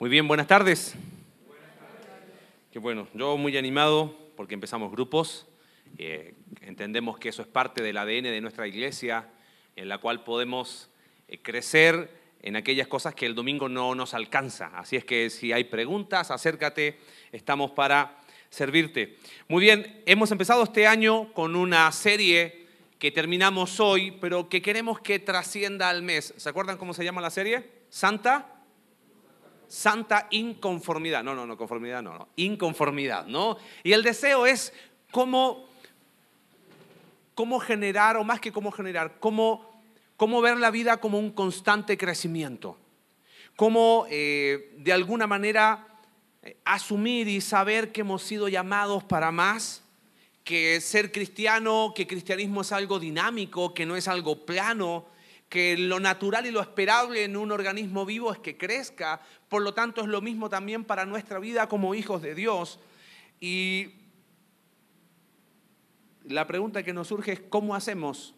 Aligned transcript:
Muy 0.00 0.10
bien, 0.10 0.26
buenas 0.26 0.48
tardes. 0.48 0.96
Qué 2.72 2.80
bueno, 2.80 3.06
yo 3.14 3.36
muy 3.36 3.56
animado 3.56 4.12
porque 4.36 4.54
empezamos 4.54 4.90
grupos. 4.90 5.46
Eh, 5.98 6.34
entendemos 6.62 7.16
que 7.16 7.28
eso 7.28 7.42
es 7.42 7.48
parte 7.48 7.80
del 7.80 7.96
ADN 7.96 8.24
de 8.24 8.40
nuestra 8.40 8.66
iglesia, 8.66 9.28
en 9.76 9.88
la 9.88 9.98
cual 9.98 10.24
podemos 10.24 10.90
eh, 11.28 11.38
crecer 11.40 12.10
en 12.42 12.56
aquellas 12.56 12.88
cosas 12.88 13.14
que 13.14 13.24
el 13.24 13.36
domingo 13.36 13.68
no 13.68 13.94
nos 13.94 14.14
alcanza. 14.14 14.72
Así 14.74 14.96
es 14.96 15.04
que 15.04 15.30
si 15.30 15.52
hay 15.52 15.62
preguntas, 15.62 16.32
acércate, 16.32 16.98
estamos 17.30 17.70
para 17.70 18.18
servirte. 18.50 19.16
Muy 19.46 19.62
bien, 19.62 20.02
hemos 20.06 20.32
empezado 20.32 20.64
este 20.64 20.88
año 20.88 21.32
con 21.32 21.54
una 21.54 21.90
serie 21.92 22.66
que 22.98 23.12
terminamos 23.12 23.78
hoy, 23.78 24.10
pero 24.20 24.48
que 24.48 24.60
queremos 24.60 24.98
que 25.00 25.20
trascienda 25.20 25.88
al 25.88 26.02
mes. 26.02 26.34
¿Se 26.36 26.48
acuerdan 26.48 26.78
cómo 26.78 26.94
se 26.94 27.04
llama 27.04 27.20
la 27.20 27.30
serie? 27.30 27.70
Santa 27.90 28.53
santa 29.68 30.28
inconformidad. 30.30 31.22
No, 31.22 31.34
no, 31.34 31.46
no, 31.46 31.56
conformidad, 31.56 32.02
no, 32.02 32.18
no, 32.18 32.28
inconformidad, 32.36 33.26
¿no? 33.26 33.56
Y 33.82 33.92
el 33.92 34.02
deseo 34.02 34.46
es 34.46 34.72
cómo, 35.10 35.66
cómo 37.34 37.60
generar, 37.60 38.16
o 38.16 38.24
más 38.24 38.40
que 38.40 38.52
cómo 38.52 38.70
generar, 38.70 39.16
cómo, 39.20 39.82
cómo 40.16 40.40
ver 40.40 40.58
la 40.58 40.70
vida 40.70 40.98
como 40.98 41.18
un 41.18 41.30
constante 41.30 41.96
crecimiento. 41.96 42.76
Cómo 43.56 44.06
eh, 44.10 44.74
de 44.78 44.92
alguna 44.92 45.26
manera 45.26 45.86
eh, 46.42 46.56
asumir 46.64 47.28
y 47.28 47.40
saber 47.40 47.92
que 47.92 48.02
hemos 48.02 48.22
sido 48.22 48.48
llamados 48.48 49.04
para 49.04 49.30
más, 49.30 49.82
que 50.44 50.80
ser 50.80 51.10
cristiano, 51.10 51.92
que 51.96 52.06
cristianismo 52.06 52.60
es 52.60 52.70
algo 52.70 52.98
dinámico, 52.98 53.72
que 53.72 53.86
no 53.86 53.96
es 53.96 54.08
algo 54.08 54.44
plano, 54.44 55.06
que 55.54 55.76
lo 55.78 56.00
natural 56.00 56.46
y 56.46 56.50
lo 56.50 56.60
esperable 56.60 57.22
en 57.22 57.36
un 57.36 57.52
organismo 57.52 58.04
vivo 58.04 58.32
es 58.32 58.40
que 58.40 58.56
crezca, 58.56 59.20
por 59.48 59.62
lo 59.62 59.72
tanto 59.72 60.00
es 60.00 60.08
lo 60.08 60.20
mismo 60.20 60.50
también 60.50 60.82
para 60.82 61.06
nuestra 61.06 61.38
vida 61.38 61.68
como 61.68 61.94
hijos 61.94 62.22
de 62.22 62.34
Dios. 62.34 62.80
Y 63.38 63.92
la 66.24 66.48
pregunta 66.48 66.82
que 66.82 66.92
nos 66.92 67.06
surge 67.06 67.34
es 67.34 67.40
cómo 67.40 67.76
hacemos 67.76 68.34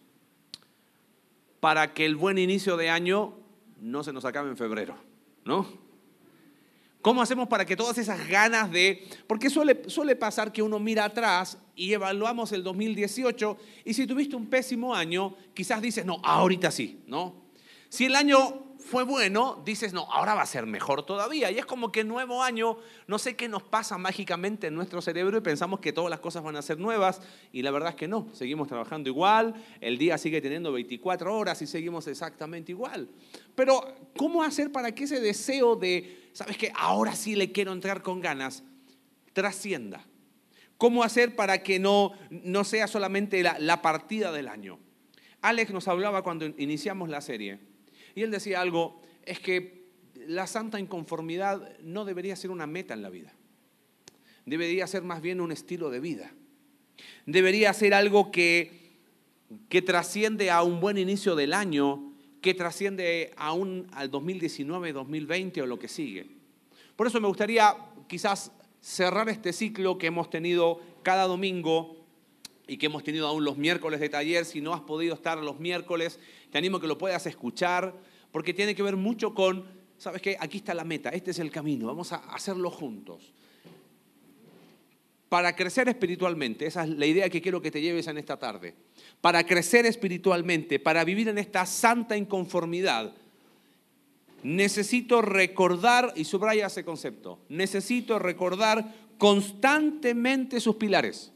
para 1.59 1.95
que 1.95 2.05
el 2.05 2.17
buen 2.17 2.37
inicio 2.37 2.77
de 2.77 2.91
año 2.91 3.33
no 3.81 4.05
se 4.05 4.13
nos 4.13 4.27
acabe 4.27 4.51
en 4.51 4.59
febrero, 4.59 4.95
¿no? 5.47 5.86
¿Cómo 7.07 7.23
hacemos 7.23 7.47
para 7.47 7.65
que 7.65 7.77
todas 7.77 7.99
esas 7.99 8.27
ganas 8.27 8.69
de... 8.73 9.07
Porque 9.29 9.49
suele, 9.49 9.89
suele 9.89 10.17
pasar 10.17 10.51
que 10.51 10.61
uno 10.61 10.81
mira 10.81 11.05
atrás 11.05 11.57
y 11.77 11.93
evaluamos 11.93 12.51
el 12.51 12.65
2018 12.65 13.57
y 13.85 13.95
si 13.95 14.09
tuviste 14.09 14.35
un 14.35 14.47
pésimo 14.49 14.93
año, 14.93 15.37
quizás 15.55 15.81
dices, 15.81 16.05
no, 16.05 16.21
ahorita 16.25 16.73
sí, 16.73 17.05
¿no? 17.07 17.45
Si 17.91 18.07
el 18.07 18.17
año 18.17 18.67
fue 18.81 19.05
bueno, 19.05 19.63
dices, 19.65 19.93
no, 19.93 20.11
ahora 20.11 20.35
va 20.35 20.43
a 20.43 20.47
ser 20.47 20.67
mejor 20.67 21.07
todavía. 21.07 21.49
Y 21.53 21.59
es 21.59 21.65
como 21.67 21.93
que 21.93 22.03
nuevo 22.03 22.43
año, 22.43 22.79
no 23.07 23.19
sé 23.21 23.37
qué 23.37 23.49
nos 23.49 23.63
pasa 23.63 23.99
mágicamente 23.99 24.67
en 24.67 24.75
nuestro 24.75 25.01
cerebro 25.01 25.39
y 25.39 25.41
pensamos 25.43 25.79
que 25.79 25.93
todas 25.93 26.11
las 26.11 26.19
cosas 26.19 26.43
van 26.43 26.57
a 26.57 26.63
ser 26.63 26.81
nuevas 26.81 27.23
y 27.53 27.63
la 27.63 27.71
verdad 27.71 27.91
es 27.91 27.95
que 27.95 28.09
no, 28.09 28.29
seguimos 28.33 28.67
trabajando 28.67 29.09
igual, 29.09 29.55
el 29.81 29.97
día 29.97 30.19
sigue 30.19 30.41
teniendo 30.41 30.73
24 30.73 31.37
horas 31.37 31.63
y 31.63 31.69
seguimos 31.69 32.09
exactamente 32.09 32.73
igual. 32.73 33.09
Pero, 33.55 33.95
¿cómo 34.17 34.43
hacer 34.43 34.73
para 34.73 34.93
que 34.93 35.05
ese 35.05 35.21
deseo 35.21 35.77
de, 35.77 36.26
sabes 36.37 36.59
que 36.59 36.71
ahora 36.75 37.17
sí 37.17 37.35
le 37.35 37.51
quiero 37.51 37.73
entrar 37.73 38.03
con 38.03 38.21
ganas, 38.21 38.63
trascienda? 39.33 40.05
¿Cómo 40.77 41.03
hacer 41.03 41.35
para 41.35 41.63
que 41.63 41.79
no, 41.79 42.13
no 42.29 42.63
sea 42.63 42.87
solamente 42.89 43.43
la, 43.43 43.59
la 43.59 43.81
partida 43.81 44.31
del 44.33 44.49
año? 44.49 44.79
Alex 45.41 45.71
nos 45.71 45.89
hablaba 45.89 46.23
cuando 46.23 46.45
iniciamos 46.45 47.09
la 47.09 47.23
serie 47.23 47.59
y 48.15 48.23
él 48.23 48.31
decía 48.31 48.61
algo, 48.61 49.01
es 49.25 49.41
que 49.41 49.87
la 50.27 50.47
santa 50.47 50.79
inconformidad 50.79 51.79
no 51.81 52.05
debería 52.05 52.37
ser 52.37 52.51
una 52.51 52.67
meta 52.67 52.93
en 52.93 53.01
la 53.01 53.09
vida. 53.09 53.33
Debería 54.45 54.87
ser 54.87 55.05
más 55.05 55.23
bien 55.23 55.41
un 55.41 55.53
estilo 55.53 55.89
de 55.89 56.01
vida. 56.01 56.35
Debería 57.25 57.73
ser 57.73 57.95
algo 57.95 58.31
que, 58.31 58.99
que 59.71 59.81
trasciende 59.81 60.51
a 60.51 60.63
un 60.63 60.81
buen 60.81 60.99
inicio 60.99 61.35
del 61.35 61.55
año, 61.55 62.06
que 62.47 62.55
trasciende 62.55 63.33
aún 63.37 63.89
al 63.91 64.09
2019, 64.09 64.93
2020 64.93 65.63
o 65.63 65.67
lo 65.67 65.81
que 65.81 65.89
sigue. 65.89 66.29
Por 66.95 67.09
eso 67.09 67.21
me 67.21 67.27
gustaría 67.27 67.75
quizás 68.07 68.53
cerrar 68.81 69.29
este 69.29 69.53
ciclo 69.53 69.99
que 69.99 70.07
hemos 70.07 70.31
tenido 70.31 70.81
cada 71.03 71.25
domingo 71.25 72.07
y 72.69 72.77
que 72.77 72.87
hemos 72.87 73.03
tenido 73.03 73.27
aún 73.27 73.45
los 73.45 73.57
miércoles 73.57 73.99
de 73.99 74.09
taller. 74.11 74.45
Si 74.45 74.61
no 74.61 74.75
has 74.75 74.83
podido 74.83 75.15
estar 75.15 75.39
los 75.39 75.59
miércoles, 75.59 76.21
te 76.53 76.59
animo 76.59 76.79
que 76.79 76.87
lo 76.87 76.97
puedas 76.97 77.27
escuchar, 77.27 77.93
porque 78.31 78.55
tiene 78.55 78.77
que 78.77 78.83
ver 78.85 78.95
mucho 78.95 79.35
con, 79.35 79.65
¿sabes 79.99 80.23
qué? 80.23 80.37
Aquí 80.39 80.59
está 80.59 80.73
la 80.73 80.85
meta, 80.85 81.09
este 81.09 81.33
es 81.33 81.41
el 81.41 81.51
camino, 81.51 81.89
vamos 81.89 82.13
a 82.13 82.19
hacerlo 82.33 82.71
juntos. 82.71 83.35
Para 85.29 85.57
crecer 85.57 85.89
espiritualmente, 85.89 86.67
esa 86.67 86.85
es 86.85 86.91
la 86.91 87.07
idea 87.07 87.29
que 87.29 87.43
quiero 87.43 87.61
que 87.61 87.71
te 87.71 87.81
lleves 87.81 88.07
en 88.07 88.19
esta 88.19 88.39
tarde. 88.39 88.75
Para 89.21 89.45
crecer 89.45 89.85
espiritualmente, 89.87 90.79
para 90.79 91.05
vivir 91.05 91.29
en 91.29 91.39
esta 91.39 91.67
santa 91.67 92.17
inconformidad, 92.17 93.13
necesito 94.43 95.23
recordar, 95.23 96.13
y 96.15 96.25
subraya 96.25 96.67
ese 96.67 96.85
concepto, 96.85 97.41
necesito 97.49 98.19
recordar 98.19 98.95
constantemente 99.19 100.61
sus 100.61 100.77
pilares 100.77 101.33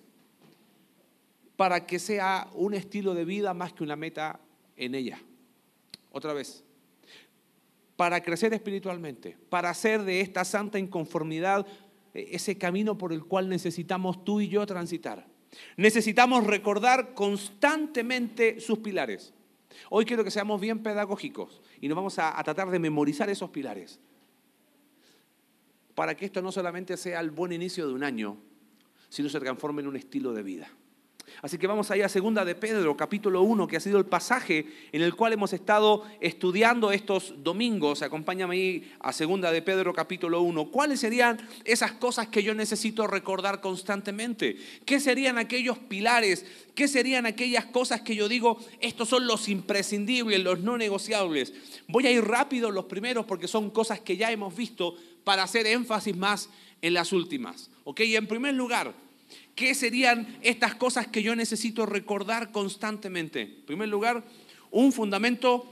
para 1.56 1.84
que 1.84 1.98
sea 1.98 2.48
un 2.54 2.74
estilo 2.74 3.12
de 3.12 3.24
vida 3.24 3.52
más 3.52 3.72
que 3.72 3.82
una 3.82 3.96
meta 3.96 4.40
en 4.76 4.94
ella. 4.94 5.20
Otra 6.12 6.32
vez, 6.32 6.64
para 7.96 8.22
crecer 8.22 8.54
espiritualmente, 8.54 9.36
para 9.50 9.68
hacer 9.68 10.02
de 10.04 10.20
esta 10.20 10.44
santa 10.44 10.78
inconformidad 10.78 11.66
ese 12.14 12.58
camino 12.58 12.98
por 12.98 13.12
el 13.12 13.24
cual 13.24 13.48
necesitamos 13.48 14.24
tú 14.24 14.40
y 14.40 14.48
yo 14.48 14.64
transitar. 14.66 15.26
Necesitamos 15.76 16.46
recordar 16.46 17.14
constantemente 17.14 18.60
sus 18.60 18.78
pilares. 18.78 19.34
Hoy 19.88 20.04
quiero 20.04 20.24
que 20.24 20.30
seamos 20.30 20.60
bien 20.60 20.82
pedagógicos 20.82 21.60
y 21.80 21.88
nos 21.88 21.96
vamos 21.96 22.18
a, 22.18 22.38
a, 22.38 22.42
tratar 22.44 22.70
de 22.70 22.78
memorizar 22.78 23.30
esos 23.30 23.50
pilares. 23.50 24.00
Para 25.94 26.16
que 26.16 26.24
esto 26.24 26.42
no 26.42 26.52
solamente 26.52 26.96
sea 26.96 27.20
el 27.20 27.30
buen 27.30 27.52
inicio 27.52 27.86
de 27.86 27.94
un 27.94 28.04
año, 28.04 28.36
sino 29.08 29.28
se 29.28 29.40
transforme 29.40 29.82
en 29.82 29.88
un 29.88 29.96
estilo 29.96 30.32
de 30.32 30.42
vida. 30.42 30.70
Así 31.42 31.58
que 31.58 31.66
vamos 31.66 31.90
allá 31.90 32.06
a 32.06 32.08
segunda 32.08 32.44
de 32.44 32.54
Pedro, 32.54 32.96
capítulo 32.96 33.42
1, 33.42 33.66
que 33.66 33.76
ha 33.76 33.80
sido 33.80 33.98
el 33.98 34.06
pasaje 34.06 34.66
en 34.92 35.02
el 35.02 35.14
cual 35.14 35.32
hemos 35.32 35.52
estado 35.52 36.04
estudiando 36.20 36.92
estos 36.92 37.34
domingos. 37.42 38.02
Acompáñame 38.02 38.54
ahí 38.54 38.92
a 39.00 39.12
segunda 39.12 39.50
de 39.52 39.62
Pedro, 39.62 39.92
capítulo 39.92 40.42
1. 40.42 40.70
¿Cuáles 40.70 41.00
serían 41.00 41.38
esas 41.64 41.92
cosas 41.92 42.28
que 42.28 42.42
yo 42.42 42.54
necesito 42.54 43.06
recordar 43.06 43.60
constantemente? 43.60 44.56
¿Qué 44.84 45.00
serían 45.00 45.38
aquellos 45.38 45.78
pilares? 45.78 46.44
¿Qué 46.74 46.88
serían 46.88 47.26
aquellas 47.26 47.66
cosas 47.66 48.00
que 48.02 48.14
yo 48.14 48.28
digo, 48.28 48.58
estos 48.80 49.08
son 49.08 49.26
los 49.26 49.48
imprescindibles, 49.48 50.42
los 50.42 50.60
no 50.60 50.78
negociables? 50.78 51.52
Voy 51.88 52.06
a 52.06 52.10
ir 52.10 52.24
rápido 52.24 52.70
los 52.70 52.86
primeros 52.86 53.26
porque 53.26 53.48
son 53.48 53.70
cosas 53.70 54.00
que 54.00 54.16
ya 54.16 54.30
hemos 54.30 54.56
visto 54.56 54.96
para 55.24 55.42
hacer 55.42 55.66
énfasis 55.66 56.16
más 56.16 56.48
en 56.82 56.94
las 56.94 57.12
últimas. 57.12 57.70
¿Ok? 57.84 58.00
Y 58.00 58.16
en 58.16 58.26
primer 58.26 58.54
lugar, 58.54 58.94
¿Qué 59.60 59.74
serían 59.74 60.38
estas 60.40 60.74
cosas 60.74 61.08
que 61.08 61.22
yo 61.22 61.36
necesito 61.36 61.84
recordar 61.84 62.50
constantemente? 62.50 63.42
En 63.42 63.66
primer 63.66 63.90
lugar, 63.90 64.24
un 64.70 64.90
fundamento 64.90 65.68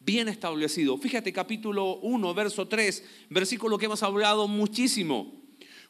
bien 0.00 0.26
establecido. 0.26 0.98
Fíjate 0.98 1.32
capítulo 1.32 1.98
1, 1.98 2.34
verso 2.34 2.66
3, 2.66 3.04
versículo 3.30 3.78
que 3.78 3.84
hemos 3.84 4.02
hablado 4.02 4.48
muchísimo. 4.48 5.40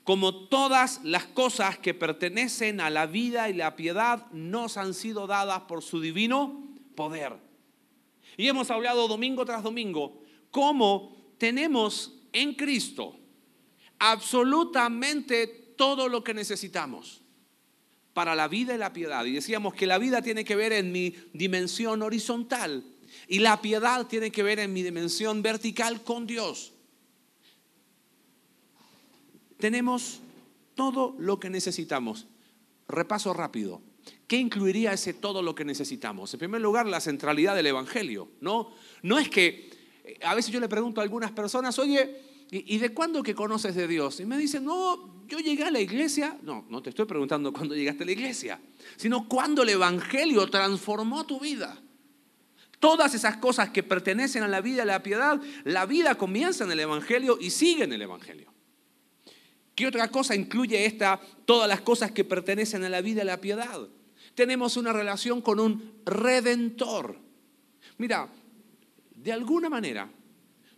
Como 0.05 0.47
todas 0.49 1.01
las 1.05 1.25
cosas 1.25 1.79
que 1.79 1.95
pertenecen 1.95 2.83
a 2.83 2.91
la 2.91 3.07
vida 3.07 3.49
y 3.49 3.55
la 3.55 3.77
piedad 3.77 4.31
nos 4.33 4.77
han 4.77 4.93
sido 4.93 5.27
dadas 5.27 5.61
por 5.61 5.81
su 5.83 6.03
divino 6.03 6.69
poder. 6.95 7.33
Y 8.37 8.49
hemos 8.49 8.71
hablado 8.71 9.09
domingo 9.09 9.47
tras 9.47 9.63
domingo 9.63 10.23
cómo 10.51 11.17
tenemos 11.39 12.13
en 12.35 12.53
Cristo 12.53 13.17
absolutamente 13.99 15.47
todo 15.79 16.11
lo 16.11 16.23
que 16.23 16.35
necesitamos 16.35 17.22
para 18.15 18.35
la 18.35 18.49
vida 18.49 18.75
y 18.75 18.79
la 18.79 18.93
piedad. 18.93 19.25
Y 19.25 19.33
decíamos 19.33 19.75
que 19.75 19.87
la 19.87 19.99
vida 19.99 20.23
tiene 20.23 20.45
que 20.45 20.57
ver 20.57 20.73
en 20.73 20.93
mi 20.93 21.15
dimensión 21.33 22.03
horizontal 22.03 22.85
y 23.29 23.39
la 23.39 23.61
piedad 23.61 24.07
tiene 24.07 24.31
que 24.31 24.43
ver 24.43 24.59
en 24.59 24.73
mi 24.73 24.83
dimensión 24.83 25.43
vertical 25.43 26.03
con 26.03 26.27
Dios. 26.27 26.73
Tenemos 29.59 30.21
todo 30.75 31.15
lo 31.19 31.39
que 31.39 31.51
necesitamos. 31.51 32.27
Repaso 32.89 33.33
rápido. 33.33 33.81
¿Qué 34.27 34.37
incluiría 34.37 34.93
ese 34.93 35.15
todo 35.15 35.43
lo 35.43 35.55
que 35.55 35.65
necesitamos? 35.65 36.33
En 36.35 36.39
primer 36.39 36.61
lugar, 36.61 36.87
la 36.87 37.01
centralidad 37.01 37.55
del 37.55 37.67
Evangelio. 37.67 38.29
No, 38.41 38.73
no 39.03 39.19
es 39.19 39.29
que 39.29 39.71
eh, 40.05 40.19
a 40.23 40.35
veces 40.35 40.53
yo 40.53 40.59
le 40.59 40.69
pregunto 40.69 41.01
a 41.01 41.05
algunas 41.05 41.31
personas, 41.33 41.79
oye, 41.79 42.47
¿y, 42.51 42.79
de 42.79 42.93
cuándo 42.93 43.23
que 43.23 43.35
conoces 43.35 43.75
de 43.75 43.87
Dios? 43.87 44.21
Y 44.21 44.27
me 44.27 44.37
dicen, 44.37 44.65
no, 44.65 45.12
yo 45.27 45.39
llegué 45.39 45.65
a 45.65 45.71
la 45.71 45.81
iglesia, 45.81 46.37
no, 46.43 46.67
no 46.69 46.83
te 46.83 46.91
estoy 46.91 47.07
preguntando 47.07 47.53
cuándo 47.53 47.75
llegaste 47.75 48.03
a 48.03 48.07
la 48.07 48.13
iglesia, 48.13 48.61
sino 48.97 49.29
cuándo 49.29 49.63
el 49.63 49.71
Evangelio 49.71 50.49
transformó 50.49 51.25
tu 51.27 51.41
vida. 51.41 51.79
Todas 52.79 53.15
esas 53.15 53.37
cosas 53.37 53.71
que 53.71 53.83
pertenecen 53.83 54.43
a 54.43 54.49
la 54.49 54.61
vida 54.61 54.83
a 54.83 54.87
la 54.87 55.03
piedad, 55.03 55.41
la 55.65 55.87
vida 55.87 56.17
comienza 56.17 56.65
en 56.65 56.73
el 56.73 56.81
Evangelio 56.81 57.39
y 57.41 57.51
sigue 57.51 57.85
en 57.85 57.93
el 57.93 58.03
Evangelio. 58.03 58.53
¿Qué 59.75 59.87
otra 59.87 60.09
cosa 60.09 60.35
incluye 60.35 60.85
esta, 60.85 61.21
todas 61.45 61.69
las 61.69 61.81
cosas 61.81 62.11
que 62.11 62.25
pertenecen 62.25 62.85
a 62.85 62.89
la 62.89 63.01
vida 63.01 63.23
a 63.23 63.25
la 63.25 63.41
piedad? 63.41 63.89
Tenemos 64.35 64.77
una 64.77 64.93
relación 64.93 65.41
con 65.41 65.61
un 65.61 66.03
redentor. 66.05 67.19
Mira, 67.99 68.29
de 69.15 69.33
alguna 69.33 69.71
manera, 69.71 70.11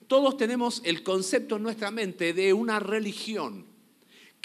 todos 0.06 0.37
tenemos 0.37 0.82
el 0.85 1.02
concepto 1.02 1.56
en 1.56 1.62
nuestra 1.62 1.90
mente 1.90 2.32
de 2.32 2.52
una 2.52 2.79
religión 2.79 3.74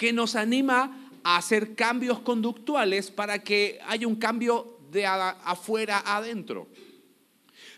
que 0.00 0.14
nos 0.14 0.34
anima 0.34 1.10
a 1.22 1.36
hacer 1.36 1.74
cambios 1.74 2.20
conductuales 2.20 3.10
para 3.10 3.44
que 3.44 3.78
haya 3.86 4.08
un 4.08 4.16
cambio 4.16 4.78
de 4.90 5.04
afuera 5.04 6.02
adentro. 6.06 6.68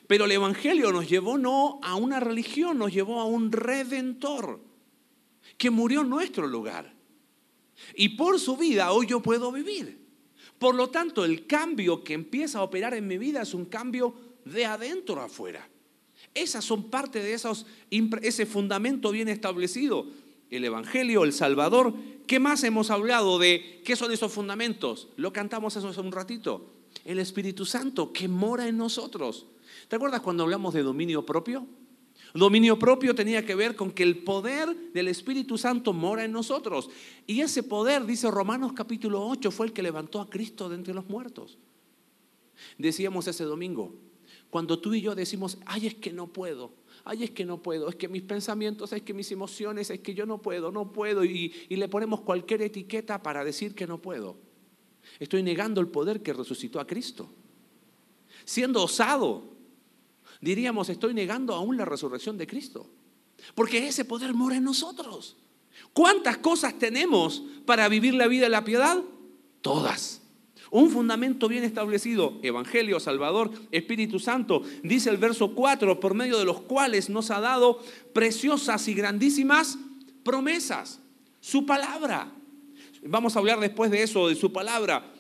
Pero 0.07 0.27
el 0.27 0.31
Evangelio 0.31 0.93
nos 0.93 1.09
llevó 1.09 1.37
no 1.37 1.81
a 1.83 1.97
una 1.97 2.21
religión, 2.21 2.79
nos 2.79 2.93
llevó 2.93 3.21
a 3.21 3.25
un 3.25 3.51
redentor 3.51 4.61
que 5.59 5.69
murió 5.69 6.03
en 6.03 6.11
nuestro 6.11 6.47
lugar. 6.47 6.95
Y 7.97 8.11
por 8.11 8.39
su 8.39 8.57
vida 8.57 8.93
hoy 8.93 9.09
yo 9.09 9.19
puedo 9.19 9.51
vivir. 9.51 10.07
Por 10.61 10.77
lo 10.77 10.91
tanto, 10.91 11.25
el 11.25 11.49
cambio 11.49 12.05
que 12.05 12.15
empieza 12.15 12.61
a 12.61 12.63
operar 12.63 12.95
en 12.95 13.09
mi 13.09 13.19
vida 13.19 13.43
es 13.43 13.53
un 13.53 13.65
cambio 13.65 14.15
de 14.45 14.65
adentro 14.65 15.21
a 15.21 15.25
afuera. 15.25 15.69
Esas 16.35 16.65
son 16.65 16.89
parte 16.89 17.21
de 17.21 17.35
esos, 17.35 17.67
ese 17.91 18.47
fundamento 18.47 19.11
bien 19.11 19.29
establecido. 19.29 20.07
El 20.53 20.67
Evangelio, 20.67 21.25
el 21.25 21.33
Salvador. 21.33 21.95
¿Qué 22.27 22.39
más 22.39 22.63
hemos 22.63 22.91
hablado 22.91 23.39
de 23.39 23.81
qué 23.85 23.97
son 23.97 24.13
esos 24.13 24.31
fundamentos? 24.31 25.09
Lo 25.17 25.33
cantamos 25.33 25.77
hace 25.77 26.01
un 26.01 26.13
ratito. 26.13 26.67
El 27.07 27.19
Espíritu 27.19 27.65
Santo 27.65 28.13
que 28.13 28.29
mora 28.29 28.69
en 28.69 28.77
nosotros. 28.77 29.47
¿Te 29.89 29.97
acuerdas 29.97 30.21
cuando 30.21 30.43
hablamos 30.43 30.75
de 30.75 30.83
dominio 30.83 31.25
propio? 31.25 31.67
Dominio 32.35 32.79
propio 32.79 33.15
tenía 33.15 33.47
que 33.47 33.55
ver 33.55 33.77
con 33.77 33.91
que 33.91 34.03
el 34.03 34.19
poder 34.19 34.93
del 34.93 35.09
Espíritu 35.09 35.57
Santo 35.57 35.95
mora 35.95 36.25
en 36.25 36.33
nosotros. 36.33 36.91
Y 37.27 37.41
ese 37.41 37.63
poder, 37.63 38.05
dice 38.05 38.31
Romanos 38.31 38.75
capítulo 38.75 39.27
8, 39.27 39.51
fue 39.51 39.67
el 39.67 39.73
que 39.73 39.83
levantó 39.83 40.21
a 40.21 40.29
Cristo 40.29 40.69
de 40.69 40.77
entre 40.77 40.93
los 40.93 41.09
muertos. 41.09 41.57
Decíamos 42.77 43.27
ese 43.27 43.45
domingo, 43.45 43.95
cuando 44.51 44.79
tú 44.79 44.93
y 44.93 45.01
yo 45.01 45.15
decimos, 45.15 45.57
ay, 45.65 45.87
es 45.87 45.95
que 45.95 46.13
no 46.13 46.27
puedo, 46.27 46.73
ay, 47.05 47.25
es 47.25 47.31
que 47.31 47.45
no 47.45 47.63
puedo, 47.63 47.89
es 47.89 47.97
que 47.97 48.09
mis 48.09 48.23
pensamientos, 48.23 48.93
es 48.93 49.03
que 49.03 49.15
mis 49.15 49.31
emociones, 49.33 49.91
es 49.91 50.01
que 50.01 50.15
yo 50.15 50.27
no 50.27 50.39
puedo, 50.39 50.71
no 50.71 50.93
puedo, 50.93 51.25
y, 51.25 51.53
y 51.69 51.77
le 51.77 51.89
ponemos 51.89 52.21
cualquier 52.21 52.63
etiqueta 52.63 53.23
para 53.23 53.45
decir 53.45 53.75
que 53.75 53.87
no 53.87 53.99
puedo. 53.99 54.37
Estoy 55.19 55.43
negando 55.43 55.81
el 55.81 55.89
poder 55.89 56.23
que 56.23 56.33
resucitó 56.33 56.81
a 56.81 56.87
Cristo. 56.87 57.29
Siendo 58.45 58.83
osado, 58.83 59.45
diríamos, 60.41 60.89
estoy 60.89 61.15
negando 61.15 61.55
aún 61.55 61.77
la 61.77 61.85
resurrección 61.85 62.39
de 62.39 62.47
Cristo. 62.47 62.89
Porque 63.55 63.87
ese 63.87 64.05
poder 64.05 64.35
mora 64.35 64.57
en 64.57 64.65
nosotros. 64.65 65.37
¿Cuántas 65.93 66.39
cosas 66.39 66.79
tenemos 66.79 67.43
para 67.67 67.89
vivir 67.89 68.15
la 68.15 68.29
vida 68.29 68.45
de 68.45 68.51
la 68.51 68.65
piedad? 68.65 69.03
Todas. 69.61 70.22
Un 70.73 70.89
fundamento 70.89 71.49
bien 71.49 71.65
establecido, 71.65 72.39
Evangelio, 72.43 72.99
Salvador, 72.99 73.51
Espíritu 73.71 74.19
Santo, 74.19 74.63
dice 74.83 75.11
el 75.11 75.19
verso 75.19 75.55
4, 75.55 76.01
por 76.01 76.15
medio 76.15 76.39
de 76.39 76.47
los 76.47 76.63
cuales 76.63 77.11
nos 77.11 77.31
ha 77.31 77.41
dado 77.41 77.79
preciosas 78.15 78.89
y 78.89 78.95
grandísimas 78.95 79.79
promesas. 80.25 80.99
Su 81.41 81.67
palabra. 81.67 82.33
Vamos 83.03 83.37
a 83.37 83.41
hablar 83.41 83.61
después 83.61 83.91
de 83.91 84.03
eso, 84.03 84.29
de 84.29 84.35
su 84.35 84.51
palabra. 84.51 85.13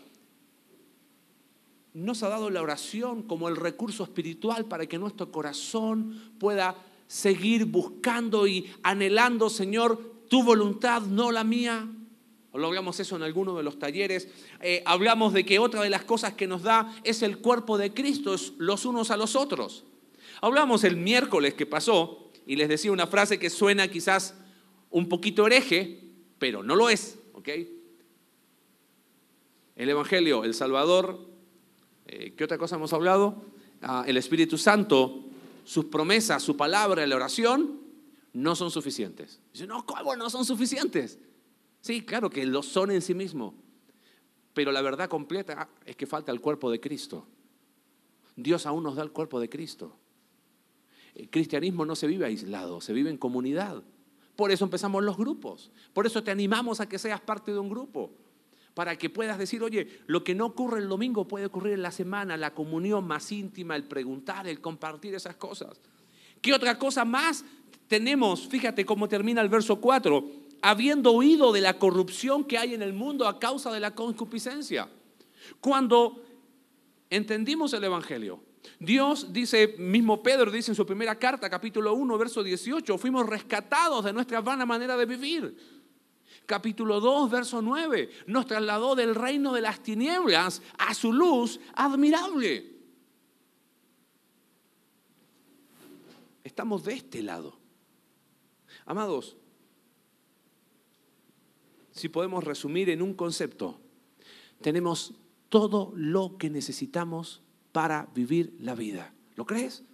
Nos 1.92 2.22
ha 2.22 2.30
dado 2.30 2.48
la 2.48 2.62
oración 2.62 3.22
como 3.22 3.50
el 3.50 3.56
recurso 3.56 4.04
espiritual 4.04 4.64
para 4.64 4.86
que 4.86 4.96
nuestro 4.96 5.30
corazón 5.30 6.32
pueda 6.38 6.76
seguir 7.06 7.66
buscando 7.66 8.46
y 8.46 8.70
anhelando, 8.82 9.50
Señor, 9.50 10.00
tu 10.30 10.42
voluntad, 10.44 11.02
no 11.02 11.30
la 11.30 11.44
mía. 11.44 11.86
Hablamos 12.52 13.00
eso 13.00 13.16
en 13.16 13.22
alguno 13.22 13.56
de 13.56 13.62
los 13.62 13.78
talleres. 13.78 14.28
Eh, 14.60 14.82
hablamos 14.84 15.32
de 15.32 15.44
que 15.44 15.58
otra 15.58 15.82
de 15.82 15.90
las 15.90 16.04
cosas 16.04 16.34
que 16.34 16.46
nos 16.46 16.62
da 16.62 16.94
es 17.02 17.22
el 17.22 17.38
cuerpo 17.38 17.78
de 17.78 17.94
Cristo, 17.94 18.36
los 18.58 18.84
unos 18.84 19.10
a 19.10 19.16
los 19.16 19.36
otros. 19.36 19.84
Hablamos 20.42 20.84
el 20.84 20.96
miércoles 20.96 21.54
que 21.54 21.64
pasó 21.64 22.30
y 22.46 22.56
les 22.56 22.68
decía 22.68 22.92
una 22.92 23.06
frase 23.06 23.38
que 23.38 23.48
suena 23.48 23.88
quizás 23.88 24.34
un 24.90 25.08
poquito 25.08 25.46
hereje, 25.46 26.00
pero 26.38 26.62
no 26.62 26.76
lo 26.76 26.90
es. 26.90 27.18
¿ok? 27.32 27.48
El 29.76 29.88
Evangelio, 29.88 30.44
el 30.44 30.52
Salvador, 30.52 31.26
eh, 32.06 32.34
¿qué 32.36 32.44
otra 32.44 32.58
cosa 32.58 32.76
hemos 32.76 32.92
hablado? 32.92 33.42
Ah, 33.80 34.04
el 34.06 34.18
Espíritu 34.18 34.58
Santo, 34.58 35.24
sus 35.64 35.86
promesas, 35.86 36.42
su 36.42 36.56
palabra, 36.56 37.06
la 37.06 37.16
oración, 37.16 37.80
no 38.34 38.54
son 38.54 38.70
suficientes. 38.70 39.40
Dice, 39.52 39.66
no, 39.66 39.86
¿cómo 39.86 40.14
no 40.16 40.28
son 40.28 40.44
suficientes? 40.44 41.18
Sí, 41.82 42.02
claro 42.02 42.30
que 42.30 42.46
lo 42.46 42.62
son 42.62 42.92
en 42.92 43.02
sí 43.02 43.12
mismo. 43.12 43.54
Pero 44.54 44.70
la 44.70 44.80
verdad 44.82 45.08
completa 45.08 45.68
es 45.84 45.96
que 45.96 46.06
falta 46.06 46.30
el 46.32 46.40
cuerpo 46.40 46.70
de 46.70 46.80
Cristo. 46.80 47.26
Dios 48.36 48.66
aún 48.66 48.84
nos 48.84 48.94
da 48.94 49.02
el 49.02 49.10
cuerpo 49.10 49.40
de 49.40 49.48
Cristo. 49.48 49.96
El 51.14 51.28
cristianismo 51.28 51.84
no 51.84 51.96
se 51.96 52.06
vive 52.06 52.24
aislado, 52.24 52.80
se 52.80 52.92
vive 52.92 53.10
en 53.10 53.18
comunidad. 53.18 53.82
Por 54.36 54.52
eso 54.52 54.64
empezamos 54.64 55.02
los 55.02 55.16
grupos. 55.16 55.72
Por 55.92 56.06
eso 56.06 56.22
te 56.22 56.30
animamos 56.30 56.80
a 56.80 56.88
que 56.88 57.00
seas 57.00 57.20
parte 57.20 57.52
de 57.52 57.58
un 57.58 57.68
grupo. 57.68 58.12
Para 58.74 58.96
que 58.96 59.10
puedas 59.10 59.36
decir, 59.36 59.62
oye, 59.62 60.00
lo 60.06 60.22
que 60.22 60.36
no 60.36 60.46
ocurre 60.46 60.78
el 60.78 60.88
domingo 60.88 61.26
puede 61.26 61.46
ocurrir 61.46 61.74
en 61.74 61.82
la 61.82 61.90
semana, 61.90 62.36
la 62.36 62.54
comunión 62.54 63.06
más 63.06 63.32
íntima, 63.32 63.74
el 63.74 63.84
preguntar, 63.84 64.46
el 64.46 64.60
compartir 64.60 65.14
esas 65.14 65.34
cosas. 65.34 65.80
¿Qué 66.40 66.54
otra 66.54 66.78
cosa 66.78 67.04
más 67.04 67.44
tenemos? 67.88 68.46
Fíjate 68.46 68.86
cómo 68.86 69.08
termina 69.08 69.42
el 69.42 69.48
verso 69.48 69.80
4 69.80 70.51
habiendo 70.62 71.12
oído 71.12 71.52
de 71.52 71.60
la 71.60 71.78
corrupción 71.78 72.44
que 72.44 72.56
hay 72.56 72.74
en 72.74 72.82
el 72.82 72.92
mundo 72.92 73.26
a 73.26 73.38
causa 73.38 73.72
de 73.72 73.80
la 73.80 73.94
concupiscencia. 73.94 74.88
Cuando 75.60 76.24
entendimos 77.10 77.72
el 77.72 77.84
Evangelio, 77.84 78.40
Dios 78.78 79.32
dice, 79.32 79.74
mismo 79.78 80.22
Pedro 80.22 80.50
dice 80.50 80.70
en 80.70 80.76
su 80.76 80.86
primera 80.86 81.18
carta, 81.18 81.50
capítulo 81.50 81.94
1, 81.94 82.16
verso 82.16 82.44
18, 82.44 82.96
fuimos 82.96 83.26
rescatados 83.26 84.04
de 84.04 84.12
nuestra 84.12 84.40
vana 84.40 84.64
manera 84.64 84.96
de 84.96 85.04
vivir. 85.04 85.56
Capítulo 86.46 87.00
2, 87.00 87.30
verso 87.30 87.60
9, 87.60 88.10
nos 88.26 88.46
trasladó 88.46 88.94
del 88.94 89.14
reino 89.14 89.52
de 89.52 89.60
las 89.60 89.82
tinieblas 89.82 90.62
a 90.78 90.94
su 90.94 91.12
luz 91.12 91.60
admirable. 91.74 92.72
Estamos 96.44 96.84
de 96.84 96.94
este 96.94 97.22
lado. 97.22 97.58
Amados, 98.84 99.36
si 101.92 102.08
podemos 102.08 102.42
resumir 102.42 102.90
en 102.90 103.02
un 103.02 103.14
concepto, 103.14 103.78
tenemos 104.60 105.14
todo 105.48 105.92
lo 105.94 106.36
que 106.38 106.50
necesitamos 106.50 107.42
para 107.72 108.08
vivir 108.14 108.54
la 108.58 108.74
vida. 108.74 109.12
¿Lo 109.36 109.46
crees? 109.46 109.84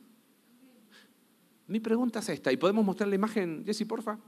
Mi 1.67 1.81
pregunta 1.81 2.21
es 2.21 2.28
esta, 2.31 2.52
y 2.52 2.57
podemos 2.57 2.85
mostrar 2.85 3.09
la 3.09 3.14
imagen, 3.14 3.62
Jessy, 3.67 3.85
porfa. 3.85 4.19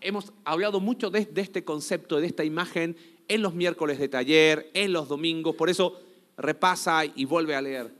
Hemos 0.00 0.32
hablado 0.44 0.80
mucho 0.80 1.10
de, 1.10 1.24
de, 1.24 1.40
este 1.40 1.64
concepto, 1.64 2.20
de 2.20 2.26
esta 2.26 2.44
imagen, 2.44 2.96
en 3.26 3.42
los 3.42 3.54
miércoles 3.54 3.98
de 3.98 4.08
taller, 4.08 4.70
en 4.74 4.92
los 4.92 5.08
domingos, 5.08 5.56
por 5.56 5.70
eso 5.70 6.00
repasa 6.36 7.04
y 7.06 7.24
vuelve 7.24 7.56
a 7.56 7.62
leer. 7.62 7.92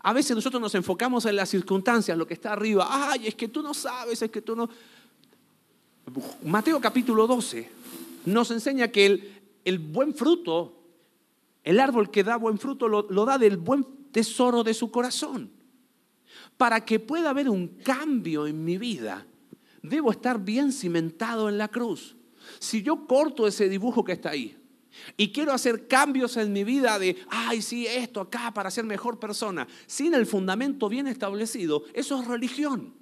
A 0.00 0.12
veces 0.12 0.36
nosotros 0.36 0.60
nos 0.60 0.74
enfocamos 0.74 1.26
en 1.26 1.36
las 1.36 1.48
circunstancias, 1.48 2.16
lo 2.16 2.26
que 2.26 2.34
está 2.34 2.52
arriba. 2.52 2.86
Ay, 2.88 3.26
es 3.26 3.34
que 3.34 3.48
tú 3.48 3.62
no 3.62 3.74
sabes, 3.74 4.22
es 4.22 4.30
que 4.30 4.40
tú 4.40 4.54
no... 4.54 4.68
Mateo 6.44 6.80
capítulo 6.80 7.26
12, 7.26 7.68
nos 8.26 8.50
enseña 8.50 8.88
que 8.88 9.40
el, 9.64 9.78
buen 9.78 10.14
fruto, 10.14 10.82
el 11.64 11.80
árbol 11.80 12.10
que 12.10 12.22
da 12.22 12.36
buen 12.36 12.58
fruto 12.58 12.88
lo, 12.88 13.06
lo 13.08 13.24
da 13.24 13.38
del 13.38 13.56
buen 13.56 13.84
tesoro 14.12 14.62
de 14.62 14.74
su 14.74 14.90
corazón. 14.90 15.50
Para 16.56 16.84
que 16.84 17.00
pueda 17.00 17.30
haber 17.30 17.48
un 17.48 17.68
cambio 17.68 18.46
en 18.46 18.64
mi 18.64 18.76
vida, 18.78 19.26
debo 19.82 20.10
estar 20.10 20.38
bien 20.42 20.72
cimentado 20.72 21.48
en 21.48 21.58
la 21.58 21.68
cruz. 21.68 22.16
Si 22.58 22.82
yo 22.82 23.06
corto 23.06 23.46
ese 23.46 23.68
dibujo 23.68 24.04
que 24.04 24.12
está 24.12 24.30
ahí 24.30 24.56
y 25.16 25.32
quiero 25.32 25.52
hacer 25.52 25.86
cambios 25.86 26.36
en 26.36 26.52
mi 26.52 26.64
vida 26.64 26.98
de, 26.98 27.16
ay, 27.28 27.62
sí, 27.62 27.86
esto 27.86 28.20
acá 28.20 28.52
para 28.52 28.70
ser 28.70 28.84
mejor 28.84 29.18
persona, 29.18 29.66
sin 29.86 30.14
el 30.14 30.26
fundamento 30.26 30.88
bien 30.88 31.06
establecido, 31.06 31.84
eso 31.92 32.20
es 32.20 32.26
religión. 32.26 32.94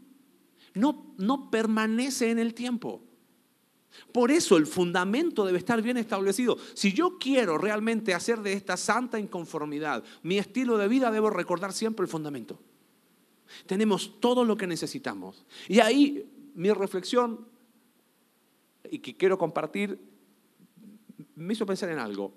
No, 0.75 1.15
no 1.19 1.51
permanece 1.51 2.31
en 2.31 2.39
el 2.39 2.53
tiempo. 2.53 3.03
Por 4.13 4.31
eso 4.31 4.57
el 4.57 4.67
fundamento 4.67 5.45
debe 5.45 5.59
estar 5.59 5.81
bien 5.83 5.97
establecido. 5.97 6.57
Si 6.75 6.93
yo 6.93 7.19
quiero 7.19 7.59
realmente 7.59 8.15
hacer 8.15 8.41
de 8.41 8.53
esta 8.53 8.77
santa 8.77 9.19
inconformidad 9.19 10.05
mi 10.23 10.39
estilo 10.39 10.79
de 10.79 10.89
vida, 10.89 11.11
debo 11.11 11.31
recordar 11.31 11.73
siempre 11.73 12.05
el 12.05 12.11
fundamento. 12.11 12.59
Tenemos 13.67 14.21
todo 14.21 14.45
lo 14.45 14.57
que 14.57 14.67
necesitamos. 14.67 15.45
Y 15.69 15.81
ahí 15.81 16.31
mi 16.55 16.71
reflexión, 16.73 17.47
y 18.91 18.99
que 18.99 19.17
quiero 19.17 19.39
compartir, 19.39 19.99
me 21.37 21.53
hizo 21.53 21.67
pensar 21.67 21.89
en 21.91 21.99
algo. 21.99 22.33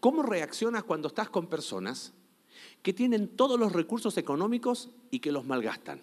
¿Cómo 0.00 0.22
reaccionas 0.22 0.84
cuando 0.84 1.08
estás 1.08 1.28
con 1.28 1.48
personas 1.48 2.12
que 2.82 2.92
tienen 2.92 3.28
todos 3.28 3.58
los 3.58 3.72
recursos 3.72 4.16
económicos 4.16 4.90
y 5.10 5.20
que 5.20 5.32
los 5.32 5.46
malgastan. 5.46 6.02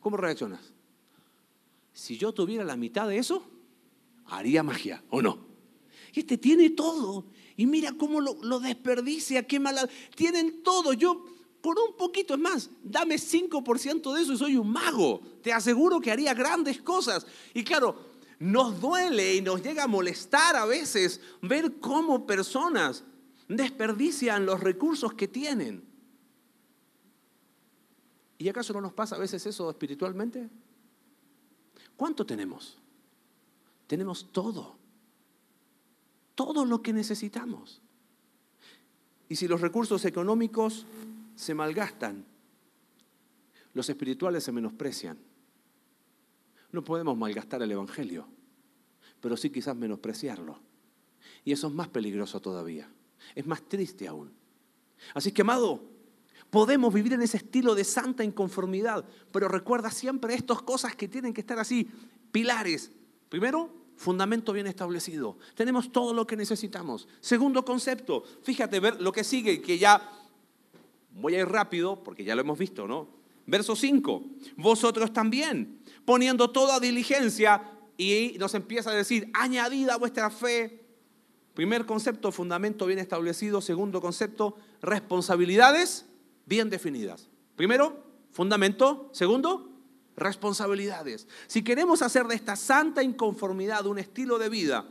¿Cómo 0.00 0.16
reaccionas? 0.16 0.72
Si 1.96 2.18
yo 2.18 2.34
tuviera 2.34 2.62
la 2.62 2.76
mitad 2.76 3.08
de 3.08 3.16
eso, 3.16 3.42
haría 4.26 4.62
magia, 4.62 5.02
¿o 5.08 5.22
no? 5.22 5.38
Este 6.12 6.36
tiene 6.36 6.68
todo. 6.68 7.24
Y 7.56 7.64
mira 7.64 7.94
cómo 7.94 8.20
lo, 8.20 8.60
desperdicia, 8.60 9.46
qué 9.46 9.58
mala. 9.58 9.88
Tienen 10.14 10.62
todo. 10.62 10.92
Yo, 10.92 11.24
por 11.62 11.78
un 11.78 11.96
poquito, 11.96 12.34
es 12.34 12.40
más, 12.40 12.68
dame 12.84 13.14
5% 13.14 14.14
de 14.14 14.22
eso 14.22 14.34
y 14.34 14.36
soy 14.36 14.56
un 14.58 14.70
mago. 14.70 15.22
Te 15.42 15.54
aseguro 15.54 15.98
que 15.98 16.12
haría 16.12 16.34
grandes 16.34 16.82
cosas. 16.82 17.26
Y 17.54 17.64
claro, 17.64 17.96
nos 18.38 18.78
duele 18.78 19.34
y 19.34 19.40
nos 19.40 19.62
llega 19.62 19.84
a 19.84 19.88
molestar 19.88 20.54
a 20.54 20.66
veces 20.66 21.22
ver 21.40 21.80
cómo 21.80 22.26
personas 22.26 23.04
desperdician 23.48 24.44
los 24.44 24.60
recursos 24.60 25.14
que 25.14 25.28
tienen. 25.28 25.82
¿Y 28.36 28.50
acaso 28.50 28.74
no 28.74 28.82
nos 28.82 28.92
pasa 28.92 29.16
a 29.16 29.18
veces 29.18 29.46
eso 29.46 29.70
espiritualmente? 29.70 30.50
¿Cuánto 31.96 32.26
tenemos? 32.26 32.76
Tenemos 33.86 34.32
todo. 34.32 34.76
Todo 36.34 36.64
lo 36.64 36.82
que 36.82 36.92
necesitamos. 36.92 37.80
Y 39.28 39.36
si 39.36 39.48
los 39.48 39.60
recursos 39.60 40.04
económicos 40.04 40.86
se 41.34 41.54
malgastan, 41.54 42.24
los 43.72 43.88
espirituales 43.88 44.44
se 44.44 44.52
menosprecian. 44.52 45.18
No 46.72 46.84
podemos 46.84 47.16
malgastar 47.16 47.62
el 47.62 47.72
Evangelio, 47.72 48.26
pero 49.20 49.36
sí 49.36 49.50
quizás 49.50 49.76
menospreciarlo. 49.76 50.60
Y 51.44 51.52
eso 51.52 51.68
es 51.68 51.72
más 51.72 51.88
peligroso 51.88 52.40
todavía. 52.40 52.90
Es 53.34 53.46
más 53.46 53.62
triste 53.62 54.06
aún. 54.06 54.32
Así 55.14 55.32
que, 55.32 55.42
amado, 55.42 55.82
podemos 56.50 56.92
vivir 56.92 57.12
en 57.12 57.22
ese 57.22 57.38
estilo 57.38 57.74
de 57.74 57.84
santa 57.84 58.24
inconformidad, 58.24 59.04
pero 59.32 59.48
recuerda 59.48 59.90
siempre 59.90 60.34
estas 60.34 60.62
cosas 60.62 60.94
que 60.94 61.08
tienen 61.08 61.32
que 61.32 61.40
estar 61.40 61.58
así, 61.58 61.88
pilares. 62.32 62.92
Primero, 63.28 63.70
fundamento 63.96 64.52
bien 64.52 64.66
establecido. 64.66 65.38
Tenemos 65.54 65.90
todo 65.92 66.14
lo 66.14 66.26
que 66.26 66.36
necesitamos. 66.36 67.08
Segundo 67.20 67.64
concepto, 67.64 68.22
fíjate, 68.42 68.80
ver 68.80 69.00
lo 69.00 69.12
que 69.12 69.24
sigue, 69.24 69.60
que 69.60 69.78
ya 69.78 70.10
voy 71.12 71.34
a 71.34 71.40
ir 71.40 71.48
rápido 71.48 72.02
porque 72.02 72.24
ya 72.24 72.34
lo 72.34 72.42
hemos 72.42 72.58
visto, 72.58 72.86
¿no? 72.86 73.08
Verso 73.46 73.76
5, 73.76 74.24
vosotros 74.56 75.12
también, 75.12 75.80
poniendo 76.04 76.50
toda 76.50 76.80
diligencia, 76.80 77.72
y 77.96 78.36
nos 78.38 78.54
empieza 78.54 78.90
a 78.90 78.94
decir, 78.94 79.30
añadida 79.32 79.96
vuestra 79.96 80.30
fe. 80.30 80.84
Primer 81.54 81.86
concepto, 81.86 82.32
fundamento 82.32 82.86
bien 82.86 82.98
establecido. 82.98 83.60
Segundo 83.60 84.00
concepto, 84.00 84.56
responsabilidades 84.82 86.06
bien 86.46 86.70
definidas. 86.70 87.28
Primero, 87.56 88.02
fundamento. 88.32 89.10
Segundo, 89.12 89.70
responsabilidades. 90.16 91.28
Si 91.46 91.62
queremos 91.62 92.00
hacer 92.02 92.26
de 92.26 92.34
esta 92.34 92.56
santa 92.56 93.02
inconformidad 93.02 93.86
un 93.86 93.98
estilo 93.98 94.38
de 94.38 94.48
vida, 94.48 94.86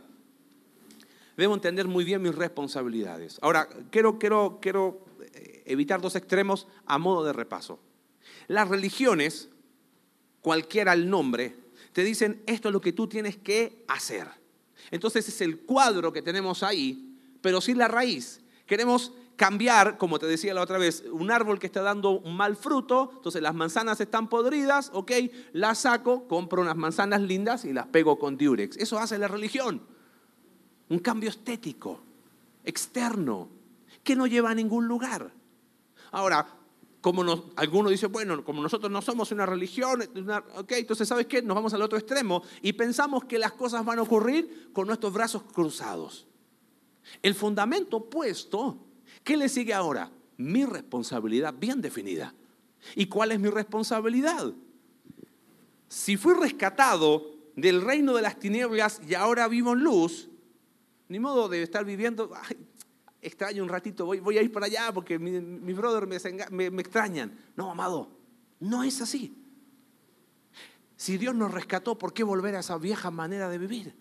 debo 1.35 1.55
entender 1.55 1.88
muy 1.88 2.03
bien 2.03 2.21
mis 2.21 2.35
responsabilidades. 2.35 3.39
Ahora, 3.41 3.67
quiero, 3.89 4.19
quiero, 4.19 4.59
quiero 4.62 5.05
eh, 5.33 5.63
evitar 5.65 6.01
dos 6.01 6.15
extremos 6.15 6.67
a 6.85 6.97
modo 6.97 7.24
de 7.24 7.33
repaso. 7.33 7.79
Las 8.47 8.67
religiones, 8.67 9.50
cualquiera 10.41 10.93
el 10.93 11.09
nombre, 11.09 11.55
te 11.93 12.03
dicen 12.03 12.43
esto 12.45 12.69
es 12.69 12.74
lo 12.74 12.81
que 12.81 12.93
tú 12.93 13.07
tienes 13.07 13.38
que 13.38 13.83
hacer. 13.88 14.27
Entonces 14.91 15.27
es 15.27 15.41
el 15.41 15.59
cuadro 15.62 16.13
que 16.13 16.21
tenemos 16.21 16.62
ahí, 16.62 17.17
pero 17.41 17.62
sin 17.62 17.77
la 17.77 17.88
raíz. 17.88 18.41
Queremos 18.65 19.13
cambiar, 19.35 19.97
como 19.97 20.19
te 20.19 20.27
decía 20.27 20.53
la 20.53 20.61
otra 20.61 20.77
vez, 20.77 21.03
un 21.11 21.31
árbol 21.31 21.59
que 21.59 21.67
está 21.67 21.81
dando 21.81 22.11
un 22.11 22.35
mal 22.35 22.55
fruto, 22.55 23.11
entonces 23.15 23.41
las 23.41 23.53
manzanas 23.53 23.99
están 23.99 24.29
podridas, 24.29 24.91
ok, 24.93 25.11
las 25.53 25.79
saco, 25.79 26.27
compro 26.27 26.61
unas 26.61 26.75
manzanas 26.75 27.21
lindas 27.21 27.65
y 27.65 27.73
las 27.73 27.87
pego 27.87 28.17
con 28.17 28.37
diurex. 28.37 28.77
Eso 28.77 28.97
hace 28.97 29.17
la 29.17 29.27
religión. 29.27 29.81
Un 30.89 30.99
cambio 30.99 31.29
estético, 31.29 32.01
externo, 32.63 33.49
que 34.03 34.15
no 34.15 34.27
lleva 34.27 34.51
a 34.51 34.55
ningún 34.55 34.87
lugar. 34.87 35.31
Ahora, 36.11 36.47
como 37.01 37.23
nos, 37.23 37.43
algunos 37.55 37.91
dicen, 37.91 38.11
bueno, 38.11 38.43
como 38.43 38.63
nosotros 38.63 38.91
no 38.91 39.01
somos 39.01 39.31
una 39.31 39.45
religión, 39.45 40.01
ok, 40.55 40.71
entonces 40.71 41.07
¿sabes 41.07 41.27
qué? 41.27 41.41
Nos 41.41 41.53
vamos 41.53 41.73
al 41.73 41.81
otro 41.81 41.97
extremo 41.97 42.41
y 42.61 42.73
pensamos 42.73 43.25
que 43.25 43.37
las 43.37 43.51
cosas 43.51 43.85
van 43.85 43.99
a 43.99 44.03
ocurrir 44.03 44.71
con 44.73 44.87
nuestros 44.87 45.13
brazos 45.13 45.43
cruzados. 45.43 46.25
El 47.21 47.35
fundamento 47.35 48.09
puesto, 48.09 48.79
¿qué 49.24 49.38
le 49.38 49.50
sigue 49.50 49.74
ahora? 49.74 50.12
Mi 50.38 50.65
responsabilidad 50.65 51.53
bien 51.53 51.81
definida. 51.81 52.34
¿Y 52.95 53.07
cuál 53.07 53.31
es 53.31 53.39
mi 53.39 53.50
responsabilidad? 53.50 54.53
Si 55.88 56.17
fui 56.17 56.34
rescatado 56.34 57.31
del 57.55 57.81
reino 57.81 58.13
de 58.13 58.22
las 58.22 58.39
tinieblas 58.39 59.01
y 59.07 59.13
ahora 59.15 59.48
vivo 59.48 59.74
en 59.74 59.79
luz, 59.79 60.29
ni 61.07 61.19
modo 61.19 61.48
de 61.48 61.63
estar 61.63 61.86
viviendo, 61.86 62.31
extraño 63.22 63.63
un 63.63 63.69
ratito, 63.69 64.05
voy, 64.05 64.38
a 64.38 64.41
ir 64.41 64.51
para 64.51 64.65
allá 64.65 64.91
porque 64.93 65.17
mis 65.17 65.41
mi 65.41 65.74
brother 65.74 66.07
me, 66.07 66.69
me 66.69 66.81
extrañan. 66.81 67.38
No, 67.55 67.72
amado, 67.72 68.10
no 68.60 68.84
es 68.84 69.01
así. 69.01 69.36
Si 70.98 71.17
Dios 71.17 71.36
nos 71.36 71.51
rescató, 71.51 71.98
¿por 71.98 72.13
qué 72.13 72.24
volver 72.24 72.55
a 72.55 72.60
esa 72.60 72.77
vieja 72.77 73.12
manera 73.12 73.50
de 73.50 73.57
vivir? 73.57 73.95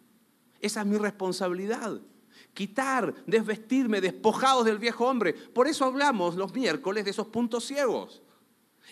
Esa 0.61 0.81
es 0.81 0.87
mi 0.87 0.97
responsabilidad. 0.97 2.01
Quitar, 2.55 3.15
desvestirme, 3.27 4.01
despojados 4.01 4.65
del 4.65 4.79
viejo 4.79 5.07
hombre. 5.07 5.33
Por 5.33 5.67
eso 5.67 5.85
hablamos 5.85 6.37
los 6.37 6.55
miércoles 6.55 7.05
de 7.05 7.11
esos 7.11 7.27
puntos 7.27 7.67
ciegos. 7.67 8.23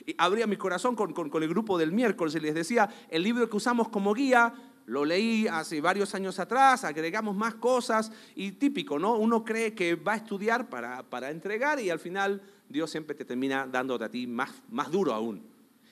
Y 0.04 0.14
abría 0.18 0.46
mi 0.46 0.56
corazón 0.56 0.96
con, 0.96 1.12
con 1.12 1.42
el 1.42 1.48
grupo 1.48 1.78
del 1.78 1.92
miércoles 1.92 2.34
y 2.34 2.40
les 2.40 2.54
decía, 2.54 2.88
el 3.08 3.22
libro 3.22 3.48
que 3.48 3.56
usamos 3.56 3.88
como 3.88 4.12
guía 4.14 4.52
lo 4.86 5.04
leí 5.04 5.46
hace 5.46 5.80
varios 5.80 6.14
años 6.14 6.38
atrás, 6.38 6.84
agregamos 6.84 7.36
más 7.36 7.54
cosas 7.54 8.10
y 8.34 8.52
típico, 8.52 8.98
¿no? 8.98 9.14
Uno 9.14 9.44
cree 9.44 9.74
que 9.74 9.94
va 9.94 10.14
a 10.14 10.16
estudiar 10.16 10.68
para, 10.68 11.02
para 11.02 11.30
entregar 11.30 11.78
y 11.80 11.90
al 11.90 11.98
final 11.98 12.42
Dios 12.68 12.90
siempre 12.90 13.14
te 13.14 13.24
termina 13.24 13.66
dándote 13.66 14.04
a 14.04 14.08
ti 14.08 14.26
más, 14.26 14.50
más 14.70 14.90
duro 14.90 15.12
aún. 15.12 15.42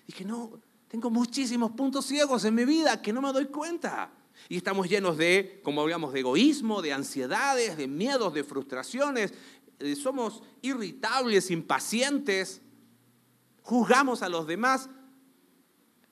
Dije, 0.07 0.25
no, 0.25 0.51
tengo 0.89 1.11
muchísimos 1.11 1.71
puntos 1.73 2.07
ciegos 2.07 2.45
en 2.45 2.55
mi 2.55 2.65
vida 2.65 3.01
que 3.01 3.13
no 3.13 3.23
me 3.23 3.33
doy 3.33 3.47
cuenta. 3.47 4.11
Y 4.49 4.57
estamos 4.57 4.89
llenos 4.89 5.17
de, 5.17 5.61
como 5.63 5.81
hablamos, 5.81 6.13
de 6.13 6.21
egoísmo, 6.21 6.83
de 6.83 6.93
ansiedades, 6.93 7.77
de 7.77 7.89
miedos, 7.89 8.35
de 8.35 8.45
frustraciones. 8.45 9.33
Eh, 9.79 9.97
somos 9.97 10.43
irritables, 10.63 11.51
impacientes, 11.51 12.63
juzgamos 13.63 14.23
a 14.23 14.29
los 14.29 14.47
demás. 14.47 14.89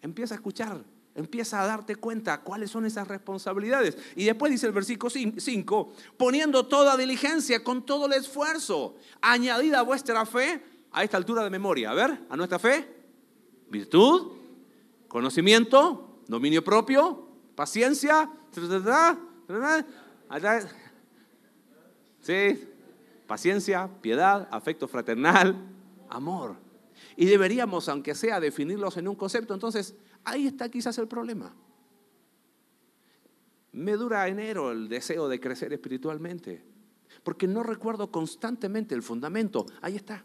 Empieza 0.02 0.34
a 0.34 0.36
escuchar 0.36 0.84
Empieza 1.18 1.60
a 1.60 1.66
darte 1.66 1.96
cuenta 1.96 2.42
cuáles 2.42 2.70
son 2.70 2.86
esas 2.86 3.08
responsabilidades. 3.08 3.98
Y 4.14 4.24
después 4.24 4.52
dice 4.52 4.68
el 4.68 4.72
versículo 4.72 5.10
5, 5.10 5.92
poniendo 6.16 6.66
toda 6.66 6.96
diligencia 6.96 7.64
con 7.64 7.84
todo 7.84 8.06
el 8.06 8.12
esfuerzo, 8.12 8.94
añadida 9.20 9.82
vuestra 9.82 10.24
fe, 10.24 10.62
a 10.92 11.02
esta 11.02 11.16
altura 11.16 11.42
de 11.42 11.50
memoria. 11.50 11.90
A 11.90 11.94
ver, 11.94 12.20
a 12.30 12.36
nuestra 12.36 12.60
fe, 12.60 12.88
virtud, 13.68 14.28
conocimiento, 15.08 16.20
dominio 16.28 16.62
propio, 16.62 17.27
paciencia, 17.58 18.30
sí, 22.20 22.68
paciencia, 23.26 23.90
piedad, 24.00 24.48
afecto 24.52 24.86
fraternal, 24.86 25.56
amor. 26.08 26.56
Y 27.16 27.26
deberíamos, 27.26 27.88
aunque 27.88 28.14
sea, 28.14 28.38
definirlos 28.38 28.96
en 28.96 29.08
un 29.08 29.16
concepto. 29.16 29.54
Entonces, 29.54 29.94
Ahí 30.28 30.46
está 30.46 30.68
quizás 30.68 30.98
el 30.98 31.08
problema. 31.08 31.54
Me 33.72 33.92
dura 33.92 34.28
enero 34.28 34.72
el 34.72 34.88
deseo 34.88 35.26
de 35.26 35.40
crecer 35.40 35.72
espiritualmente, 35.72 36.62
porque 37.22 37.46
no 37.46 37.62
recuerdo 37.62 38.10
constantemente 38.10 38.94
el 38.94 39.02
fundamento. 39.02 39.64
Ahí 39.80 39.96
está. 39.96 40.24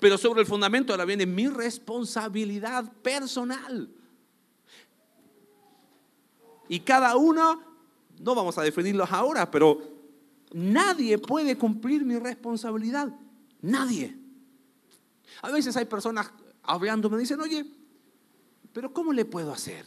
Pero 0.00 0.16
sobre 0.16 0.40
el 0.40 0.46
fundamento 0.46 0.94
ahora 0.94 1.04
viene 1.04 1.26
mi 1.26 1.46
responsabilidad 1.48 2.90
personal. 3.02 3.90
Y 6.68 6.80
cada 6.80 7.16
uno, 7.16 7.60
no 8.20 8.34
vamos 8.34 8.56
a 8.58 8.62
definirlos 8.62 9.10
ahora, 9.12 9.50
pero 9.50 9.80
nadie 10.52 11.18
puede 11.18 11.56
cumplir 11.56 12.04
mi 12.04 12.18
responsabilidad. 12.18 13.08
Nadie. 13.62 14.16
A 15.42 15.50
veces 15.50 15.76
hay 15.76 15.84
personas 15.84 16.30
hablando, 16.62 17.10
me 17.10 17.18
dicen, 17.18 17.40
oye, 17.40 17.64
pero 18.72 18.92
¿cómo 18.92 19.12
le 19.12 19.24
puedo 19.24 19.52
hacer? 19.52 19.86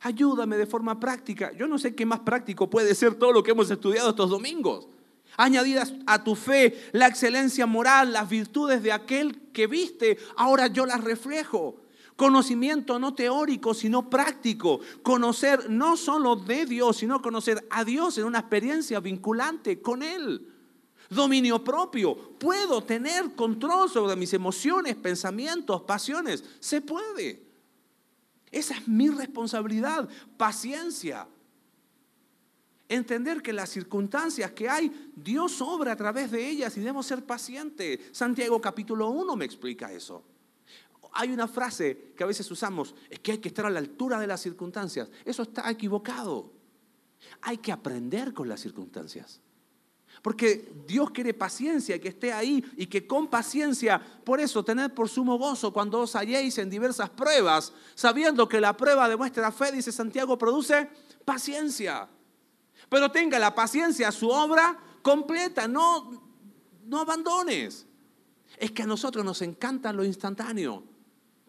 Ayúdame 0.00 0.56
de 0.56 0.66
forma 0.66 0.98
práctica. 0.98 1.52
Yo 1.52 1.66
no 1.66 1.78
sé 1.78 1.94
qué 1.94 2.04
más 2.06 2.20
práctico 2.20 2.68
puede 2.68 2.94
ser 2.94 3.14
todo 3.14 3.32
lo 3.32 3.42
que 3.42 3.52
hemos 3.52 3.70
estudiado 3.70 4.10
estos 4.10 4.30
domingos. 4.30 4.88
Añadidas 5.36 5.94
a 6.06 6.22
tu 6.22 6.34
fe 6.34 6.90
la 6.92 7.06
excelencia 7.06 7.66
moral, 7.66 8.12
las 8.12 8.28
virtudes 8.28 8.82
de 8.82 8.92
aquel 8.92 9.50
que 9.52 9.66
viste, 9.66 10.18
ahora 10.36 10.66
yo 10.66 10.86
las 10.86 11.02
reflejo. 11.02 11.81
Conocimiento 12.16 12.98
no 12.98 13.14
teórico, 13.14 13.74
sino 13.74 14.08
práctico. 14.08 14.80
Conocer 15.02 15.70
no 15.70 15.96
solo 15.96 16.36
de 16.36 16.66
Dios, 16.66 16.98
sino 16.98 17.22
conocer 17.22 17.66
a 17.70 17.84
Dios 17.84 18.18
en 18.18 18.24
una 18.24 18.40
experiencia 18.40 19.00
vinculante 19.00 19.80
con 19.80 20.02
Él. 20.02 20.48
Dominio 21.08 21.62
propio. 21.62 22.14
Puedo 22.38 22.82
tener 22.82 23.34
control 23.34 23.90
sobre 23.90 24.16
mis 24.16 24.32
emociones, 24.32 24.96
pensamientos, 24.96 25.82
pasiones. 25.82 26.44
Se 26.60 26.80
puede. 26.80 27.42
Esa 28.50 28.74
es 28.74 28.88
mi 28.88 29.08
responsabilidad. 29.08 30.08
Paciencia. 30.36 31.26
Entender 32.88 33.40
que 33.40 33.54
las 33.54 33.70
circunstancias 33.70 34.52
que 34.52 34.68
hay, 34.68 35.10
Dios 35.16 35.62
obra 35.62 35.92
a 35.92 35.96
través 35.96 36.30
de 36.30 36.46
ellas 36.46 36.76
y 36.76 36.80
debemos 36.80 37.06
ser 37.06 37.24
pacientes. 37.24 38.00
Santiago 38.12 38.60
capítulo 38.60 39.08
1 39.08 39.34
me 39.34 39.46
explica 39.46 39.90
eso. 39.90 40.22
Hay 41.12 41.30
una 41.30 41.46
frase 41.46 42.12
que 42.16 42.24
a 42.24 42.26
veces 42.26 42.50
usamos, 42.50 42.94
es 43.10 43.18
que 43.20 43.32
hay 43.32 43.38
que 43.38 43.48
estar 43.48 43.66
a 43.66 43.70
la 43.70 43.78
altura 43.78 44.18
de 44.18 44.26
las 44.26 44.40
circunstancias. 44.40 45.10
Eso 45.24 45.42
está 45.42 45.70
equivocado. 45.70 46.52
Hay 47.42 47.58
que 47.58 47.70
aprender 47.70 48.32
con 48.32 48.48
las 48.48 48.60
circunstancias. 48.60 49.40
Porque 50.22 50.72
Dios 50.86 51.10
quiere 51.10 51.34
paciencia, 51.34 52.00
que 52.00 52.08
esté 52.08 52.32
ahí 52.32 52.64
y 52.76 52.86
que 52.86 53.06
con 53.06 53.28
paciencia, 53.28 54.00
por 54.24 54.40
eso 54.40 54.64
tened 54.64 54.92
por 54.92 55.08
sumo 55.08 55.36
gozo 55.36 55.72
cuando 55.72 56.00
os 56.00 56.14
halléis 56.14 56.56
en 56.58 56.70
diversas 56.70 57.10
pruebas, 57.10 57.72
sabiendo 57.94 58.48
que 58.48 58.60
la 58.60 58.76
prueba 58.76 59.08
de 59.08 59.14
vuestra 59.14 59.50
fe, 59.52 59.72
dice 59.72 59.92
Santiago, 59.92 60.38
produce 60.38 60.88
paciencia. 61.24 62.08
Pero 62.88 63.10
tenga 63.10 63.38
la 63.38 63.54
paciencia, 63.54 64.12
su 64.12 64.28
obra 64.30 64.78
completa, 65.02 65.66
no, 65.66 66.22
no 66.84 67.00
abandones. 67.00 67.86
Es 68.56 68.70
que 68.70 68.82
a 68.82 68.86
nosotros 68.86 69.24
nos 69.24 69.42
encanta 69.42 69.92
lo 69.92 70.04
instantáneo 70.04 70.91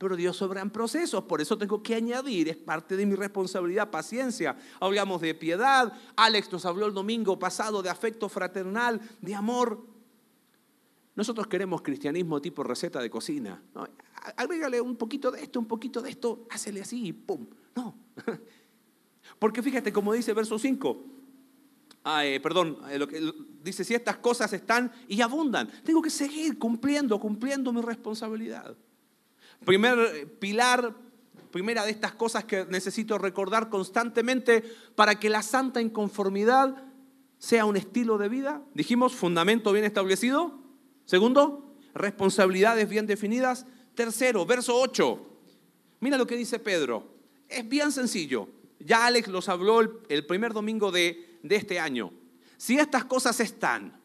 pero 0.03 0.17
Dios 0.17 0.41
obra 0.41 0.59
en 0.59 0.69
procesos, 0.69 1.23
por 1.23 1.39
eso 1.39 1.57
tengo 1.57 1.81
que 1.81 1.95
añadir, 1.95 2.49
es 2.49 2.57
parte 2.57 2.97
de 2.97 3.05
mi 3.05 3.15
responsabilidad, 3.15 3.89
paciencia. 3.89 4.57
Hablamos 4.81 5.21
de 5.21 5.33
piedad, 5.33 5.93
Alex 6.17 6.51
nos 6.51 6.65
habló 6.65 6.87
el 6.87 6.93
domingo 6.93 7.39
pasado 7.39 7.81
de 7.81 7.89
afecto 7.89 8.27
fraternal, 8.27 8.99
de 9.21 9.33
amor. 9.33 9.81
Nosotros 11.15 11.47
queremos 11.47 11.81
cristianismo 11.81 12.41
tipo 12.41 12.63
receta 12.63 12.99
de 12.99 13.09
cocina. 13.09 13.63
Agrégale 14.35 14.81
un 14.81 14.97
poquito 14.97 15.31
de 15.31 15.41
esto, 15.41 15.59
un 15.59 15.67
poquito 15.67 16.01
de 16.01 16.09
esto, 16.09 16.47
hácele 16.49 16.81
así 16.81 17.07
y 17.07 17.13
pum. 17.13 17.47
No. 17.73 17.95
Porque 19.39 19.63
fíjate 19.63 19.93
como 19.93 20.11
dice 20.11 20.33
verso 20.33 20.59
5. 20.59 21.05
Ah, 22.03 22.25
eh, 22.25 22.41
perdón, 22.41 22.77
eh, 22.89 22.99
lo 22.99 23.07
que, 23.07 23.21
dice, 23.63 23.85
si 23.85 23.93
estas 23.93 24.17
cosas 24.17 24.51
están 24.51 24.91
y 25.07 25.21
abundan, 25.21 25.69
tengo 25.85 26.01
que 26.01 26.09
seguir 26.09 26.59
cumpliendo, 26.59 27.17
cumpliendo 27.21 27.71
mi 27.71 27.81
responsabilidad. 27.81 28.75
Primer 29.65 30.37
pilar, 30.39 30.95
primera 31.51 31.85
de 31.85 31.91
estas 31.91 32.13
cosas 32.13 32.43
que 32.43 32.65
necesito 32.65 33.17
recordar 33.17 33.69
constantemente 33.69 34.63
para 34.95 35.19
que 35.19 35.29
la 35.29 35.41
santa 35.41 35.81
inconformidad 35.81 36.83
sea 37.37 37.65
un 37.65 37.77
estilo 37.77 38.17
de 38.17 38.29
vida. 38.29 38.61
Dijimos, 38.73 39.15
fundamento 39.15 39.71
bien 39.71 39.85
establecido. 39.85 40.59
Segundo, 41.05 41.75
responsabilidades 41.93 42.89
bien 42.89 43.05
definidas. 43.07 43.65
Tercero, 43.95 44.45
verso 44.45 44.75
8. 44.79 45.29
Mira 45.99 46.17
lo 46.17 46.27
que 46.27 46.35
dice 46.35 46.59
Pedro. 46.59 47.15
Es 47.47 47.67
bien 47.67 47.91
sencillo. 47.91 48.49
Ya 48.79 49.05
Alex 49.05 49.27
los 49.27 49.47
habló 49.49 49.79
el, 50.09 50.25
primer 50.25 50.53
domingo 50.53 50.91
de, 50.91 51.39
de 51.43 51.55
este 51.55 51.79
año. 51.79 52.11
Si 52.57 52.77
estas 52.77 53.05
cosas 53.05 53.39
están, 53.39 54.01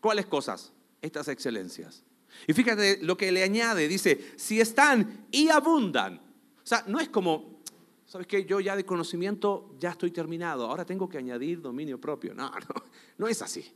¿cuáles 0.00 0.26
cosas? 0.26 0.72
Estas 1.00 1.28
excelencias. 1.28 2.04
Y 2.46 2.52
fíjate 2.52 2.98
lo 3.02 3.16
que 3.16 3.32
le 3.32 3.42
añade, 3.42 3.88
dice, 3.88 4.32
si 4.36 4.60
están 4.60 5.26
y 5.30 5.48
abundan. 5.48 6.16
O 6.16 6.66
sea, 6.66 6.84
no 6.86 7.00
es 7.00 7.08
como, 7.08 7.60
¿sabes 8.06 8.26
qué? 8.26 8.44
Yo 8.44 8.60
ya 8.60 8.76
de 8.76 8.84
conocimiento 8.84 9.74
ya 9.78 9.90
estoy 9.90 10.10
terminado, 10.10 10.66
ahora 10.66 10.84
tengo 10.84 11.08
que 11.08 11.18
añadir 11.18 11.60
dominio 11.60 12.00
propio. 12.00 12.34
No, 12.34 12.50
no, 12.68 12.82
no 13.18 13.28
es 13.28 13.42
así. 13.42 13.72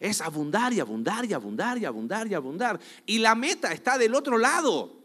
Es 0.00 0.20
abundar 0.20 0.72
y 0.72 0.80
abundar 0.80 1.24
y 1.24 1.32
abundar 1.32 1.78
y 1.78 1.84
abundar 1.84 2.26
y 2.26 2.34
abundar. 2.34 2.80
Y 3.06 3.18
la 3.18 3.34
meta 3.34 3.72
está 3.72 3.98
del 3.98 4.14
otro 4.14 4.38
lado. 4.38 5.02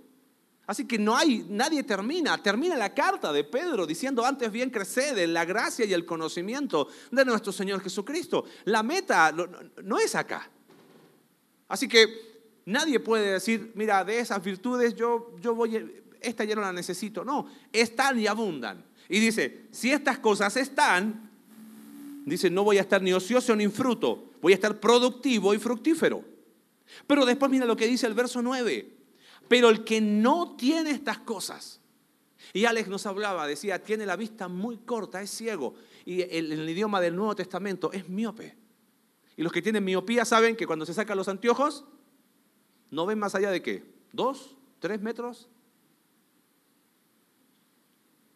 Así 0.67 0.85
que 0.85 0.99
no 0.99 1.15
hay, 1.15 1.45
nadie 1.49 1.81
termina. 1.83 2.37
Termina 2.43 2.75
la 2.75 2.93
carta 2.93 3.31
de 3.31 3.45
Pedro 3.45 3.87
diciendo 3.87 4.25
antes 4.25 4.51
bien 4.51 4.69
creced 4.69 5.17
en 5.17 5.33
la 5.33 5.45
gracia 5.45 5.85
y 5.85 5.93
el 5.93 6.05
conocimiento 6.05 6.89
de 7.09 7.23
nuestro 7.23 7.53
Señor 7.53 7.81
Jesucristo. 7.81 8.43
La 8.65 8.83
meta 8.83 9.31
no, 9.31 9.97
es 9.97 10.13
acá. 10.13 10.49
Así 11.69 11.87
que 11.87 12.26
Nadie 12.67 12.99
puede 12.99 13.31
decir, 13.31 13.71
mira, 13.75 14.03
de 14.03 14.19
esas 14.19 14.43
virtudes 14.43 14.93
yo, 14.93 15.33
yo 15.39 15.55
voy, 15.55 16.03
esta 16.19 16.43
ya 16.43 16.53
no 16.53 16.59
la 16.59 16.73
necesito. 16.73 17.23
No, 17.23 17.47
están 17.71 18.19
y 18.19 18.27
abundan. 18.27 18.83
Y 19.07 19.21
dice, 19.21 19.67
si 19.71 19.93
estas 19.93 20.19
cosas 20.19 20.57
están, 20.57 21.31
dice, 22.25 22.49
no 22.49 22.65
voy 22.65 22.77
a 22.77 22.81
estar 22.81 23.01
ni 23.01 23.13
ocioso 23.13 23.55
ni 23.55 23.69
fruto, 23.69 24.31
voy 24.41 24.51
a 24.51 24.55
estar 24.55 24.81
productivo 24.81 25.53
y 25.53 25.59
fructífero. 25.59 26.25
Pero 27.07 27.25
después 27.25 27.49
mira 27.49 27.65
lo 27.65 27.77
que 27.77 27.87
dice 27.87 28.05
el 28.05 28.13
verso 28.13 28.41
9. 28.41 28.97
Pero 29.47 29.69
el 29.69 29.85
que 29.85 30.01
no 30.01 30.57
tiene 30.57 30.91
estas 30.91 31.19
cosas, 31.19 31.79
y 32.51 32.65
Alex 32.65 32.89
nos 32.89 33.05
hablaba, 33.05 33.47
decía, 33.47 33.81
tiene 33.81 34.05
la 34.05 34.17
vista 34.17 34.49
muy 34.49 34.79
corta, 34.79 35.21
es 35.21 35.29
ciego. 35.29 35.73
Y 36.03 36.23
el 36.23 36.69
idioma 36.69 36.99
del 36.99 37.15
Nuevo 37.15 37.33
Testamento 37.33 37.93
es 37.93 38.09
miope. 38.09 38.57
Y 39.37 39.41
los 39.41 39.53
que 39.53 39.61
tienen 39.61 39.85
miopía 39.85 40.25
saben 40.25 40.57
que 40.57 40.67
cuando 40.67 40.85
se 40.85 40.93
sacan 40.93 41.15
los 41.15 41.29
anteojos, 41.29 41.85
¿No 42.91 43.05
ven 43.05 43.19
más 43.19 43.35
allá 43.35 43.51
de 43.51 43.61
qué? 43.61 43.83
¿Dos? 44.13 44.55
¿Tres 44.79 45.01
metros? 45.01 45.49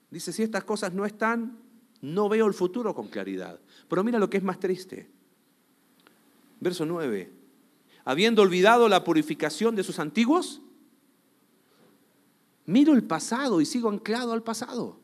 Dice, 0.09 0.33
si 0.33 0.43
estas 0.43 0.63
cosas 0.65 0.93
no 0.93 1.05
están, 1.05 1.57
no 2.01 2.27
veo 2.27 2.47
el 2.47 2.53
futuro 2.53 2.93
con 2.93 3.07
claridad. 3.07 3.59
Pero 3.87 4.03
mira 4.03 4.19
lo 4.19 4.29
que 4.29 4.37
es 4.37 4.43
más 4.43 4.59
triste. 4.59 5.09
Verso 6.59 6.85
9. 6.85 7.31
Habiendo 8.03 8.41
olvidado 8.41 8.89
la 8.89 9.03
purificación 9.03 9.75
de 9.75 9.83
sus 9.83 9.99
antiguos, 9.99 10.61
miro 12.65 12.93
el 12.93 13.03
pasado 13.03 13.61
y 13.61 13.65
sigo 13.65 13.89
anclado 13.89 14.33
al 14.33 14.43
pasado. 14.43 14.99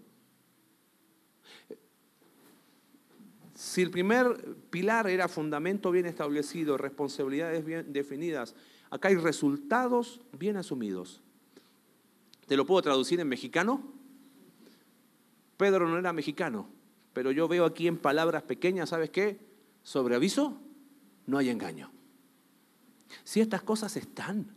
Si 3.54 3.82
el 3.82 3.92
primer 3.92 4.56
pilar 4.70 5.08
era 5.08 5.28
fundamento 5.28 5.90
bien 5.90 6.06
establecido, 6.06 6.78
responsabilidades 6.78 7.66
bien 7.66 7.92
definidas, 7.92 8.56
Acá 8.90 9.10
hay 9.10 9.16
resultados 9.16 10.22
bien 10.32 10.58
asumidos. 10.58 11.22
¿Te 12.46 12.56
lo 12.56 12.66
puedo 12.66 12.82
traducir 12.82 13.20
en 13.20 13.28
mexicano? 13.28 13.84
Pedro 15.58 15.88
no 15.90 15.98
era 15.98 16.14
mexicano, 16.14 16.70
pero 17.14 17.32
yo 17.32 17.48
veo 17.48 17.66
aquí 17.66 17.88
en 17.88 17.98
palabras 17.98 18.44
pequeñas, 18.44 18.90
¿sabes 18.90 19.10
qué? 19.10 19.40
Sobre 19.84 20.16
aviso, 20.16 20.62
no 21.26 21.38
hay 21.38 21.50
engaño. 21.50 21.92
Si 23.24 23.42
estas 23.42 23.64
cosas 23.64 23.98
están, 23.98 24.56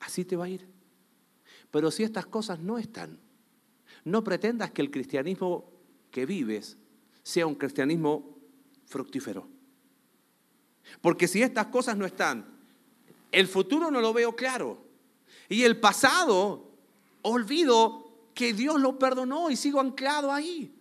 así 0.00 0.24
te 0.24 0.36
va 0.36 0.44
a 0.44 0.48
ir. 0.48 0.66
Pero 1.70 1.90
si 1.90 2.04
estas 2.04 2.26
cosas 2.26 2.60
no 2.60 2.78
están, 2.78 3.18
no 4.04 4.22
pretendas 4.24 4.70
que 4.70 4.82
el 4.82 4.90
cristianismo 4.90 5.70
que 6.10 6.24
vives 6.24 6.78
sea 7.22 7.46
un 7.46 7.56
cristianismo 7.56 8.38
fructífero. 8.86 9.48
Porque 11.00 11.26
si 11.26 11.42
estas 11.42 11.66
cosas 11.66 11.96
no 11.96 12.06
están, 12.06 12.55
el 13.32 13.48
futuro 13.48 13.90
no 13.90 14.00
lo 14.00 14.12
veo 14.12 14.34
claro. 14.34 14.78
Y 15.48 15.62
el 15.62 15.78
pasado, 15.78 16.70
olvido 17.22 18.06
que 18.34 18.52
Dios 18.52 18.80
lo 18.80 18.98
perdonó 18.98 19.50
y 19.50 19.56
sigo 19.56 19.80
anclado 19.80 20.32
ahí. 20.32 20.72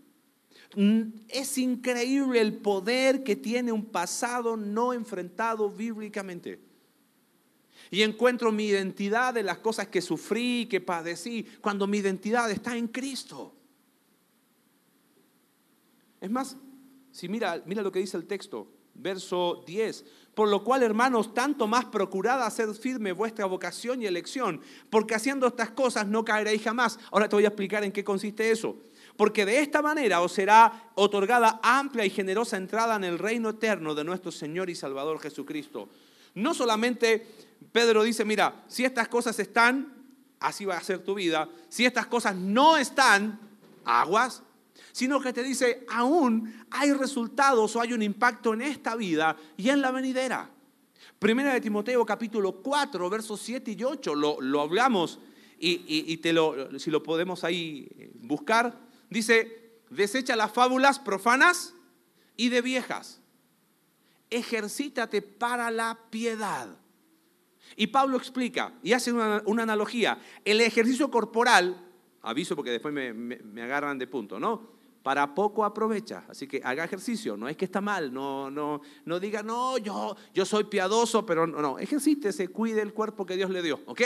Mm, 0.76 1.04
es 1.30 1.58
increíble 1.58 2.42
el 2.42 2.58
poder 2.58 3.24
que 3.24 3.36
tiene 3.36 3.72
un 3.72 3.86
pasado 3.86 4.58
no 4.58 4.94
enfrentado 4.94 5.70
bíblicamente. 5.70 6.60
Y 7.92 8.02
encuentro 8.02 8.52
mi 8.52 8.66
identidad 8.66 9.38
en 9.38 9.46
las 9.46 9.60
cosas 9.60 9.88
que 9.88 10.02
sufrí, 10.02 10.66
que 10.66 10.82
padecí, 10.82 11.46
cuando 11.62 11.88
mi 11.88 12.00
identidad 12.00 12.50
está 12.52 12.76
en 12.76 12.88
Cristo. 12.88 13.54
Es 16.20 16.32
más, 16.32 16.58
si 17.12 17.30
mira, 17.30 17.62
mira 17.66 17.84
lo 17.84 17.92
que 17.92 18.00
dice 18.00 18.18
el 18.18 18.26
texto, 18.26 18.68
verso 18.96 19.64
10. 19.66 20.06
Por 20.34 20.50
lo 20.50 20.64
cual, 20.64 20.84
hermanos, 20.84 21.34
tanto 21.34 21.66
más 21.66 21.86
procurad 21.86 22.44
hacer 22.44 22.74
firme 22.74 23.14
vuestra 23.14 23.46
vocación 23.46 24.02
y 24.02 24.06
elección, 24.06 24.60
porque 24.90 25.16
haciendo 25.16 25.48
estas 25.48 25.72
cosas 25.72 26.08
no 26.08 26.26
caeréis 26.26 26.62
jamás. 26.62 27.00
Ahora 27.12 27.30
te 27.30 27.38
voy 27.38 27.46
a 27.46 27.50
explicar 27.50 27.84
en 27.84 27.92
qué 27.92 28.04
consiste 28.04 28.52
eso. 28.52 28.76
Porque 29.16 29.46
de 29.46 29.60
esta 29.60 29.82
manera 29.82 30.22
os 30.22 30.34
será 30.34 30.92
otorgada 30.96 31.60
amplia 31.64 32.06
y 32.06 32.10
generosa 32.10 32.58
entrada 32.58 32.98
en 32.98 33.06
el 33.06 33.18
reino 33.18 33.52
eterno 33.52 33.96
de 33.96 34.04
nuestro 34.04 34.32
Señor 34.32 34.70
y 34.70 34.76
Salvador 34.76 35.20
Jesucristo. 35.20 35.88
No 36.34 36.54
solamente 36.54 37.26
Pedro 37.72 38.04
dice, 38.04 38.26
mira, 38.26 38.66
si 38.68 38.84
estas 38.84 39.08
cosas 39.08 39.40
están, 39.40 39.94
así 40.42 40.66
va 40.66 40.76
a 40.76 40.84
ser 40.84 41.00
tu 41.00 41.16
vida. 41.16 41.48
Si 41.70 41.86
estas 41.86 42.08
cosas 42.08 42.36
no 42.36 42.76
están, 42.76 43.40
aguas, 43.86 44.44
sino 44.96 45.20
que 45.20 45.34
te 45.34 45.44
dice, 45.44 45.86
aún 45.90 46.56
hay 46.72 46.94
resultados 46.94 47.76
o 47.76 47.82
hay 47.82 47.92
un 47.92 48.02
impacto 48.02 48.54
en 48.54 48.62
esta 48.62 48.96
vida 48.96 49.36
y 49.58 49.68
en 49.68 49.82
la 49.82 49.92
venidera. 49.92 50.50
Primera 51.20 51.54
de 51.54 51.60
Timoteo 51.60 52.06
capítulo 52.06 52.62
4, 52.62 53.10
versos 53.10 53.42
7 53.42 53.76
y 53.78 53.84
8, 53.84 54.16
lo, 54.16 54.62
hablamos 54.62 55.20
y, 55.60 56.16
te 56.20 56.32
lo, 56.32 56.80
si 56.80 56.92
lo 56.92 57.04
podemos 57.04 57.44
ahí 57.44 57.90
eh, 57.98 58.10
buscar, 58.22 58.80
dice, 59.10 59.82
desecha 59.90 60.38
las 60.38 60.54
fábulas 60.54 60.98
profanas 60.98 61.76
y 62.38 62.48
de 62.48 62.62
viejas. 62.62 63.20
ejercítate 64.30 65.22
para 65.22 65.72
la 65.72 66.00
piedad. 66.10 66.70
Y 67.76 67.88
Pablo 67.88 68.16
explica 68.16 68.72
y 68.82 68.94
hace 68.94 69.12
una, 69.12 69.44
analogía. 69.62 70.20
El 70.46 70.62
ejercicio 70.62 71.12
corporal, 71.12 71.86
aviso 72.22 72.56
porque 72.56 72.72
después 72.72 72.94
me, 72.94 73.12
me 73.12 73.62
agarran 73.62 74.00
de 74.00 74.08
punto, 74.08 74.40
¿no? 74.40 74.75
Para 75.06 75.36
poco 75.36 75.64
aprovecha. 75.64 76.26
Así 76.28 76.48
que 76.48 76.60
haga 76.64 76.84
ejercicio, 76.84 77.38
no 77.38 77.48
es 77.48 77.56
que 77.56 77.66
está 77.66 77.80
mal, 77.80 78.12
no, 78.12 78.50
no, 78.50 78.82
no 79.06 79.20
diga, 79.20 79.44
no, 79.44 79.78
yo, 79.78 80.18
yo 80.34 80.46
soy 80.46 80.64
piadoso, 80.64 81.24
pero 81.24 81.46
no, 81.46 81.62
no, 81.62 81.78
ejercítese, 81.78 82.48
cuide 82.48 82.82
el 82.82 82.92
cuerpo 82.92 83.24
que 83.24 83.38
Dios 83.38 83.52
le 83.52 83.62
dio, 83.62 83.80
¿ok? 83.86 84.02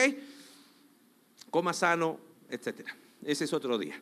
Coma 1.49 1.71
sano, 1.71 2.19
etc. 2.49 2.85
Ese 3.23 3.45
es 3.45 3.53
otro 3.53 3.77
día. 3.77 3.95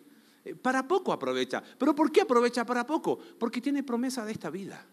Eh, 0.43 0.55
para 0.55 0.87
poco 0.87 1.13
aprovecha. 1.13 1.61
¿Pero 1.77 1.93
por 1.93 2.11
qué 2.11 2.21
aprovecha 2.21 2.65
para 2.65 2.83
poco? 2.83 3.19
Porque 3.37 3.61
tiene 3.61 3.83
promesa 3.83 4.25
de 4.25 4.31
esta 4.31 4.49
vida. 4.49 4.83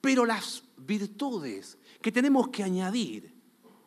Pero 0.00 0.26
las 0.26 0.64
virtudes 0.76 1.78
que 2.02 2.10
tenemos 2.10 2.48
que 2.48 2.64
añadir, 2.64 3.32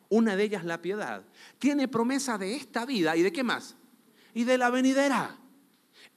una 0.07 0.37
de 0.37 0.43
ellas 0.45 0.63
la 0.63 0.81
piedad, 0.81 1.25
tiene 1.57 1.89
promesa 1.89 2.37
de 2.37 2.55
esta 2.55 2.85
vida 2.85 3.17
y 3.17 3.23
de 3.23 3.33
qué 3.33 3.43
más? 3.43 3.75
Y 4.33 4.45
de 4.45 4.57
la 4.57 4.69
venidera 4.69 5.38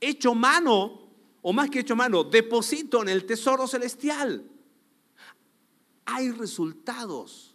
hecho 0.02 0.34
mano, 0.34 1.08
o 1.40 1.52
más 1.52 1.70
que 1.70 1.80
hecho 1.80 1.96
mano, 1.96 2.24
deposito 2.24 3.00
en 3.02 3.08
el 3.08 3.24
tesoro 3.24 3.66
celestial. 3.66 4.44
Hay 6.04 6.30
resultados. 6.32 7.54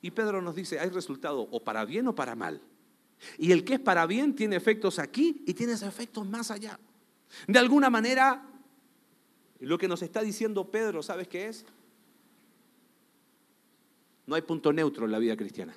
Y 0.00 0.12
Pedro 0.12 0.40
nos 0.40 0.54
dice, 0.54 0.78
hay 0.78 0.88
resultados 0.88 1.48
o 1.50 1.62
para 1.62 1.84
bien 1.84 2.06
o 2.06 2.14
para 2.14 2.34
mal. 2.34 2.62
Y 3.38 3.52
el 3.52 3.64
que 3.64 3.74
es 3.74 3.80
para 3.80 4.06
bien 4.06 4.34
tiene 4.34 4.56
efectos 4.56 4.98
aquí 4.98 5.42
y 5.46 5.54
tiene 5.54 5.72
efectos 5.72 6.26
más 6.26 6.50
allá. 6.50 6.78
De 7.48 7.58
alguna 7.58 7.90
manera, 7.90 8.46
lo 9.60 9.76
que 9.78 9.88
nos 9.88 10.02
está 10.02 10.22
diciendo 10.22 10.70
Pedro, 10.70 11.02
¿sabes 11.02 11.26
qué 11.26 11.48
es? 11.48 11.66
No 14.26 14.34
hay 14.34 14.42
punto 14.42 14.72
neutro 14.72 15.06
en 15.06 15.12
la 15.12 15.18
vida 15.18 15.36
cristiana. 15.36 15.74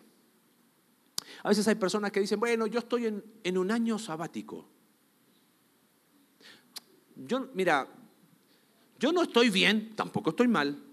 A 1.43 1.49
veces 1.49 1.67
hay 1.67 1.75
personas 1.75 2.11
que 2.11 2.19
dicen, 2.19 2.39
bueno, 2.39 2.67
yo 2.67 2.79
estoy 2.79 3.07
en, 3.07 3.23
en 3.43 3.57
un 3.57 3.71
año 3.71 3.97
sabático 3.97 4.67
yo, 7.25 7.49
mira, 7.53 7.87
yo 8.99 9.11
no 9.11 9.23
estoy 9.23 9.49
bien, 9.49 9.95
tampoco 9.95 10.31
estoy 10.31 10.47
mal, 10.47 10.83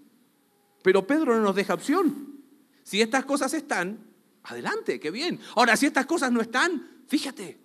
pero 0.83 1.05
Pedro 1.05 1.35
no 1.35 1.41
nos 1.41 1.55
deja 1.55 1.73
opción. 1.73 2.35
Si 2.83 3.01
estas 3.01 3.25
cosas 3.25 3.53
están, 3.53 3.99
adelante, 4.43 4.99
qué 4.99 5.11
bien. 5.11 5.39
Ahora, 5.55 5.75
si 5.75 5.87
estas 5.87 6.05
cosas 6.05 6.31
no 6.31 6.41
están, 6.41 7.03
fíjate, 7.07 7.57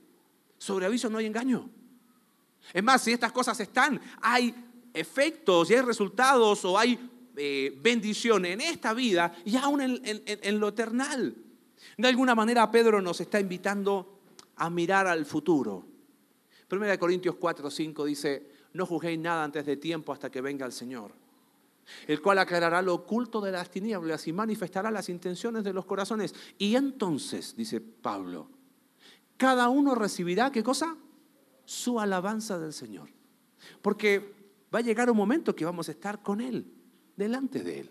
sobre 0.58 0.86
aviso 0.86 1.10
no 1.10 1.18
hay 1.18 1.26
engaño. 1.26 1.68
Es 2.72 2.82
más, 2.82 3.02
si 3.02 3.12
estas 3.12 3.32
cosas 3.32 3.58
están, 3.60 4.00
hay 4.20 4.54
efectos 4.94 5.70
y 5.70 5.74
hay 5.74 5.82
resultados 5.82 6.64
o 6.64 6.78
hay 6.78 6.98
eh, 7.36 7.78
bendición 7.82 8.44
en 8.44 8.60
esta 8.60 8.92
vida 8.94 9.34
y 9.44 9.56
aún 9.56 9.80
en, 9.80 10.00
en 10.04 10.60
lo 10.60 10.68
eternal. 10.68 11.34
De 11.96 12.08
alguna 12.08 12.34
manera 12.34 12.70
Pedro 12.70 13.00
nos 13.00 13.20
está 13.20 13.40
invitando 13.40 14.20
a 14.56 14.70
mirar 14.70 15.06
al 15.06 15.26
futuro. 15.26 15.89
Primera 16.70 16.92
de 16.92 17.00
Corintios 17.00 17.34
4, 17.34 17.68
5 17.68 18.04
dice, 18.04 18.46
no 18.74 18.86
juzguéis 18.86 19.18
nada 19.18 19.42
antes 19.42 19.66
de 19.66 19.76
tiempo 19.76 20.12
hasta 20.12 20.30
que 20.30 20.40
venga 20.40 20.64
el 20.64 20.70
Señor, 20.70 21.10
el 22.06 22.22
cual 22.22 22.38
aclarará 22.38 22.80
lo 22.80 22.94
oculto 22.94 23.40
de 23.40 23.50
las 23.50 23.68
tinieblas 23.72 24.28
y 24.28 24.32
manifestará 24.32 24.88
las 24.92 25.08
intenciones 25.08 25.64
de 25.64 25.72
los 25.72 25.84
corazones. 25.84 26.32
Y 26.58 26.76
entonces, 26.76 27.56
dice 27.56 27.80
Pablo, 27.80 28.48
cada 29.36 29.68
uno 29.68 29.96
recibirá, 29.96 30.52
¿qué 30.52 30.62
cosa? 30.62 30.96
Su 31.64 31.98
alabanza 31.98 32.56
del 32.60 32.72
Señor. 32.72 33.08
Porque 33.82 34.32
va 34.72 34.78
a 34.78 34.82
llegar 34.82 35.10
un 35.10 35.16
momento 35.16 35.56
que 35.56 35.64
vamos 35.64 35.88
a 35.88 35.92
estar 35.92 36.22
con 36.22 36.40
Él, 36.40 36.72
delante 37.16 37.64
de 37.64 37.80
Él. 37.80 37.90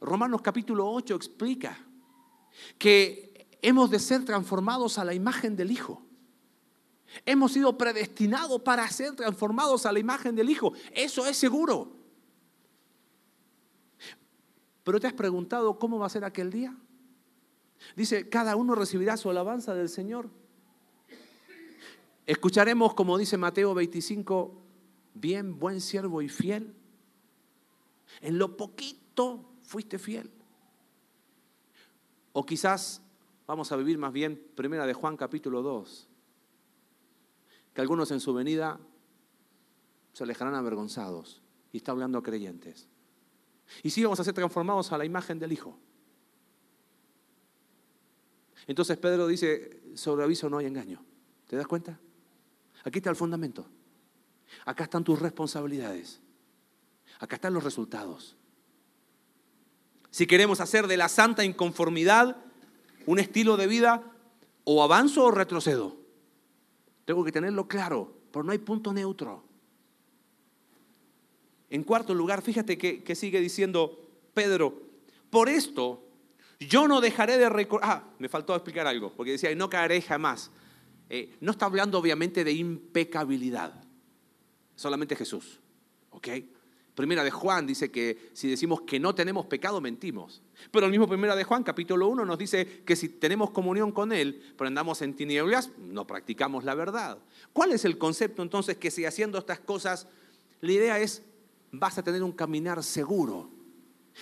Romanos 0.00 0.42
capítulo 0.42 0.90
8 0.90 1.14
explica 1.14 1.78
que 2.76 3.46
hemos 3.62 3.88
de 3.88 4.00
ser 4.00 4.24
transformados 4.24 4.98
a 4.98 5.04
la 5.04 5.14
imagen 5.14 5.54
del 5.54 5.70
Hijo. 5.70 6.02
Hemos 7.24 7.52
sido 7.52 7.76
predestinados 7.78 8.60
para 8.62 8.88
ser 8.90 9.14
transformados 9.14 9.86
a 9.86 9.92
la 9.92 9.98
imagen 9.98 10.34
del 10.34 10.50
Hijo. 10.50 10.72
Eso 10.92 11.26
es 11.26 11.36
seguro. 11.36 11.92
Pero 14.84 15.00
te 15.00 15.06
has 15.06 15.12
preguntado 15.12 15.78
cómo 15.78 15.98
va 15.98 16.06
a 16.06 16.10
ser 16.10 16.24
aquel 16.24 16.50
día. 16.50 16.76
Dice, 17.94 18.28
cada 18.28 18.56
uno 18.56 18.74
recibirá 18.74 19.16
su 19.16 19.30
alabanza 19.30 19.74
del 19.74 19.88
Señor. 19.88 20.28
Escucharemos, 22.26 22.94
como 22.94 23.18
dice 23.18 23.36
Mateo 23.36 23.74
25, 23.74 24.54
bien, 25.14 25.58
buen 25.58 25.80
siervo 25.80 26.22
y 26.22 26.28
fiel. 26.28 26.74
En 28.20 28.38
lo 28.38 28.56
poquito 28.56 29.44
fuiste 29.62 29.98
fiel. 29.98 30.30
O 32.32 32.44
quizás 32.44 33.02
vamos 33.46 33.70
a 33.70 33.76
vivir 33.76 33.98
más 33.98 34.12
bien 34.12 34.42
primera 34.54 34.86
de 34.86 34.92
Juan 34.92 35.16
capítulo 35.16 35.62
2 35.62 36.08
que 37.76 37.82
algunos 37.82 38.10
en 38.10 38.20
su 38.20 38.32
venida 38.32 38.80
se 40.14 40.24
alejarán 40.24 40.54
avergonzados. 40.54 41.42
Y 41.72 41.76
está 41.76 41.92
hablando 41.92 42.16
a 42.16 42.22
creyentes. 42.22 42.88
Y 43.82 43.90
sí 43.90 44.02
vamos 44.02 44.18
a 44.18 44.24
ser 44.24 44.32
transformados 44.32 44.92
a 44.92 44.96
la 44.96 45.04
imagen 45.04 45.38
del 45.38 45.52
Hijo. 45.52 45.78
Entonces 48.66 48.96
Pedro 48.96 49.26
dice, 49.26 49.82
sobre 49.94 50.24
aviso 50.24 50.48
no 50.48 50.56
hay 50.56 50.64
engaño. 50.64 51.04
¿Te 51.46 51.56
das 51.56 51.66
cuenta? 51.66 52.00
Aquí 52.82 53.00
está 53.00 53.10
el 53.10 53.16
fundamento. 53.16 53.66
Acá 54.64 54.84
están 54.84 55.04
tus 55.04 55.18
responsabilidades. 55.18 56.22
Acá 57.18 57.36
están 57.36 57.52
los 57.52 57.62
resultados. 57.62 58.38
Si 60.08 60.26
queremos 60.26 60.62
hacer 60.62 60.86
de 60.86 60.96
la 60.96 61.10
santa 61.10 61.44
inconformidad 61.44 62.38
un 63.04 63.18
estilo 63.18 63.58
de 63.58 63.66
vida, 63.66 64.02
o 64.64 64.82
avanzo 64.82 65.26
o 65.26 65.30
retrocedo. 65.30 66.05
Tengo 67.06 67.24
que 67.24 67.32
tenerlo 67.32 67.66
claro, 67.66 68.12
pero 68.30 68.42
no 68.42 68.52
hay 68.52 68.58
punto 68.58 68.92
neutro. 68.92 69.42
En 71.70 71.84
cuarto 71.84 72.12
lugar, 72.12 72.42
fíjate 72.42 72.76
que, 72.76 73.14
sigue 73.14 73.40
diciendo 73.40 74.08
Pedro, 74.34 74.82
por 75.30 75.48
esto 75.48 76.02
yo 76.58 76.88
no 76.88 77.00
dejaré 77.00 77.38
de 77.38 77.48
recordar, 77.48 77.90
ah, 77.90 78.04
me 78.18 78.28
faltó 78.28 78.54
explicar 78.54 78.86
algo, 78.86 79.12
porque 79.16 79.32
decía, 79.32 79.54
no 79.54 79.70
caeré 79.70 80.02
jamás. 80.02 80.50
Eh, 81.08 81.36
no 81.40 81.52
está 81.52 81.66
hablando 81.66 81.98
obviamente 81.98 82.42
de 82.42 82.52
impecabilidad, 82.52 83.84
solamente 84.74 85.14
Jesús, 85.14 85.60
¿ok? 86.10 86.28
Primera 86.96 87.22
de 87.22 87.30
Juan 87.30 87.66
dice 87.66 87.90
que 87.90 88.30
si 88.32 88.48
decimos 88.48 88.80
que 88.80 88.98
no 88.98 89.14
tenemos 89.14 89.44
pecado, 89.44 89.82
mentimos. 89.82 90.40
Pero 90.70 90.86
el 90.86 90.90
mismo 90.90 91.06
Primera 91.06 91.36
de 91.36 91.44
Juan, 91.44 91.62
capítulo 91.62 92.08
1, 92.08 92.24
nos 92.24 92.38
dice 92.38 92.82
que 92.86 92.96
si 92.96 93.10
tenemos 93.10 93.50
comunión 93.50 93.92
con 93.92 94.12
Él, 94.12 94.42
pero 94.56 94.66
andamos 94.66 95.02
en 95.02 95.14
tinieblas, 95.14 95.70
no 95.78 96.06
practicamos 96.06 96.64
la 96.64 96.74
verdad. 96.74 97.18
¿Cuál 97.52 97.72
es 97.72 97.84
el 97.84 97.98
concepto 97.98 98.42
entonces 98.42 98.78
que 98.78 98.90
si 98.90 99.04
haciendo 99.04 99.36
estas 99.36 99.60
cosas, 99.60 100.08
la 100.62 100.72
idea 100.72 100.98
es, 100.98 101.22
vas 101.70 101.98
a 101.98 102.02
tener 102.02 102.22
un 102.22 102.32
caminar 102.32 102.82
seguro 102.82 103.50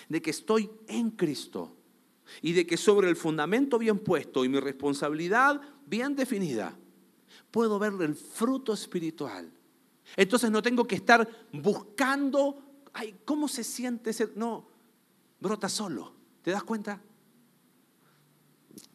de 0.09 0.21
que 0.21 0.31
estoy 0.31 0.69
en 0.89 1.13
Cristo 1.13 1.77
y 2.43 2.55
de 2.55 2.67
que 2.67 2.77
sobre 2.77 3.09
el 3.09 3.15
fundamento 3.15 3.79
bien 3.79 4.01
puesto 4.01 4.45
y 4.45 4.49
mi 4.49 4.59
responsabilidad 4.59 5.61
bien 5.87 6.17
definida, 6.17 6.77
puedo 7.53 7.79
ver 7.79 7.93
el 8.01 8.17
fruto 8.17 8.73
espiritual 8.73 9.53
entonces 10.17 10.51
no 10.51 10.63
tengo 10.63 10.85
que 10.85 10.97
estar 10.97 11.29
buscando, 11.53 12.63
ay, 12.95 13.15
¿cómo 13.25 13.49
se 13.49 13.63
siente 13.63 14.13
ser? 14.13 14.33
No, 14.37 14.67
brota 15.41 15.69
solo. 15.69 16.15
¿Te 16.43 16.51
das 16.51 16.63
cuenta? 16.63 17.01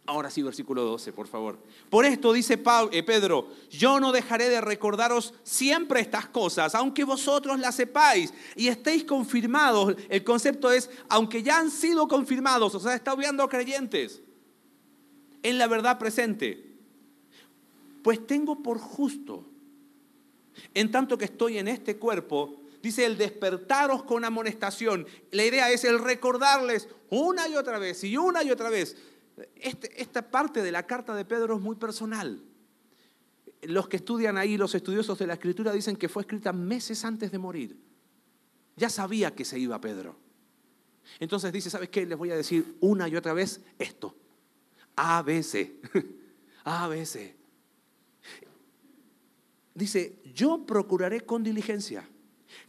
Ahora 0.06 0.32
sí, 0.32 0.42
versículo 0.42 0.84
12, 0.84 1.14
por 1.14 1.28
favor. 1.28 1.60
Por 1.90 2.04
esto 2.04 2.34
dice 2.34 2.60
eh, 2.92 3.04
Pedro, 3.04 3.50
yo 3.70 4.00
no 4.00 4.12
dejaré 4.12 4.50
de 4.50 4.60
recordaros 4.60 5.36
siempre 5.44 6.00
estas 6.00 6.28
cosas, 6.28 6.74
aunque 6.74 7.04
vosotros 7.04 7.60
las 7.60 7.76
sepáis 7.76 8.34
y 8.56 8.70
estéis 8.70 9.04
confirmados. 9.04 9.96
El 10.10 10.24
concepto 10.24 10.72
es, 10.72 10.90
aunque 11.10 11.44
ya 11.44 11.60
han 11.60 11.70
sido 11.70 12.08
confirmados, 12.08 12.74
o 12.74 12.80
sea, 12.80 12.96
está 12.96 13.12
a 13.12 13.50
creyentes 13.50 14.24
en 15.44 15.58
la 15.60 15.68
verdad 15.68 16.00
presente. 16.00 16.80
Pues 18.02 18.26
tengo 18.26 18.64
por 18.64 18.80
justo 18.80 19.46
en 20.74 20.92
tanto 20.92 21.18
que 21.18 21.26
estoy 21.26 21.58
en 21.58 21.68
este 21.68 21.98
cuerpo, 21.98 22.62
dice 22.82 23.06
el 23.06 23.18
despertaros 23.18 24.04
con 24.04 24.26
amonestación. 24.26 25.06
La 25.32 25.46
idea 25.46 25.72
es 25.72 25.84
el 25.84 26.00
recordarles 26.00 26.88
una 27.10 27.48
y 27.48 27.56
otra 27.56 27.80
vez 27.80 28.04
y 28.04 28.18
una 28.18 28.44
y 28.44 28.52
otra 28.52 28.70
vez. 28.70 28.98
Este, 29.56 30.02
esta 30.02 30.30
parte 30.30 30.62
de 30.62 30.72
la 30.72 30.86
carta 30.86 31.16
de 31.16 31.26
Pedro 31.26 31.56
es 31.56 31.62
muy 31.62 31.76
personal. 31.76 32.44
Los 33.62 33.88
que 33.88 33.98
estudian 33.98 34.38
ahí, 34.38 34.58
los 34.58 34.76
estudiosos 34.76 35.18
de 35.20 35.28
la 35.28 35.34
escritura, 35.34 35.72
dicen 35.72 35.96
que 35.96 36.10
fue 36.10 36.24
escrita 36.24 36.54
meses 36.54 37.04
antes 37.04 37.32
de 37.32 37.38
morir. 37.38 37.78
Ya 38.76 38.90
sabía 38.90 39.36
que 39.36 39.44
se 39.44 39.60
iba 39.60 39.80
Pedro. 39.82 40.18
Entonces 41.20 41.52
dice, 41.52 41.70
¿sabes 41.70 41.90
qué? 41.90 42.06
Les 42.06 42.18
voy 42.18 42.32
a 42.32 42.36
decir 42.36 42.78
una 42.80 43.08
y 43.08 43.16
otra 43.16 43.34
vez 43.34 43.62
esto. 43.78 44.16
A, 44.96 45.24
C. 45.42 45.80
A, 46.64 46.88
B, 46.88 47.36
Dice, 49.74 50.20
yo 50.34 50.66
procuraré 50.66 51.22
con 51.22 51.42
diligencia 51.42 52.08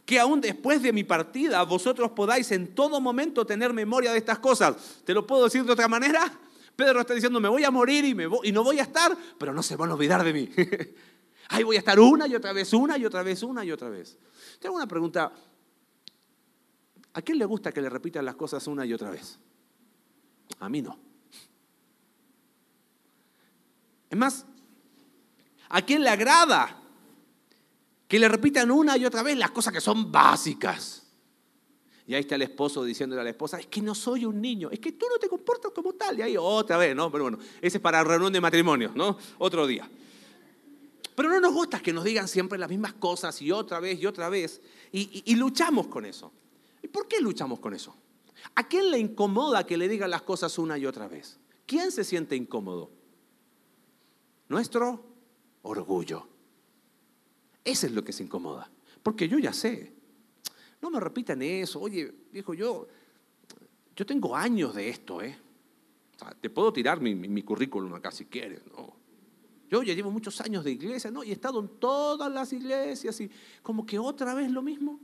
que 0.05 0.19
aún 0.19 0.41
después 0.41 0.81
de 0.81 0.93
mi 0.93 1.03
partida 1.03 1.63
vosotros 1.63 2.11
podáis 2.11 2.51
en 2.51 2.75
todo 2.75 2.99
momento 2.99 3.45
tener 3.45 3.73
memoria 3.73 4.11
de 4.11 4.17
estas 4.17 4.39
cosas. 4.39 5.01
¿Te 5.05 5.13
lo 5.13 5.25
puedo 5.25 5.45
decir 5.45 5.63
de 5.63 5.71
otra 5.71 5.87
manera? 5.87 6.39
Pedro 6.75 7.01
está 7.01 7.13
diciendo, 7.13 7.39
me 7.39 7.49
voy 7.49 7.63
a 7.63 7.71
morir 7.71 8.05
y, 8.05 8.51
no 8.51 8.63
voy 8.63 8.79
a 8.79 8.83
estar, 8.83 9.15
pero 9.37 9.53
no 9.53 9.61
se 9.61 9.75
van 9.75 9.91
a 9.91 9.93
olvidar 9.93 10.23
de 10.23 10.33
mí. 10.33 10.49
Ahí 11.49 11.63
voy 11.63 11.75
a 11.75 11.79
estar 11.79 11.99
una 11.99 12.27
y 12.27 12.35
otra 12.35 12.53
vez, 12.53 12.73
una 12.73 12.97
y 12.97 13.05
otra 13.05 13.23
vez, 13.23 13.43
una 13.43 13.63
y 13.65 13.71
otra 13.71 13.89
vez. 13.89 14.17
Tengo 14.59 14.75
una 14.75 14.87
pregunta. 14.87 15.31
¿A 17.13 17.21
quién 17.21 17.37
le 17.37 17.45
gusta 17.45 17.71
que 17.71 17.81
le 17.81 17.89
repitan 17.89 18.23
las 18.23 18.35
cosas 18.35 18.65
una 18.67 18.85
y 18.85 18.93
otra 18.93 19.09
vez? 19.09 19.37
A 20.59 20.69
mí 20.69 20.81
no. 20.81 20.97
Es 24.09 24.17
más, 24.17 24.45
¿a 25.69 25.81
quién 25.81 26.03
le 26.03 26.09
agrada 26.09 26.80
que 28.11 28.19
le 28.19 28.27
repitan 28.27 28.69
una 28.69 28.97
y 28.97 29.05
otra 29.05 29.23
vez 29.23 29.37
las 29.37 29.51
cosas 29.51 29.71
que 29.71 29.79
son 29.79 30.11
básicas. 30.11 31.01
Y 32.05 32.13
ahí 32.13 32.19
está 32.19 32.35
el 32.35 32.41
esposo 32.41 32.83
diciéndole 32.83 33.21
a 33.21 33.23
la 33.23 33.29
esposa, 33.29 33.57
es 33.57 33.67
que 33.67 33.81
no 33.81 33.95
soy 33.95 34.25
un 34.25 34.41
niño, 34.41 34.69
es 34.69 34.81
que 34.81 34.91
tú 34.91 35.05
no 35.09 35.17
te 35.17 35.29
comportas 35.29 35.71
como 35.71 35.93
tal. 35.93 36.19
Y 36.19 36.21
ahí 36.21 36.35
otra 36.37 36.75
vez, 36.75 36.93
¿no? 36.93 37.09
Pero 37.09 37.23
bueno, 37.23 37.37
ese 37.61 37.77
es 37.77 37.81
para 37.81 38.03
reunión 38.03 38.33
de 38.33 38.41
matrimonio, 38.41 38.91
¿no? 38.95 39.17
Otro 39.37 39.65
día. 39.65 39.89
Pero 41.15 41.29
no 41.29 41.39
nos 41.39 41.53
gusta 41.53 41.79
que 41.79 41.93
nos 41.93 42.03
digan 42.03 42.27
siempre 42.27 42.59
las 42.59 42.69
mismas 42.69 42.91
cosas 42.95 43.41
y 43.41 43.49
otra 43.49 43.79
vez 43.79 43.97
y 44.01 44.05
otra 44.05 44.27
vez. 44.27 44.59
Y, 44.91 45.23
y 45.23 45.35
luchamos 45.35 45.87
con 45.87 46.03
eso. 46.03 46.33
¿Y 46.83 46.89
por 46.89 47.07
qué 47.07 47.21
luchamos 47.21 47.61
con 47.61 47.73
eso? 47.73 47.95
¿A 48.55 48.67
quién 48.67 48.91
le 48.91 48.99
incomoda 48.99 49.65
que 49.65 49.77
le 49.77 49.87
digan 49.87 50.09
las 50.09 50.23
cosas 50.23 50.59
una 50.59 50.77
y 50.77 50.85
otra 50.85 51.07
vez? 51.07 51.39
¿Quién 51.65 51.93
se 51.93 52.03
siente 52.03 52.35
incómodo? 52.35 52.91
Nuestro 54.49 55.01
orgullo. 55.61 56.30
Ese 57.63 57.87
es 57.87 57.93
lo 57.93 58.03
que 58.03 58.13
se 58.13 58.23
incomoda. 58.23 58.69
Porque 59.03 59.27
yo 59.27 59.39
ya 59.39 59.53
sé. 59.53 59.93
No 60.81 60.89
me 60.89 60.99
repitan 60.99 61.41
eso. 61.41 61.79
Oye, 61.79 62.11
viejo, 62.31 62.53
yo, 62.53 62.87
yo 63.95 64.05
tengo 64.05 64.35
años 64.35 64.73
de 64.75 64.89
esto, 64.89 65.21
¿eh? 65.21 65.37
te 66.39 66.49
puedo 66.49 66.71
tirar 66.71 67.01
mi, 67.01 67.41
currículum 67.41 67.93
acá 67.95 68.11
si 68.11 68.25
quieres, 68.25 68.61
¿no? 68.67 68.95
Yo 69.69 69.81
ya 69.83 69.93
llevo 69.93 70.11
muchos 70.11 70.39
años 70.41 70.63
de 70.63 70.71
iglesia, 70.71 71.09
¿no? 71.09 71.23
Y 71.23 71.29
he 71.29 71.33
estado 71.33 71.59
en 71.59 71.69
todas 71.79 72.31
las 72.31 72.51
iglesias 72.51 73.19
y 73.21 73.31
como 73.63 73.85
que 73.85 73.97
otra 73.97 74.33
vez 74.33 74.51
lo 74.51 74.61
mismo. 74.61 74.99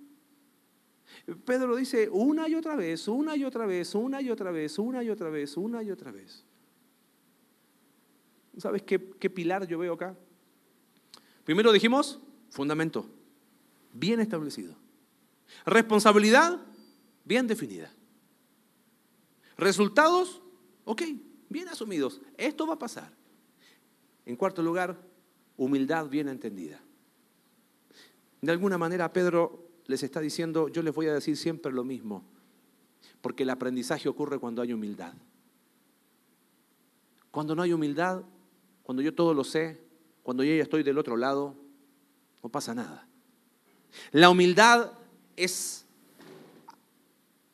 Pedro 1.46 1.76
dice 1.76 2.10
una 2.12 2.50
y 2.50 2.56
otra 2.56 2.76
vez, 2.76 3.08
una 3.08 3.36
y 3.36 3.46
otra 3.46 3.66
vez, 3.66 3.96
una 3.96 4.22
y 4.22 4.30
otra 4.30 4.52
vez, 4.52 4.78
una 4.78 5.04
y 5.04 5.10
otra 5.10 5.30
vez, 5.30 5.56
una 5.58 5.82
y 5.82 5.90
otra 5.90 6.12
vez. 6.12 6.44
¿Sabes 8.58 8.84
qué 8.84 9.00
pilar 9.00 9.66
yo 9.68 9.80
veo 9.80 9.94
acá? 9.94 10.16
Primero 11.46 11.72
dijimos, 11.72 12.20
Fundamento, 12.50 13.06
bien 13.94 14.20
establecido. 14.20 14.76
Responsabilidad, 15.66 16.60
bien 17.24 17.48
definida. 17.48 17.92
Resultados, 19.58 20.42
ok, 20.86 21.02
bien 21.50 21.68
asumidos. 21.68 22.22
Esto 22.38 22.68
va 22.68 22.76
a 22.76 22.80
pasar. 22.80 23.12
En 24.26 24.36
cuarto 24.36 24.62
lugar, 24.62 24.98
humildad 25.56 26.08
bien 26.08 26.28
entendida. 26.28 26.80
De 28.42 28.52
alguna 28.52 28.78
manera 28.78 29.12
Pedro 29.12 29.68
les 29.88 30.04
está 30.04 30.20
diciendo, 30.20 30.68
yo 30.68 30.82
les 30.84 30.94
voy 30.94 31.08
a 31.08 31.14
decir 31.14 31.38
siempre 31.38 31.72
lo 31.72 31.84
mismo, 31.84 32.24
porque 33.22 33.44
el 33.44 33.50
aprendizaje 33.50 34.10
ocurre 34.10 34.38
cuando 34.38 34.62
hay 34.62 34.74
humildad. 34.74 35.14
Cuando 37.32 37.56
no 37.56 37.62
hay 37.62 37.74
humildad, 37.74 38.24
cuando 38.84 39.02
yo 39.02 39.14
todo 39.14 39.34
lo 39.34 39.44
sé, 39.44 39.82
cuando 40.24 40.44
yo 40.44 40.54
ya 40.56 40.64
estoy 40.64 40.84
del 40.84 40.98
otro 40.98 41.18
lado, 41.18 41.56
no 42.48 42.52
pasa 42.52 42.74
nada. 42.74 43.06
La 44.14 44.30
humildad 44.30 44.94
es, 45.36 45.86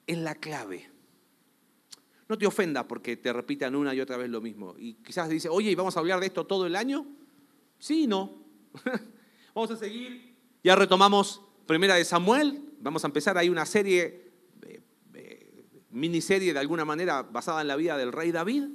en 0.06 0.24
la 0.24 0.36
clave. 0.36 0.88
No 2.30 2.38
te 2.38 2.46
ofenda 2.46 2.88
porque 2.88 3.18
te 3.18 3.34
repitan 3.34 3.76
una 3.76 3.96
y 3.96 4.02
otra 4.02 4.18
vez 4.18 4.30
lo 4.30 4.40
mismo. 4.40 4.76
Y 4.78 4.94
quizás 4.94 5.30
dice, 5.30 5.50
oye, 5.50 5.72
¿y 5.72 5.76
vamos 5.76 5.98
a 5.98 6.00
hablar 6.00 6.20
de 6.20 6.28
esto 6.28 6.46
todo 6.46 6.68
el 6.68 6.76
año? 6.76 7.08
Sí, 7.80 8.06
no. 8.06 8.38
vamos 9.56 9.72
a 9.72 9.78
seguir. 9.78 10.36
Ya 10.64 10.76
retomamos 10.76 11.42
Primera 11.66 11.96
de 11.96 12.06
Samuel. 12.06 12.62
Vamos 12.80 13.04
a 13.04 13.08
empezar 13.08 13.36
ahí 13.40 13.50
una 13.50 13.66
serie, 13.66 14.32
eh, 14.62 14.84
eh, 15.16 15.66
miniserie 15.90 16.54
de 16.54 16.60
alguna 16.60 16.86
manera 16.86 17.24
basada 17.24 17.62
en 17.62 17.68
la 17.68 17.76
vida 17.78 17.98
del 17.98 18.12
rey 18.12 18.32
David. 18.32 18.66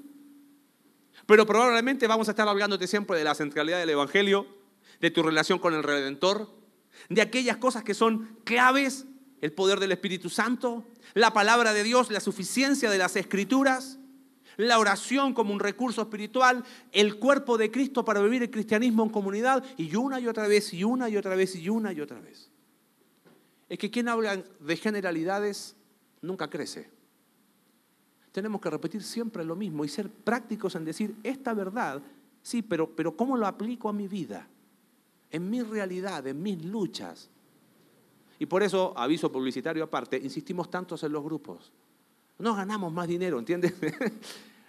Pero 1.27 1.47
probablemente 1.47 2.09
vamos 2.09 2.27
a 2.27 2.33
estar 2.33 2.49
hablándote 2.49 2.89
siempre 2.89 3.19
de 3.19 3.23
la 3.23 3.37
centralidad 3.37 3.79
del 3.79 3.91
Evangelio 3.91 4.58
de 5.01 5.11
tu 5.11 5.23
relación 5.23 5.59
con 5.59 5.75
el 5.75 5.83
Redentor, 5.83 6.51
de 7.09 7.23
aquellas 7.23 7.57
cosas 7.57 7.85
que 7.85 7.95
son 7.95 8.39
claves, 8.45 9.07
el 9.41 9.53
poder 9.53 9.79
del 9.81 9.93
Espíritu 9.93 10.29
Santo, 10.29 10.85
la 11.15 11.33
palabra 11.33 11.73
de 11.73 11.85
Dios, 11.85 12.11
la 12.11 12.21
suficiencia 12.21 12.91
de 12.91 12.99
las 12.99 13.17
escrituras, 13.17 13.99
la 14.57 14.79
oración 14.79 15.35
como 15.35 15.53
un 15.53 15.61
recurso 15.61 16.03
espiritual, 16.03 16.65
el 16.91 17.19
cuerpo 17.19 17.57
de 17.57 17.71
Cristo 17.71 18.05
para 18.05 18.21
vivir 18.21 18.43
el 18.43 18.51
cristianismo 18.51 19.05
en 19.05 19.11
comunidad, 19.11 19.65
y 19.77 19.95
una 19.95 20.19
y 20.19 20.27
otra 20.27 20.49
vez, 20.49 20.75
y 20.75 20.83
una 20.83 21.09
y 21.09 21.17
otra 21.17 21.37
vez, 21.37 21.55
y 21.55 21.69
una 21.69 21.93
y 21.93 22.01
otra 22.01 22.21
vez. 22.21 22.51
Es 23.69 23.79
que 23.79 23.91
quien 23.91 24.09
habla 24.09 24.37
de 24.37 24.77
generalidades 24.77 25.77
nunca 26.21 26.51
crece. 26.51 26.91
Tenemos 28.33 28.61
que 28.61 28.71
repetir 28.71 29.03
siempre 29.03 29.45
lo 29.45 29.55
mismo 29.55 29.85
y 29.85 29.89
ser 29.89 30.11
prácticos 30.11 30.75
en 30.75 30.85
decir, 30.85 31.15
esta 31.23 31.55
verdad, 31.55 32.03
sí, 32.43 32.63
pero, 32.63 32.95
pero 32.95 33.17
¿cómo 33.17 33.37
lo 33.37 33.47
aplico 33.47 33.89
a 33.89 33.93
mi 33.93 34.09
vida? 34.09 34.49
En 35.31 35.51
mi 35.51 35.63
realidad, 35.63 36.27
en 36.27 36.43
mis 36.43 36.65
luchas. 36.65 37.31
Y 38.39 38.47
por 38.47 38.63
eso, 38.63 38.93
aviso 38.97 39.31
publicitario 39.33 39.85
aparte, 39.85 40.17
insistimos 40.17 40.71
tantos 40.71 41.03
en 41.03 41.13
los 41.13 41.25
grupos. 41.25 41.73
No 42.39 42.55
ganamos 42.55 42.93
más 42.93 43.09
dinero, 43.09 43.39
¿entiendes? 43.39 43.75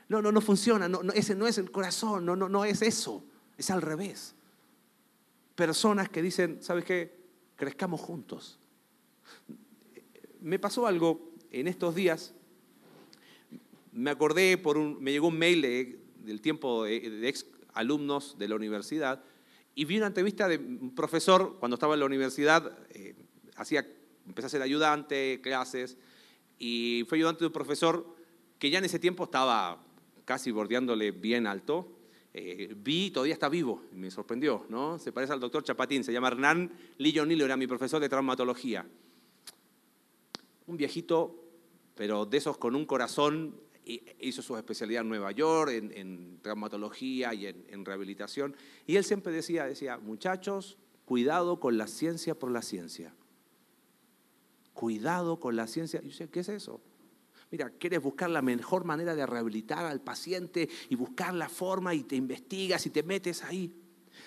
No, 0.10 0.24
no, 0.24 0.32
no 0.32 0.42
funciona, 0.42 0.90
no, 0.90 1.02
ese 1.14 1.36
no 1.36 1.46
es 1.46 1.60
el 1.60 1.70
corazón, 1.70 2.26
no, 2.26 2.36
no, 2.36 2.50
no 2.50 2.66
es 2.66 2.82
eso, 2.82 3.24
es 3.60 3.70
al 3.70 3.84
revés. 3.84 4.34
Personas 5.54 6.10
que 6.10 6.24
dicen, 6.24 6.58
¿sabes 6.64 6.84
qué? 6.84 7.16
Crezcamos 7.56 8.02
juntos. 8.02 8.58
Me 10.42 10.58
pasó 10.58 10.88
algo 10.88 11.30
en 11.52 11.68
estos 11.68 11.94
días, 11.94 12.34
me 13.92 14.10
acordé 14.10 14.58
por 14.58 14.80
un, 14.80 15.00
me 15.00 15.12
llegó 15.12 15.28
un 15.28 15.38
mail 15.38 15.62
del 15.62 16.42
tiempo 16.42 16.86
de, 16.86 17.08
de 17.08 17.30
ex 17.30 17.46
alumnos 17.76 18.36
de 18.40 18.48
la 18.48 18.56
universidad 18.56 19.24
y 19.76 19.86
vi 19.86 19.98
una 19.98 20.08
entrevista 20.08 20.48
de 20.48 20.58
un 20.58 20.94
profesor 20.94 21.58
cuando 21.60 21.76
estaba 21.76 21.94
en 21.94 22.02
la 22.02 22.06
universidad, 22.06 22.78
eh, 22.90 23.16
hacía, 23.56 23.86
empecé 24.28 24.48
a 24.48 24.50
ser 24.50 24.62
ayudante, 24.62 25.40
clases, 25.42 25.98
y 26.58 27.06
fue 27.08 27.18
ayudante 27.18 27.42
de 27.42 27.48
un 27.48 27.54
profesor 27.54 28.16
que 28.58 28.70
ya 28.70 28.80
en 28.80 28.86
ese 28.86 29.00
tiempo 29.00 29.24
estaba 29.24 29.84
casi 30.26 30.52
bordeándole 30.52 31.12
bien 31.12 31.48
alto. 31.48 31.96
Eh, 32.34 32.74
vi, 32.76 33.10
todavía 33.10 33.34
está 33.34 33.50
vivo, 33.50 33.84
me 33.94 34.12
sorprendió, 34.12 34.66
¿no? 34.70 35.00
Se 35.00 35.12
parece 35.12 35.34
al 35.34 35.40
doctor 35.40 35.64
Chapatín, 35.64 36.04
se 36.04 36.14
llama 36.14 36.28
Hernán 36.28 36.72
Lillonilo, 36.98 37.46
era 37.46 37.58
mi 37.58 37.66
profesor 37.66 38.00
de 38.00 38.10
traumatología. 38.10 38.86
Un 40.68 40.78
viejito, 40.78 41.44
pero 41.96 42.26
de 42.26 42.38
esos 42.38 42.58
con 42.58 42.76
un 42.76 42.86
corazón 42.86 43.56
hizo 44.20 44.42
su 44.42 44.56
especialidad 44.56 45.02
en 45.02 45.10
Nueva 45.10 45.32
York, 45.32 45.72
en, 45.72 46.40
traumatología 46.42 47.34
y 47.34 47.48
en, 47.48 47.86
rehabilitación. 47.86 48.56
Y 48.86 48.96
él 48.96 49.04
siempre 49.04 49.34
decía, 49.34 49.66
decía, 49.66 49.98
muchachos, 49.98 50.78
cuidado 51.06 51.60
con 51.60 51.78
la 51.78 51.88
ciencia 51.88 52.38
por 52.38 52.52
la 52.52 52.62
ciencia. 52.62 53.14
Cuidado 54.74 55.40
con 55.40 55.56
la 55.56 55.68
ciencia. 55.68 56.02
Y 56.04 56.10
yo 56.10 56.30
¿qué 56.30 56.42
es 56.42 56.50
eso? 56.50 56.82
Mira, 57.52 57.72
quieres 57.72 58.02
buscar 58.02 58.30
la 58.30 58.44
mejor 58.44 58.86
manera 58.86 59.16
de 59.16 59.26
rehabilitar 59.26 59.86
al 59.86 60.02
paciente 60.02 60.70
y 60.88 60.96
buscar 60.96 61.34
la 61.34 61.50
forma 61.50 61.96
y 61.96 62.04
te 62.04 62.16
investigas 62.16 62.86
y 62.86 62.92
te 62.92 63.02
metes 63.02 63.44
ahí. 63.44 63.74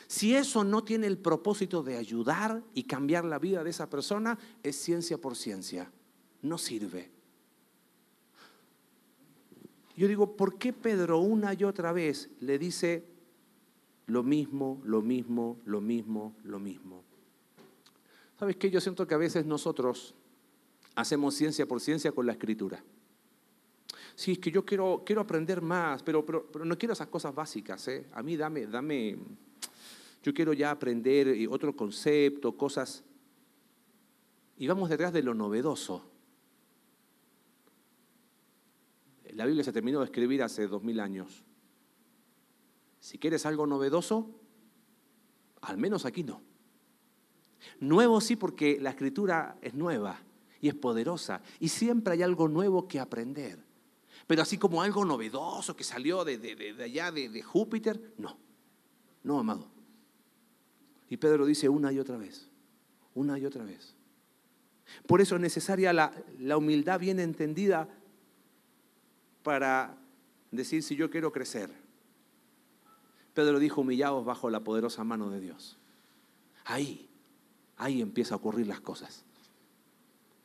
Si 0.08 0.34
eso 0.34 0.64
no 0.64 0.82
tiene 0.82 1.06
el 1.06 1.18
propósito 1.18 1.82
de 1.82 1.96
ayudar 1.96 2.62
y 2.74 2.84
cambiar 2.84 3.24
la 3.24 3.38
vida 3.38 3.62
de 3.62 3.70
esa 3.70 3.88
persona, 3.88 4.38
es 4.62 4.76
ciencia 4.76 5.18
por 5.18 5.36
ciencia. 5.36 5.90
No 6.42 6.58
sirve. 6.58 7.21
Yo 9.96 10.08
digo, 10.08 10.36
¿por 10.36 10.58
qué 10.58 10.72
Pedro 10.72 11.18
una 11.18 11.54
y 11.54 11.64
otra 11.64 11.92
vez 11.92 12.30
le 12.40 12.58
dice 12.58 13.04
lo 14.06 14.22
mismo, 14.22 14.80
lo 14.84 15.02
mismo, 15.02 15.58
lo 15.64 15.80
mismo, 15.80 16.34
lo 16.44 16.58
mismo? 16.58 17.02
¿Sabes 18.38 18.56
qué? 18.56 18.70
Yo 18.70 18.80
siento 18.80 19.06
que 19.06 19.14
a 19.14 19.18
veces 19.18 19.44
nosotros 19.46 20.14
hacemos 20.94 21.34
ciencia 21.34 21.66
por 21.66 21.80
ciencia 21.80 22.12
con 22.12 22.26
la 22.26 22.32
escritura. 22.32 22.82
Sí, 24.14 24.32
es 24.32 24.38
que 24.38 24.50
yo 24.50 24.64
quiero, 24.64 25.02
quiero 25.04 25.22
aprender 25.22 25.62
más, 25.62 26.02
pero, 26.02 26.24
pero, 26.24 26.64
no 26.64 26.76
quiero 26.76 26.92
esas 26.92 27.08
cosas 27.08 27.34
básicas. 27.34 27.86
¿eh? 27.88 28.06
A 28.12 28.22
mí 28.22 28.36
dame, 28.36 28.66
dame, 28.66 29.16
yo 30.22 30.34
quiero 30.34 30.52
ya 30.52 30.70
aprender 30.70 31.28
eh, 31.28 31.46
otro 31.48 31.74
concepto, 31.74 32.56
cosas. 32.56 33.04
Y 34.58 34.66
vamos 34.66 34.90
detrás 34.90 35.12
de 35.12 35.22
lo 35.22 35.34
novedoso. 35.34 36.11
La 39.32 39.46
Biblia 39.46 39.64
se 39.64 39.72
terminó 39.72 40.00
de 40.00 40.06
escribir 40.06 40.42
hace 40.42 40.66
dos 40.66 40.82
mil 40.82 41.00
años. 41.00 41.44
Si 43.00 43.18
quieres 43.18 43.46
algo 43.46 43.66
novedoso, 43.66 44.30
al 45.62 45.78
menos 45.78 46.04
aquí 46.04 46.22
no. 46.22 46.42
Nuevo 47.80 48.20
sí 48.20 48.36
porque 48.36 48.78
la 48.80 48.90
escritura 48.90 49.56
es 49.62 49.74
nueva 49.74 50.20
y 50.60 50.68
es 50.68 50.74
poderosa 50.74 51.42
y 51.60 51.68
siempre 51.68 52.14
hay 52.14 52.22
algo 52.22 52.48
nuevo 52.48 52.86
que 52.86 53.00
aprender. 53.00 53.58
Pero 54.26 54.42
así 54.42 54.58
como 54.58 54.82
algo 54.82 55.04
novedoso 55.04 55.74
que 55.74 55.84
salió 55.84 56.24
de, 56.24 56.76
allá, 56.82 57.10
de 57.10 57.42
Júpiter, 57.42 58.14
no, 58.18 58.38
no, 59.24 59.38
amado. 59.38 59.66
Y 61.08 61.16
Pedro 61.16 61.44
dice 61.44 61.68
una 61.68 61.92
y 61.92 61.98
otra 61.98 62.16
vez, 62.16 62.48
una 63.14 63.38
y 63.38 63.46
otra 63.46 63.64
vez. 63.64 63.94
Por 65.06 65.20
eso 65.20 65.36
es 65.36 65.40
necesaria 65.40 65.92
la, 65.92 66.12
la 66.38 66.56
humildad 66.56 67.00
bien 67.00 67.18
entendida 67.18 67.88
para 69.42 69.96
decir 70.50 70.82
si 70.82 70.96
yo 70.96 71.10
quiero 71.10 71.32
crecer. 71.32 71.70
Pedro 73.34 73.58
dijo, 73.58 73.80
humillaos 73.80 74.24
bajo 74.24 74.50
la 74.50 74.60
poderosa 74.60 75.04
mano 75.04 75.30
de 75.30 75.40
Dios. 75.40 75.78
Ahí, 76.64 77.08
ahí 77.76 78.00
empieza 78.00 78.34
a 78.34 78.38
ocurrir 78.38 78.66
las 78.66 78.80
cosas. 78.80 79.24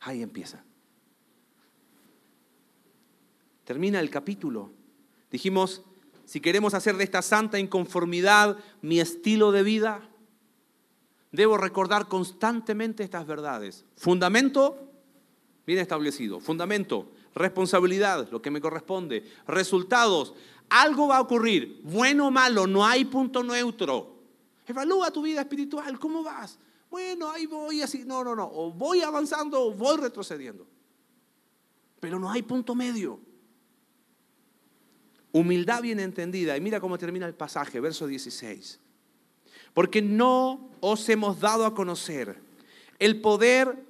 Ahí 0.00 0.22
empieza. 0.22 0.62
Termina 3.64 4.00
el 4.00 4.08
capítulo. 4.08 4.70
Dijimos, 5.30 5.82
si 6.24 6.40
queremos 6.40 6.74
hacer 6.74 6.96
de 6.96 7.04
esta 7.04 7.20
santa 7.20 7.58
inconformidad 7.58 8.56
mi 8.80 9.00
estilo 9.00 9.52
de 9.52 9.62
vida, 9.62 10.08
debo 11.32 11.58
recordar 11.58 12.08
constantemente 12.08 13.02
estas 13.04 13.26
verdades. 13.26 13.84
Fundamento, 13.96 14.78
bien 15.66 15.78
establecido. 15.78 16.40
Fundamento, 16.40 17.10
responsabilidad, 17.34 18.28
lo 18.30 18.42
que 18.42 18.50
me 18.50 18.60
corresponde. 18.60 19.24
Resultados, 19.46 20.34
algo 20.68 21.08
va 21.08 21.18
a 21.18 21.20
ocurrir, 21.20 21.80
bueno 21.82 22.28
o 22.28 22.30
malo, 22.30 22.66
no 22.66 22.84
hay 22.84 23.04
punto 23.04 23.42
neutro. 23.42 24.16
Evalúa 24.66 25.10
tu 25.10 25.22
vida 25.22 25.40
espiritual, 25.40 25.98
¿cómo 25.98 26.22
vas? 26.22 26.58
Bueno, 26.90 27.30
ahí 27.30 27.46
voy 27.46 27.82
así, 27.82 28.04
no, 28.04 28.24
no, 28.24 28.34
no, 28.34 28.50
o 28.52 28.72
voy 28.72 29.02
avanzando 29.02 29.62
o 29.62 29.72
voy 29.72 29.98
retrocediendo. 29.98 30.66
Pero 32.00 32.18
no 32.18 32.30
hay 32.30 32.42
punto 32.42 32.74
medio. 32.74 33.20
Humildad 35.32 35.82
bien 35.82 36.00
entendida. 36.00 36.56
Y 36.56 36.60
mira 36.60 36.80
cómo 36.80 36.98
termina 36.98 37.26
el 37.26 37.34
pasaje, 37.34 37.80
verso 37.80 38.06
16. 38.06 38.80
Porque 39.74 40.00
no 40.00 40.70
os 40.80 41.08
hemos 41.08 41.40
dado 41.40 41.66
a 41.66 41.74
conocer 41.74 42.40
el 42.98 43.20
poder, 43.20 43.84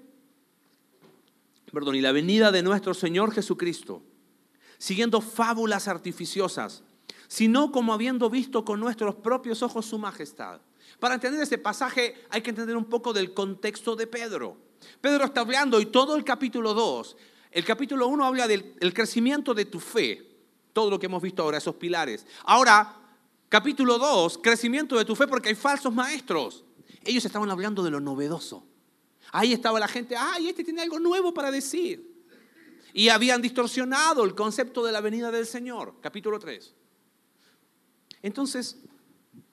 perdón, 1.72 1.94
y 1.94 2.00
la 2.00 2.12
venida 2.12 2.50
de 2.50 2.62
nuestro 2.62 2.94
Señor 2.94 3.32
Jesucristo, 3.32 4.02
siguiendo 4.78 5.20
fábulas 5.20 5.88
artificiosas, 5.88 6.82
sino 7.26 7.72
como 7.72 7.92
habiendo 7.92 8.30
visto 8.30 8.64
con 8.64 8.80
nuestros 8.80 9.16
propios 9.16 9.62
ojos 9.62 9.86
su 9.86 9.98
majestad. 9.98 10.60
Para 10.98 11.14
entender 11.14 11.42
este 11.42 11.58
pasaje 11.58 12.14
hay 12.30 12.42
que 12.42 12.50
entender 12.50 12.76
un 12.76 12.86
poco 12.86 13.12
del 13.12 13.34
contexto 13.34 13.96
de 13.96 14.06
Pedro. 14.06 14.56
Pedro 15.00 15.24
está 15.24 15.40
hablando 15.40 15.80
y 15.80 15.86
todo 15.86 16.16
el 16.16 16.24
capítulo 16.24 16.72
2, 16.74 17.16
el 17.50 17.64
capítulo 17.64 18.08
1 18.08 18.24
habla 18.24 18.46
del 18.46 18.94
crecimiento 18.94 19.54
de 19.54 19.64
tu 19.64 19.80
fe, 19.80 20.26
todo 20.72 20.90
lo 20.90 20.98
que 20.98 21.06
hemos 21.06 21.22
visto 21.22 21.42
ahora, 21.42 21.58
esos 21.58 21.74
pilares. 21.74 22.26
Ahora, 22.44 22.96
capítulo 23.48 23.98
2, 23.98 24.38
crecimiento 24.38 24.96
de 24.96 25.04
tu 25.04 25.16
fe 25.16 25.26
porque 25.26 25.48
hay 25.48 25.54
falsos 25.54 25.92
maestros. 25.92 26.64
Ellos 27.04 27.24
estaban 27.24 27.50
hablando 27.50 27.82
de 27.82 27.90
lo 27.90 28.00
novedoso. 28.00 28.67
Ahí 29.32 29.52
estaba 29.52 29.78
la 29.78 29.88
gente, 29.88 30.16
ay, 30.16 30.48
este 30.48 30.64
tiene 30.64 30.82
algo 30.82 30.98
nuevo 30.98 31.32
para 31.32 31.50
decir. 31.50 32.16
Y 32.92 33.10
habían 33.10 33.42
distorsionado 33.42 34.24
el 34.24 34.34
concepto 34.34 34.84
de 34.84 34.92
la 34.92 35.00
venida 35.00 35.30
del 35.30 35.46
Señor, 35.46 35.96
capítulo 36.00 36.38
3. 36.38 36.74
Entonces, 38.22 38.78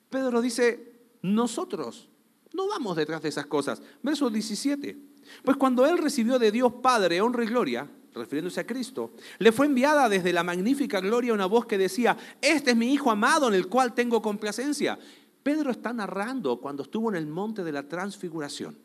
Pedro 0.09 0.41
dice, 0.41 0.93
nosotros 1.21 2.09
no 2.53 2.67
vamos 2.67 2.95
detrás 2.95 3.21
de 3.21 3.29
esas 3.29 3.45
cosas. 3.45 3.81
Verso 4.01 4.29
17. 4.29 4.97
Pues 5.43 5.57
cuando 5.57 5.85
él 5.85 5.97
recibió 5.97 6.39
de 6.39 6.51
Dios 6.51 6.73
Padre 6.81 7.19
honra 7.19 7.43
y 7.43 7.47
gloria, 7.47 7.89
refiriéndose 8.13 8.61
a 8.61 8.65
Cristo, 8.65 9.11
le 9.39 9.51
fue 9.51 9.65
enviada 9.65 10.07
desde 10.07 10.31
la 10.31 10.43
magnífica 10.43 11.01
gloria 11.01 11.33
una 11.33 11.47
voz 11.47 11.65
que 11.65 11.77
decía, 11.77 12.17
este 12.41 12.71
es 12.71 12.77
mi 12.77 12.93
Hijo 12.93 13.11
amado 13.11 13.47
en 13.49 13.55
el 13.55 13.67
cual 13.67 13.93
tengo 13.93 14.21
complacencia. 14.21 14.97
Pedro 15.43 15.69
está 15.69 15.91
narrando 15.93 16.59
cuando 16.61 16.83
estuvo 16.83 17.09
en 17.09 17.17
el 17.17 17.27
monte 17.27 17.63
de 17.63 17.71
la 17.71 17.87
transfiguración. 17.87 18.84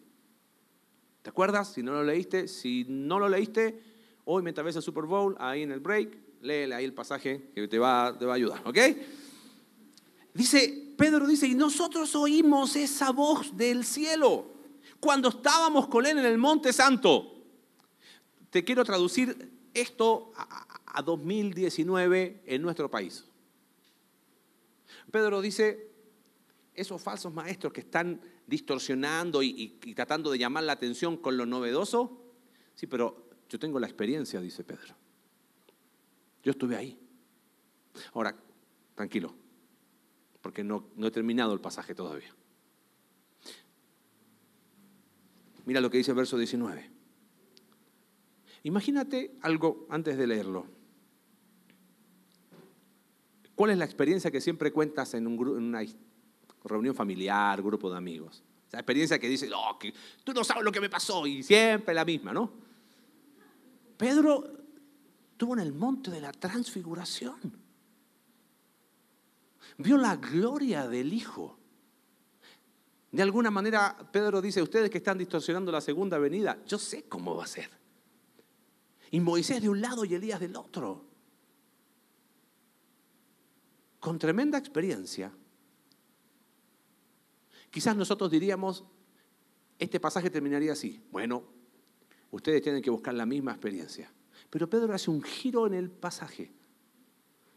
¿Te 1.22 1.30
acuerdas? 1.30 1.72
Si 1.72 1.82
no 1.82 1.92
lo 1.92 2.02
leíste, 2.02 2.48
si 2.48 2.86
no 2.88 3.18
lo 3.18 3.28
leíste, 3.28 3.80
hoy 4.24 4.42
mientras 4.42 4.64
ves 4.64 4.76
el 4.76 4.82
Super 4.82 5.04
Bowl, 5.04 5.36
ahí 5.38 5.62
en 5.62 5.72
el 5.72 5.80
break, 5.80 6.16
léele 6.40 6.74
ahí 6.74 6.84
el 6.84 6.94
pasaje 6.94 7.50
que 7.54 7.68
te 7.68 7.78
va, 7.78 8.16
te 8.18 8.24
va 8.24 8.32
a 8.32 8.36
ayudar, 8.36 8.62
¿ok? 8.66 8.78
Dice, 10.32 10.94
Pedro 10.96 11.26
dice, 11.26 11.46
y 11.46 11.54
nosotros 11.54 12.14
oímos 12.14 12.76
esa 12.76 13.10
voz 13.10 13.56
del 13.56 13.84
cielo 13.84 14.46
cuando 15.00 15.30
estábamos 15.30 15.88
con 15.88 16.06
él 16.06 16.18
en 16.18 16.26
el 16.26 16.38
Monte 16.38 16.72
Santo. 16.72 17.34
Te 18.50 18.64
quiero 18.64 18.84
traducir 18.84 19.50
esto 19.74 20.32
a, 20.36 21.02
2019 21.02 22.42
en 22.46 22.62
nuestro 22.62 22.90
país. 22.90 23.24
Pedro 25.10 25.40
dice, 25.40 25.88
esos 26.74 27.00
falsos 27.00 27.32
maestros 27.32 27.72
que 27.72 27.80
están 27.80 28.20
distorsionando 28.50 29.44
y, 29.44 29.78
tratando 29.94 30.32
de 30.32 30.38
llamar 30.38 30.64
la 30.64 30.72
atención 30.72 31.16
con 31.16 31.36
lo 31.36 31.46
novedoso, 31.46 32.20
sí, 32.74 32.88
pero 32.88 33.30
yo 33.48 33.60
tengo 33.60 33.78
la 33.78 33.86
experiencia, 33.86 34.40
dice 34.40 34.64
Pedro. 34.64 34.94
Yo 36.42 36.50
estuve 36.50 36.76
ahí. 36.76 36.98
Ahora, 38.12 38.36
tranquilo, 38.96 39.32
porque 40.42 40.64
no, 40.64 40.88
no 40.96 41.06
he 41.06 41.10
terminado 41.12 41.54
el 41.54 41.60
pasaje 41.60 41.94
todavía. 41.94 42.34
Mira 45.64 45.80
lo 45.80 45.88
que 45.88 45.98
dice 45.98 46.10
el 46.10 46.16
verso 46.16 46.36
19. 46.36 46.90
Imagínate 48.64 49.36
algo 49.42 49.86
antes 49.90 50.18
de 50.18 50.26
leerlo. 50.26 50.66
¿Cuál 53.54 53.70
es 53.70 53.78
la 53.78 53.84
experiencia 53.84 54.32
que 54.32 54.40
siempre 54.40 54.72
cuentas 54.72 55.14
en, 55.14 55.26
una 55.28 55.82
reunión 56.64 56.94
familiar, 56.94 57.62
grupo 57.62 57.90
de 57.90 57.96
amigos? 57.96 58.42
La 58.72 58.80
experiencia 58.80 59.18
que 59.18 59.28
dices, 59.28 59.50
oh, 59.54 59.78
tú 60.22 60.32
no 60.32 60.44
sabes 60.44 60.62
lo 60.62 60.70
que 60.70 60.80
me 60.80 60.88
pasó 60.88 61.26
y 61.26 61.42
siempre 61.42 61.94
la 61.94 62.04
misma, 62.04 62.32
¿no? 62.32 62.50
Pedro 63.96 64.44
estuvo 65.32 65.54
en 65.54 65.60
el 65.60 65.72
monte 65.72 66.10
de 66.10 66.20
la 66.20 66.32
transfiguración. 66.32 67.38
Vio 69.78 69.96
la 69.96 70.16
gloria 70.16 70.86
del 70.86 71.12
Hijo. 71.12 71.58
De 73.10 73.22
alguna 73.22 73.50
manera, 73.50 73.96
Pedro 74.12 74.40
dice, 74.40 74.62
ustedes 74.62 74.88
que 74.88 74.98
están 74.98 75.18
distorsionando 75.18 75.72
la 75.72 75.80
segunda 75.80 76.18
venida, 76.18 76.58
yo 76.66 76.78
sé 76.78 77.04
cómo 77.08 77.34
va 77.34 77.44
a 77.44 77.48
ser. 77.48 77.70
Y 79.10 79.18
Moisés 79.18 79.60
de 79.60 79.68
un 79.68 79.80
lado 79.80 80.04
y 80.04 80.14
Elías 80.14 80.38
del 80.38 80.54
otro. 80.56 81.04
Con 83.98 84.18
tremenda 84.18 84.58
experiencia. 84.58 85.32
Quizás 87.70 87.96
nosotros 87.96 88.30
diríamos, 88.30 88.84
este 89.78 90.00
pasaje 90.00 90.30
terminaría 90.30 90.72
así. 90.72 91.02
Bueno, 91.10 91.44
ustedes 92.30 92.62
tienen 92.62 92.82
que 92.82 92.90
buscar 92.90 93.14
la 93.14 93.26
misma 93.26 93.52
experiencia. 93.52 94.12
Pero 94.50 94.68
Pedro 94.68 94.92
hace 94.94 95.10
un 95.10 95.22
giro 95.22 95.66
en 95.66 95.74
el 95.74 95.90
pasaje. 95.90 96.52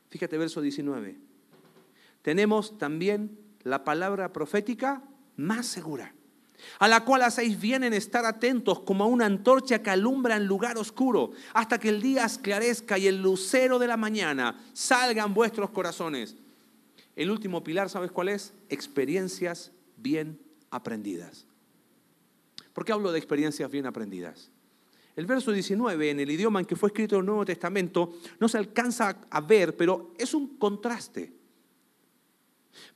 Fíjate 0.10 0.38
verso 0.38 0.62
19. 0.62 1.18
Tenemos 2.22 2.78
también 2.78 3.40
la 3.64 3.84
palabra 3.84 4.32
profética 4.32 5.04
más 5.36 5.66
segura 5.66 6.14
a 6.80 6.88
la 6.88 7.04
cual 7.04 7.24
hacéis 7.24 7.60
bien 7.60 7.84
en 7.84 7.94
estar 7.94 8.26
atentos 8.26 8.80
como 8.82 9.04
a 9.04 9.08
una 9.08 9.26
antorcha 9.26 9.82
que 9.82 9.90
alumbra 9.90 10.38
en 10.38 10.46
lugar 10.46 10.78
oscuro, 10.78 11.32
hasta 11.54 11.78
que 11.78 11.90
el 11.90 12.02
día 12.02 12.24
esclarezca 12.24 12.98
y 12.98 13.08
el 13.08 13.22
lucero 13.22 13.80
de 13.80 13.88
la 13.88 13.98
mañana 13.98 14.64
salga 14.72 15.24
en 15.26 15.34
vuestros 15.34 15.72
corazones. 15.72 16.38
El 17.18 17.32
último 17.32 17.64
pilar, 17.66 17.90
¿sabes 17.90 18.12
cuál 18.12 18.30
es? 18.30 18.54
Experiencias 18.70 19.73
bien 19.98 20.40
aprendidas. 20.70 21.48
¿Por 22.74 22.86
qué 22.86 22.92
hablo 22.92 23.12
de 23.12 23.20
experiencias 23.20 23.70
bien 23.70 23.86
aprendidas? 23.86 24.50
El 25.16 25.26
verso 25.28 25.52
19, 25.52 26.10
en 26.10 26.20
el 26.20 26.32
idioma 26.32 26.60
en 26.60 26.66
que 26.66 26.76
fue 26.76 26.90
escrito 26.90 27.20
el 27.20 27.26
Nuevo 27.26 27.46
Testamento, 27.46 28.18
no 28.40 28.50
se 28.50 28.58
alcanza 28.58 29.22
a 29.30 29.42
ver, 29.42 29.78
pero 29.78 30.14
es 30.18 30.34
un 30.34 30.58
contraste. 30.58 31.32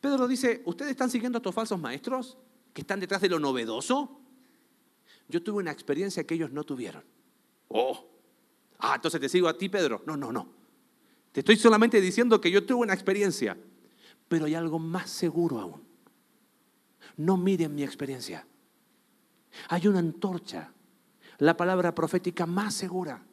Pedro 0.01 0.27
dice, 0.27 0.63
¿ustedes 0.65 0.91
están 0.91 1.11
siguiendo 1.11 1.37
a 1.37 1.39
estos 1.39 1.53
falsos 1.53 1.79
maestros? 1.79 2.37
que 2.77 2.81
están 2.81 2.99
detrás 2.99 3.19
de 3.21 3.29
lo 3.29 3.39
novedoso, 3.39 4.21
yo 5.27 5.41
tuve 5.41 5.63
una 5.63 5.71
experiencia 5.71 6.27
que 6.27 6.35
ellos 6.35 6.51
no 6.51 6.63
tuvieron. 6.63 7.03
Oh, 7.69 8.07
ah, 8.77 8.93
entonces 8.93 9.19
te 9.19 9.27
sigo 9.29 9.47
a 9.47 9.57
ti, 9.57 9.67
Pedro. 9.67 10.03
No, 10.05 10.15
no, 10.15 10.31
no. 10.31 10.47
Te 11.31 11.39
estoy 11.39 11.57
solamente 11.57 11.99
diciendo 11.99 12.39
que 12.39 12.51
yo 12.51 12.63
tuve 12.67 12.81
una 12.81 12.93
experiencia, 12.93 13.57
pero 14.27 14.45
hay 14.45 14.53
algo 14.53 14.77
más 14.77 15.09
seguro 15.09 15.59
aún. 15.59 15.86
No 17.17 17.35
miren 17.35 17.75
mi 17.75 17.83
experiencia. 17.83 18.45
Hay 19.69 19.87
una 19.87 19.99
antorcha, 19.99 20.71
la 21.39 21.57
palabra 21.57 21.93
profética 21.93 22.45
más 22.45 22.73
segura. 22.73 23.23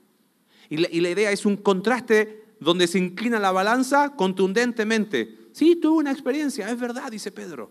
Y 0.70 0.78
la, 0.78 1.11
idea 1.11 1.30
es 1.30 1.45
un 1.45 1.59
contraste 1.59 2.57
donde 2.61 2.87
se 2.87 2.99
inclina 2.99 3.39
la 3.39 3.53
balanza 3.53 4.14
contundentemente. 4.16 5.51
Sí, 5.53 5.76
tuve 5.76 5.99
una 5.99 6.12
experiencia, 6.12 6.70
es 6.70 6.80
verdad, 6.80 7.11
dice 7.11 7.30
Pedro. 7.30 7.70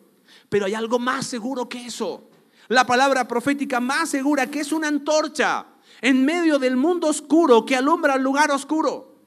Pero 0.49 0.65
hay 0.65 0.75
algo 0.75 0.99
más 0.99 1.25
seguro 1.25 1.67
que 1.67 1.85
eso. 1.85 2.29
La 2.67 2.85
palabra 2.85 3.27
profética 3.27 3.79
más 3.79 4.09
segura 4.09 4.47
que 4.47 4.59
es 4.59 4.71
una 4.71 4.87
antorcha 4.87 5.65
en 6.01 6.23
medio 6.23 6.59
del 6.59 6.77
mundo 6.77 7.07
oscuro 7.07 7.65
que 7.65 7.75
alumbra 7.75 8.15
el 8.15 8.21
lugar 8.21 8.51
oscuro. 8.51 9.21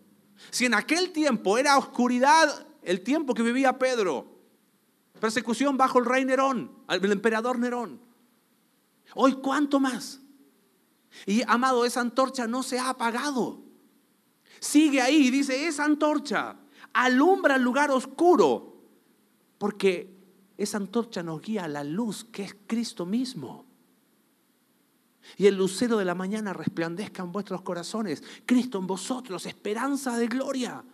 Si 0.50 0.66
en 0.66 0.74
aquel 0.74 1.10
tiempo 1.10 1.58
era 1.58 1.76
oscuridad 1.76 2.66
el 2.82 3.02
tiempo 3.02 3.34
que 3.34 3.42
vivía 3.42 3.78
Pedro, 3.78 4.35
persecución 5.20 5.76
bajo 5.76 5.98
el 5.98 6.04
rey 6.04 6.24
Nerón, 6.24 6.70
el 6.88 7.12
emperador 7.12 7.58
Nerón. 7.58 8.00
Hoy, 9.14 9.34
¿cuánto 9.34 9.80
más? 9.80 10.20
Y 11.24 11.42
amado, 11.46 11.84
esa 11.84 12.00
antorcha 12.00 12.46
no 12.46 12.62
se 12.62 12.78
ha 12.78 12.90
apagado. 12.90 13.62
Sigue 14.60 15.00
ahí, 15.00 15.30
dice, 15.30 15.66
esa 15.66 15.84
antorcha 15.84 16.56
alumbra 16.92 17.56
el 17.56 17.62
lugar 17.62 17.90
oscuro, 17.90 18.76
porque 19.58 20.14
esa 20.56 20.78
antorcha 20.78 21.22
nos 21.22 21.40
guía 21.40 21.64
a 21.64 21.68
la 21.68 21.84
luz 21.84 22.24
que 22.24 22.44
es 22.44 22.56
Cristo 22.66 23.06
mismo. 23.06 23.66
Y 25.36 25.46
el 25.46 25.56
lucero 25.56 25.98
de 25.98 26.04
la 26.04 26.14
mañana 26.14 26.52
resplandezca 26.52 27.22
en 27.22 27.32
vuestros 27.32 27.62
corazones, 27.62 28.22
Cristo 28.44 28.78
en 28.78 28.86
vosotros, 28.86 29.44
esperanza 29.46 30.16
de 30.16 30.28
gloria. 30.28 30.84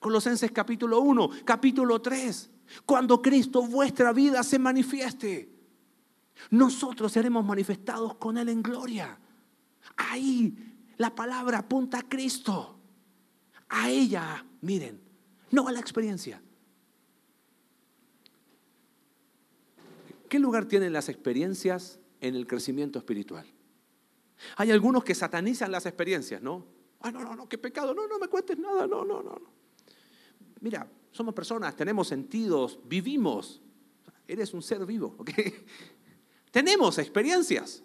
Colosenses 0.00 0.50
capítulo 0.50 1.00
1, 1.00 1.30
capítulo 1.44 2.00
3, 2.00 2.50
cuando 2.86 3.20
Cristo 3.20 3.62
vuestra 3.62 4.12
vida 4.12 4.42
se 4.42 4.58
manifieste, 4.58 5.50
nosotros 6.50 7.12
seremos 7.12 7.44
manifestados 7.44 8.16
con 8.16 8.36
Él 8.38 8.48
en 8.48 8.62
gloria. 8.62 9.18
Ahí 9.96 10.56
la 10.96 11.14
palabra 11.14 11.58
apunta 11.58 11.98
a 11.98 12.08
Cristo, 12.08 12.78
a 13.68 13.90
ella, 13.90 14.44
miren, 14.60 15.00
no 15.50 15.68
a 15.68 15.72
la 15.72 15.80
experiencia. 15.80 16.40
¿Qué 20.28 20.38
lugar 20.38 20.64
tienen 20.64 20.92
las 20.92 21.08
experiencias 21.08 21.98
en 22.20 22.34
el 22.34 22.46
crecimiento 22.46 22.98
espiritual? 22.98 23.46
Hay 24.56 24.70
algunos 24.70 25.04
que 25.04 25.14
satanizan 25.14 25.70
las 25.70 25.86
experiencias, 25.86 26.42
¿no? 26.42 26.64
Ay, 27.00 27.12
no, 27.12 27.22
no, 27.22 27.36
no, 27.36 27.48
qué 27.48 27.58
pecado, 27.58 27.94
no, 27.94 28.06
no 28.06 28.18
me 28.18 28.28
cuentes 28.28 28.58
nada, 28.58 28.86
no, 28.86 29.04
no, 29.04 29.22
no. 29.22 29.40
Mira, 30.60 30.88
somos 31.12 31.34
personas, 31.34 31.76
tenemos 31.76 32.08
sentidos, 32.08 32.78
vivimos. 32.84 33.60
Eres 34.26 34.52
un 34.54 34.62
ser 34.62 34.84
vivo, 34.86 35.14
¿ok? 35.18 35.30
Tenemos 36.50 36.98
experiencias. 36.98 37.82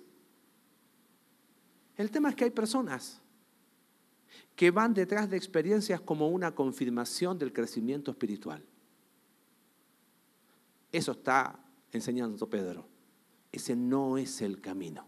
El 1.95 2.09
tema 2.09 2.29
es 2.29 2.35
que 2.35 2.45
hay 2.45 2.51
personas 2.51 3.21
que 4.55 4.71
van 4.71 4.93
detrás 4.93 5.29
de 5.29 5.37
experiencias 5.37 6.01
como 6.01 6.29
una 6.29 6.55
confirmación 6.55 7.37
del 7.37 7.53
crecimiento 7.53 8.11
espiritual. 8.11 8.63
Eso 10.91 11.11
está 11.11 11.59
enseñando 11.91 12.49
Pedro. 12.49 12.87
Ese 13.51 13.75
no 13.75 14.17
es 14.17 14.41
el 14.41 14.61
camino. 14.61 15.05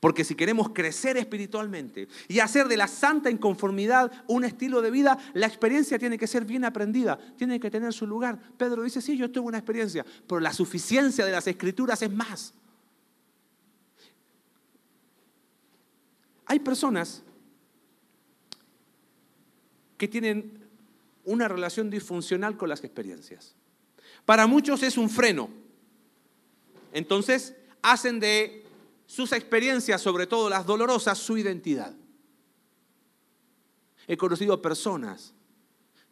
Porque 0.00 0.24
si 0.24 0.34
queremos 0.34 0.70
crecer 0.70 1.16
espiritualmente 1.16 2.08
y 2.28 2.40
hacer 2.40 2.68
de 2.68 2.76
la 2.76 2.88
santa 2.88 3.30
inconformidad 3.30 4.10
un 4.26 4.44
estilo 4.44 4.82
de 4.82 4.90
vida, 4.90 5.18
la 5.34 5.46
experiencia 5.46 5.98
tiene 5.98 6.18
que 6.18 6.26
ser 6.26 6.44
bien 6.44 6.64
aprendida, 6.64 7.18
tiene 7.36 7.60
que 7.60 7.70
tener 7.70 7.92
su 7.92 8.06
lugar. 8.06 8.38
Pedro 8.56 8.82
dice, 8.82 9.00
sí, 9.00 9.16
yo 9.16 9.30
tuve 9.30 9.48
una 9.48 9.58
experiencia, 9.58 10.04
pero 10.26 10.40
la 10.40 10.52
suficiencia 10.52 11.24
de 11.24 11.32
las 11.32 11.46
escrituras 11.46 12.02
es 12.02 12.10
más. 12.10 12.54
Hay 16.46 16.60
personas 16.60 17.22
que 19.98 20.08
tienen 20.08 20.66
una 21.24 21.48
relación 21.48 21.90
disfuncional 21.90 22.56
con 22.56 22.70
las 22.70 22.82
experiencias. 22.84 23.54
Para 24.24 24.46
muchos 24.46 24.82
es 24.82 24.96
un 24.96 25.10
freno. 25.10 25.50
Entonces 26.92 27.54
hacen 27.82 28.18
de 28.20 28.64
sus 29.08 29.32
experiencias, 29.32 30.02
sobre 30.02 30.26
todo 30.26 30.50
las 30.50 30.66
dolorosas, 30.66 31.16
su 31.16 31.38
identidad. 31.38 31.96
He 34.06 34.18
conocido 34.18 34.60
personas 34.60 35.34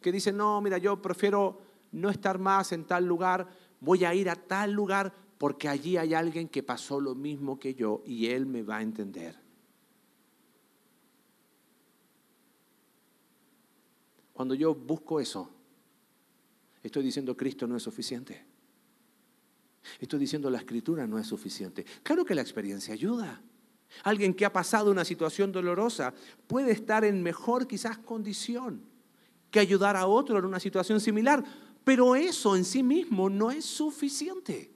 que 0.01 0.11
dicen, 0.11 0.35
no, 0.35 0.59
mira, 0.61 0.79
yo 0.79 0.99
prefiero 0.99 1.61
no 1.91 2.09
estar 2.09 2.39
más 2.39 2.71
en 2.71 2.85
tal 2.85 3.05
lugar, 3.05 3.47
voy 3.79 4.03
a 4.03 4.15
ir 4.15 4.31
a 4.31 4.35
tal 4.35 4.71
lugar 4.71 5.13
porque 5.37 5.69
allí 5.69 5.95
hay 5.95 6.15
alguien 6.15 6.49
que 6.49 6.63
pasó 6.63 6.99
lo 6.99 7.13
mismo 7.13 7.59
que 7.59 7.75
yo 7.75 8.01
y 8.03 8.27
él 8.27 8.47
me 8.47 8.63
va 8.63 8.77
a 8.77 8.81
entender. 8.81 9.39
Cuando 14.33 14.55
yo 14.55 14.73
busco 14.73 15.19
eso, 15.19 15.51
estoy 16.81 17.03
diciendo 17.03 17.37
Cristo 17.37 17.67
no 17.67 17.77
es 17.77 17.83
suficiente. 17.83 18.56
Estoy 19.99 20.19
diciendo 20.19 20.49
la 20.49 20.59
escritura 20.59 21.07
no 21.07 21.19
es 21.19 21.27
suficiente. 21.27 21.85
Claro 22.03 22.25
que 22.25 22.35
la 22.35 22.41
experiencia 22.41 22.93
ayuda. 22.93 23.41
Alguien 24.03 24.33
que 24.33 24.45
ha 24.45 24.53
pasado 24.53 24.91
una 24.91 25.05
situación 25.05 25.51
dolorosa 25.51 26.13
puede 26.47 26.71
estar 26.71 27.05
en 27.05 27.23
mejor 27.23 27.67
quizás 27.67 27.97
condición 27.97 28.81
que 29.49 29.59
ayudar 29.59 29.95
a 29.95 30.07
otro 30.07 30.37
en 30.37 30.45
una 30.45 30.59
situación 30.59 30.99
similar, 30.99 31.43
pero 31.83 32.15
eso 32.15 32.55
en 32.55 32.65
sí 32.65 32.83
mismo 32.83 33.29
no 33.29 33.49
es 33.49 33.65
suficiente. 33.65 34.71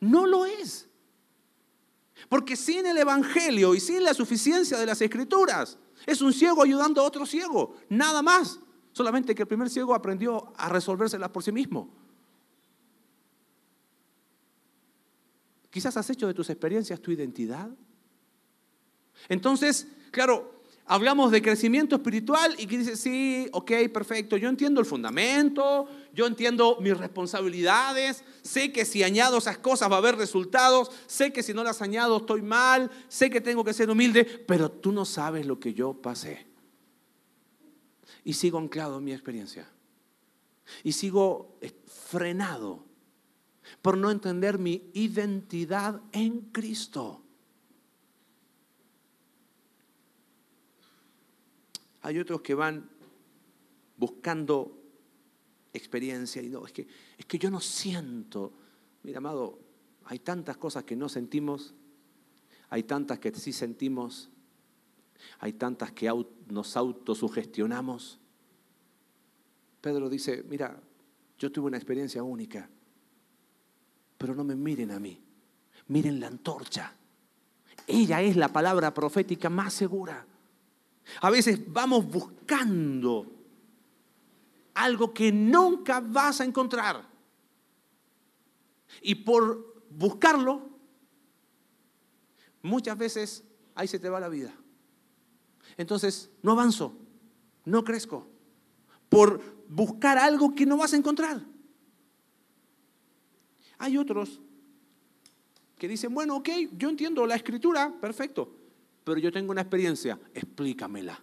No 0.00 0.26
lo 0.26 0.46
es. 0.46 0.88
Porque 2.28 2.56
sin 2.56 2.86
el 2.86 2.98
Evangelio 2.98 3.74
y 3.74 3.80
sin 3.80 4.02
la 4.02 4.14
suficiencia 4.14 4.78
de 4.78 4.86
las 4.86 5.00
Escrituras, 5.00 5.78
es 6.06 6.22
un 6.22 6.32
ciego 6.32 6.62
ayudando 6.62 7.00
a 7.00 7.04
otro 7.04 7.26
ciego, 7.26 7.76
nada 7.88 8.22
más. 8.22 8.58
Solamente 8.92 9.34
que 9.34 9.42
el 9.42 9.48
primer 9.48 9.70
ciego 9.70 9.94
aprendió 9.94 10.52
a 10.56 10.68
resolvérselas 10.68 11.30
por 11.30 11.42
sí 11.42 11.52
mismo. 11.52 12.01
Quizás 15.72 15.96
has 15.96 16.10
hecho 16.10 16.26
de 16.26 16.34
tus 16.34 16.50
experiencias 16.50 17.00
tu 17.00 17.10
identidad. 17.12 17.70
Entonces, 19.26 19.88
claro, 20.10 20.62
hablamos 20.84 21.30
de 21.30 21.40
crecimiento 21.40 21.96
espiritual 21.96 22.54
y 22.58 22.66
que 22.66 22.76
dice, 22.76 22.94
sí, 22.94 23.48
ok, 23.52 23.72
perfecto, 23.90 24.36
yo 24.36 24.50
entiendo 24.50 24.80
el 24.80 24.86
fundamento, 24.86 25.88
yo 26.12 26.26
entiendo 26.26 26.76
mis 26.82 26.94
responsabilidades, 26.94 28.22
sé 28.42 28.70
que 28.70 28.84
si 28.84 29.02
añado 29.02 29.38
esas 29.38 29.56
cosas 29.56 29.90
va 29.90 29.94
a 29.94 30.00
haber 30.00 30.16
resultados, 30.16 30.90
sé 31.06 31.32
que 31.32 31.42
si 31.42 31.54
no 31.54 31.64
las 31.64 31.80
añado 31.80 32.18
estoy 32.18 32.42
mal, 32.42 32.90
sé 33.08 33.30
que 33.30 33.40
tengo 33.40 33.64
que 33.64 33.72
ser 33.72 33.88
humilde, 33.88 34.26
pero 34.26 34.70
tú 34.70 34.92
no 34.92 35.06
sabes 35.06 35.46
lo 35.46 35.58
que 35.58 35.72
yo 35.72 35.94
pasé. 35.94 36.46
Y 38.24 38.34
sigo 38.34 38.58
anclado 38.58 38.98
en 38.98 39.04
mi 39.04 39.12
experiencia. 39.14 39.66
Y 40.84 40.92
sigo 40.92 41.56
frenado 41.86 42.91
por 43.80 43.96
no 43.96 44.10
entender 44.10 44.58
mi 44.58 44.90
identidad 44.94 46.00
en 46.12 46.40
Cristo. 46.52 47.22
Hay 52.02 52.18
otros 52.18 52.40
que 52.40 52.54
van 52.54 52.90
buscando 53.96 54.80
experiencia 55.72 56.42
y 56.42 56.48
no, 56.48 56.66
es 56.66 56.72
que, 56.72 56.86
es 57.16 57.24
que 57.24 57.38
yo 57.38 57.50
no 57.50 57.60
siento. 57.60 58.52
Mira, 59.04 59.18
amado, 59.18 59.60
hay 60.04 60.18
tantas 60.18 60.56
cosas 60.56 60.84
que 60.84 60.96
no 60.96 61.08
sentimos, 61.08 61.74
hay 62.70 62.82
tantas 62.82 63.20
que 63.20 63.32
sí 63.32 63.52
sentimos, 63.52 64.30
hay 65.38 65.52
tantas 65.52 65.92
que 65.92 66.10
nos 66.48 66.76
autosugestionamos. 66.76 68.18
Pedro 69.80 70.08
dice, 70.08 70.44
mira, 70.48 70.80
yo 71.38 71.50
tuve 71.52 71.68
una 71.68 71.76
experiencia 71.76 72.22
única 72.22 72.68
pero 74.22 74.36
no 74.36 74.44
me 74.44 74.54
miren 74.54 74.92
a 74.92 75.00
mí, 75.00 75.20
miren 75.88 76.20
la 76.20 76.28
antorcha. 76.28 76.94
Ella 77.88 78.22
es 78.22 78.36
la 78.36 78.52
palabra 78.52 78.94
profética 78.94 79.50
más 79.50 79.74
segura. 79.74 80.24
A 81.22 81.28
veces 81.28 81.60
vamos 81.66 82.08
buscando 82.08 83.26
algo 84.74 85.12
que 85.12 85.32
nunca 85.32 85.98
vas 85.98 86.40
a 86.40 86.44
encontrar. 86.44 87.04
Y 89.02 89.16
por 89.16 89.82
buscarlo, 89.90 90.70
muchas 92.62 92.96
veces 92.96 93.42
ahí 93.74 93.88
se 93.88 93.98
te 93.98 94.08
va 94.08 94.20
la 94.20 94.28
vida. 94.28 94.54
Entonces, 95.76 96.30
no 96.42 96.52
avanzo, 96.52 96.96
no 97.64 97.82
crezco, 97.82 98.28
por 99.08 99.42
buscar 99.68 100.16
algo 100.16 100.54
que 100.54 100.64
no 100.64 100.76
vas 100.76 100.92
a 100.92 100.96
encontrar. 100.96 101.51
Hay 103.82 103.96
otros 103.96 104.40
que 105.76 105.88
dicen, 105.88 106.14
bueno, 106.14 106.36
ok, 106.36 106.48
yo 106.76 106.88
entiendo 106.88 107.26
la 107.26 107.34
escritura, 107.34 107.92
perfecto, 108.00 108.56
pero 109.02 109.18
yo 109.18 109.32
tengo 109.32 109.50
una 109.50 109.62
experiencia, 109.62 110.20
explícamela. 110.32 111.20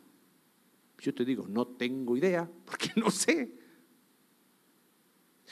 Yo 1.00 1.16
te 1.16 1.24
digo, 1.24 1.48
no 1.48 1.66
tengo 1.66 2.18
idea, 2.18 2.52
porque 2.66 2.92
no 2.98 3.10
sé. 3.12 3.50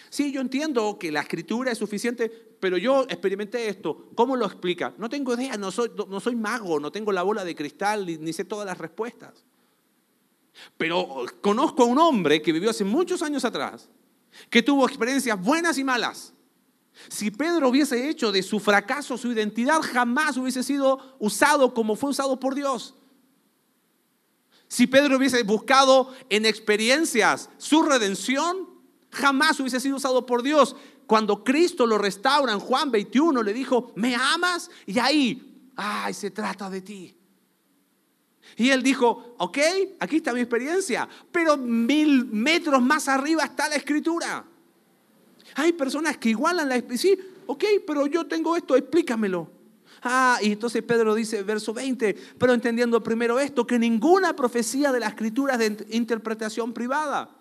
Sí, 0.09 0.33
yo 0.33 0.41
entiendo 0.41 0.99
que 0.99 1.09
la 1.09 1.21
escritura 1.21 1.71
es 1.71 1.77
suficiente, 1.77 2.29
pero 2.59 2.77
yo 2.77 3.03
experimenté 3.03 3.69
esto. 3.69 4.09
¿Cómo 4.13 4.35
lo 4.35 4.45
explica? 4.45 4.93
No 4.97 5.07
tengo 5.07 5.33
idea, 5.33 5.55
no 5.55 5.71
soy, 5.71 5.89
no 6.09 6.19
soy 6.19 6.35
mago, 6.35 6.77
no 6.77 6.91
tengo 6.91 7.13
la 7.13 7.23
bola 7.23 7.45
de 7.45 7.55
cristal, 7.55 8.05
ni 8.05 8.33
sé 8.33 8.43
todas 8.43 8.65
las 8.65 8.77
respuestas. 8.77 9.45
Pero 10.75 11.25
conozco 11.39 11.83
a 11.83 11.85
un 11.85 11.99
hombre 11.99 12.41
que 12.41 12.51
vivió 12.51 12.69
hace 12.69 12.83
muchos 12.83 13.21
años 13.21 13.45
atrás, 13.45 13.89
que 14.49 14.61
tuvo 14.61 14.85
experiencias 14.85 15.41
buenas 15.41 15.77
y 15.77 15.85
malas, 15.85 16.33
Si 17.09 17.31
Pedro 17.31 17.69
hubiese 17.69 18.09
hecho 18.09 18.31
de 18.31 18.43
su 18.43 18.59
fracaso 18.59 19.17
su 19.17 19.31
identidad, 19.31 19.81
jamás 19.81 20.37
hubiese 20.37 20.63
sido 20.63 21.15
usado 21.19 21.73
como 21.73 21.95
fue 21.95 22.09
usado 22.09 22.39
por 22.39 22.55
Dios. 22.55 22.95
Si 24.67 24.87
Pedro 24.87 25.17
hubiese 25.17 25.43
buscado 25.43 26.13
en 26.29 26.45
experiencias 26.45 27.49
su 27.57 27.83
redención, 27.83 28.69
jamás 29.11 29.59
hubiese 29.59 29.79
sido 29.79 29.97
usado 29.97 30.25
por 30.25 30.43
Dios. 30.43 30.75
Cuando 31.05 31.43
Cristo 31.43 31.85
lo 31.85 31.97
restaura 31.97 32.51
en 32.51 32.59
Juan 32.59 32.91
21, 32.91 33.41
le 33.43 33.53
dijo, 33.53 33.93
¿me 33.95 34.15
amas? 34.15 34.69
Y 34.85 34.99
ahí, 34.99 35.71
ay, 35.77 36.13
se 36.13 36.31
trata 36.31 36.69
de 36.69 36.81
ti. 36.81 37.17
Y 38.57 38.69
él 38.69 38.83
dijo, 38.83 39.35
ok, 39.37 39.57
aquí 39.99 40.17
está 40.17 40.33
mi 40.33 40.41
experiencia, 40.41 41.07
pero 41.31 41.57
mil 41.57 42.25
metros 42.25 42.81
más 42.81 43.07
arriba 43.07 43.43
está 43.43 43.69
la 43.69 43.75
escritura. 43.75 44.45
Hay 45.57 45.73
personas 45.73 46.17
que 46.17 46.29
igualan 46.29 46.69
la 46.69 46.83
sí, 46.95 47.17
ok, 47.47 47.63
pero 47.85 48.05
yo 48.05 48.27
tengo 48.27 48.55
esto, 48.55 48.75
explícamelo. 48.75 49.49
Ah, 50.03 50.37
y 50.39 50.51
entonces 50.51 50.83
Pedro 50.83 51.15
dice, 51.15 51.41
verso 51.41 51.73
20, 51.73 52.15
pero 52.37 52.53
entendiendo 52.53 53.01
primero 53.01 53.39
esto, 53.39 53.65
que 53.65 53.79
ninguna 53.79 54.35
profecía 54.35 54.91
de 54.91 54.99
la 54.99 55.07
escritura 55.07 55.55
es 55.55 55.59
de 55.59 55.87
interpretación 55.95 56.73
privada. 56.73 57.35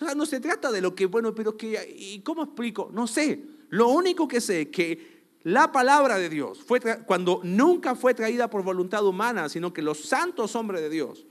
O 0.00 0.04
sea, 0.04 0.14
no 0.14 0.24
se 0.24 0.38
trata 0.38 0.70
de 0.70 0.80
lo 0.80 0.94
que, 0.94 1.06
bueno, 1.06 1.34
pero 1.34 1.56
que, 1.56 1.96
¿y 1.98 2.20
cómo 2.20 2.44
explico? 2.44 2.90
No 2.92 3.08
sé. 3.08 3.42
Lo 3.70 3.88
único 3.88 4.28
que 4.28 4.40
sé 4.40 4.62
es 4.62 4.68
que 4.68 5.22
la 5.42 5.72
palabra 5.72 6.18
de 6.18 6.28
Dios 6.28 6.62
fue 6.62 6.80
cuando 7.04 7.40
nunca 7.42 7.96
fue 7.96 8.14
traída 8.14 8.48
por 8.48 8.62
voluntad 8.62 9.04
humana, 9.04 9.48
sino 9.48 9.72
que 9.72 9.82
los 9.82 9.98
santos 9.98 10.54
hombres 10.54 10.80
de 10.80 10.90
Dios 10.90 11.26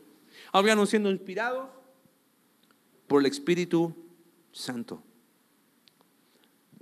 habían 0.51 0.86
siendo 0.88 1.09
inspirados 1.09 1.70
por 3.07 3.22
el 3.22 3.28
Espíritu 3.28 3.95
Santo. 4.51 5.01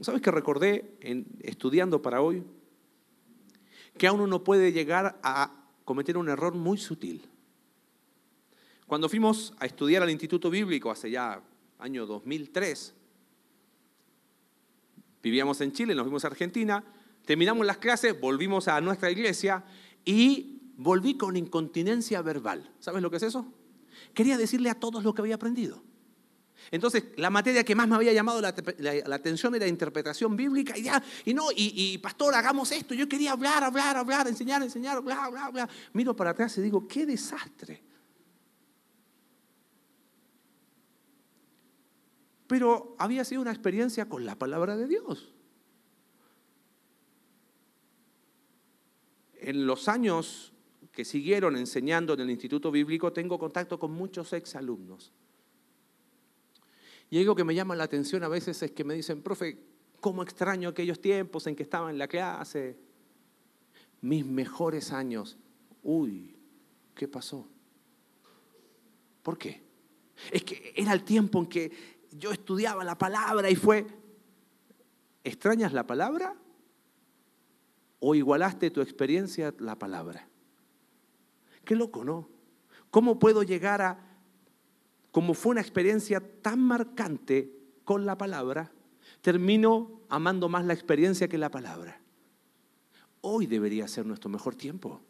¿Sabes 0.02 0.22
que 0.22 0.32
recordé 0.32 0.98
en, 1.02 1.26
estudiando 1.42 2.02
para 2.02 2.22
hoy? 2.22 2.44
Que 3.98 4.08
aún 4.08 4.22
uno 4.22 4.44
puede 4.44 4.72
llegar 4.72 5.20
a 5.24 5.66
cometer 5.84 6.18
un 6.18 6.30
error 6.30 6.56
muy 6.56 6.78
sutil. 6.78 7.28
Cuando 8.88 9.10
fuimos 9.10 9.54
a 9.60 9.66
estudiar 9.66 10.02
al 10.02 10.10
Instituto 10.10 10.50
Bíblico 10.50 10.90
hace 10.90 11.12
ya 11.12 11.42
año 11.78 12.06
2003, 12.06 12.94
vivíamos 15.22 15.62
en 15.62 15.72
Chile, 15.72 15.94
nos 15.94 16.04
fuimos 16.04 16.24
a 16.24 16.28
Argentina, 16.28 16.84
terminamos 17.26 17.66
las 17.66 17.78
clases, 17.78 18.20
volvimos 18.20 18.68
a 18.68 18.80
nuestra 18.82 19.12
iglesia 19.12 19.64
y 20.06 20.74
volví 20.78 21.18
con 21.18 21.36
incontinencia 21.36 22.22
verbal. 22.22 22.72
¿Sabes 22.80 23.02
lo 23.02 23.12
que 23.12 23.18
es 23.18 23.24
eso? 23.24 23.54
Quería 24.14 24.38
decirle 24.38 24.70
a 24.70 24.80
todos 24.80 25.04
lo 25.04 25.14
que 25.14 25.22
había 25.22 25.36
aprendido. 25.36 25.84
Entonces, 26.72 27.06
la 27.18 27.30
materia 27.30 27.64
que 27.64 27.76
más 27.76 27.88
me 27.88 27.96
había 27.96 28.14
llamado 28.14 28.42
la, 28.42 28.54
atención 29.16 29.56
era 29.56 29.68
interpretación 29.68 30.36
bíblica 30.36 30.78
y 30.78 30.84
ya, 30.84 31.04
y 31.26 31.34
no, 31.34 31.48
y, 31.56 31.98
pastor, 31.98 32.36
hagamos 32.36 32.72
esto. 32.72 32.94
Yo 32.94 33.08
quería 33.10 33.32
hablar, 33.32 33.64
hablar, 33.64 33.98
hablar, 33.98 34.28
enseñar, 34.28 34.62
enseñar, 34.62 35.02
bla, 35.02 35.30
bla, 35.30 35.50
bla. 35.50 35.70
Miro 35.94 36.16
para 36.16 36.32
atrás 36.32 36.58
y 36.58 36.62
digo, 36.62 36.88
qué 36.88 37.06
desastre. 37.06 37.84
Pero 42.48 42.96
había 42.98 43.24
sido 43.24 43.42
una 43.42 43.52
experiencia 43.52 44.08
con 44.10 44.26
la 44.26 44.36
palabra 44.36 44.76
de 44.76 44.88
Dios. 44.88 45.34
En 49.36 49.66
los 49.66 49.88
años 49.88 50.54
que 50.92 51.06
siguieron 51.06 51.56
enseñando 51.56 52.14
en 52.14 52.22
el 52.22 52.30
Instituto 52.30 52.72
Bíblico, 52.72 53.14
tengo 53.14 53.40
contacto 53.40 53.80
con 53.80 53.92
muchos 53.92 54.34
exalumnos. 54.34 55.14
Y 57.10 57.20
algo 57.20 57.36
que 57.36 57.44
me 57.44 57.56
llama 57.56 57.76
la 57.76 57.86
atención 57.86 58.24
a 58.24 58.28
veces 58.28 58.62
es 58.62 58.72
que 58.72 58.84
me 58.84 58.94
dicen, 58.94 59.22
profe, 59.22 59.58
¿cómo 60.00 60.22
extraño 60.22 60.70
aquellos 60.70 61.02
tiempos 61.02 61.48
en 61.48 61.56
que 61.56 61.64
estaba 61.64 61.90
en 61.90 61.98
la 61.98 62.08
clase? 62.08 62.78
Mis 64.02 64.26
mejores 64.26 64.92
años. 64.92 65.38
Uy, 65.82 66.36
¿qué 66.96 67.08
pasó? 67.08 67.48
¿Por 69.24 69.38
qué? 69.38 69.64
Es 70.32 70.44
que 70.44 70.74
era 70.76 70.94
el 70.94 71.04
tiempo 71.04 71.40
en 71.40 71.48
que 71.48 71.72
yo 72.12 72.32
estudiaba 72.32 72.84
la 72.84 72.98
palabra 72.98 73.50
y 73.50 73.56
fue, 73.56 73.88
¿extrañas 75.24 75.74
la 75.74 75.88
palabra? 75.88 76.36
¿O 78.00 78.16
igualaste 78.16 78.72
tu 78.72 78.82
experiencia 78.82 79.50
a 79.50 79.54
la 79.60 79.78
palabra? 79.78 80.28
Qué 81.66 81.76
loco, 81.76 82.04
¿no? 82.04 82.30
¿Cómo 82.92 83.20
puedo 83.20 83.44
llegar 83.44 83.82
a 83.82 84.09
como 85.12 85.34
fue 85.34 85.52
una 85.52 85.62
experiencia 85.62 86.22
tan 86.42 86.60
marcante 86.60 87.52
con 87.84 88.06
la 88.06 88.18
palabra, 88.18 88.72
termino 89.22 90.02
amando 90.10 90.50
más 90.50 90.66
la 90.66 90.74
experiencia 90.74 91.28
que 91.28 91.38
la 91.38 91.50
palabra. 91.50 92.00
Hoy 93.22 93.48
debería 93.48 93.88
ser 93.88 94.06
nuestro 94.06 94.30
mejor 94.30 94.56
tiempo. 94.56 95.02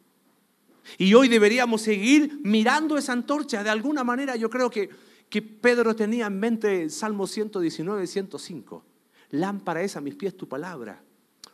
Y 0.98 1.14
hoy 1.14 1.28
deberíamos 1.28 1.82
seguir 1.82 2.40
mirando 2.44 2.98
esa 2.98 3.14
antorcha. 3.14 3.64
De 3.64 3.70
alguna 3.70 4.04
manera 4.04 4.36
yo 4.36 4.50
creo 4.50 4.70
que, 4.70 4.90
que 5.30 5.42
Pedro 5.42 5.96
tenía 5.96 6.28
en 6.28 6.40
mente 6.40 6.82
el 6.82 6.92
Salmo 6.92 7.28
119, 7.28 8.08
105. 8.08 8.86
Lámpara 9.32 9.84
es 9.84 9.96
a 9.96 10.02
mis 10.02 10.16
pies 10.16 10.36
tu 10.36 10.48
palabra, 10.48 11.04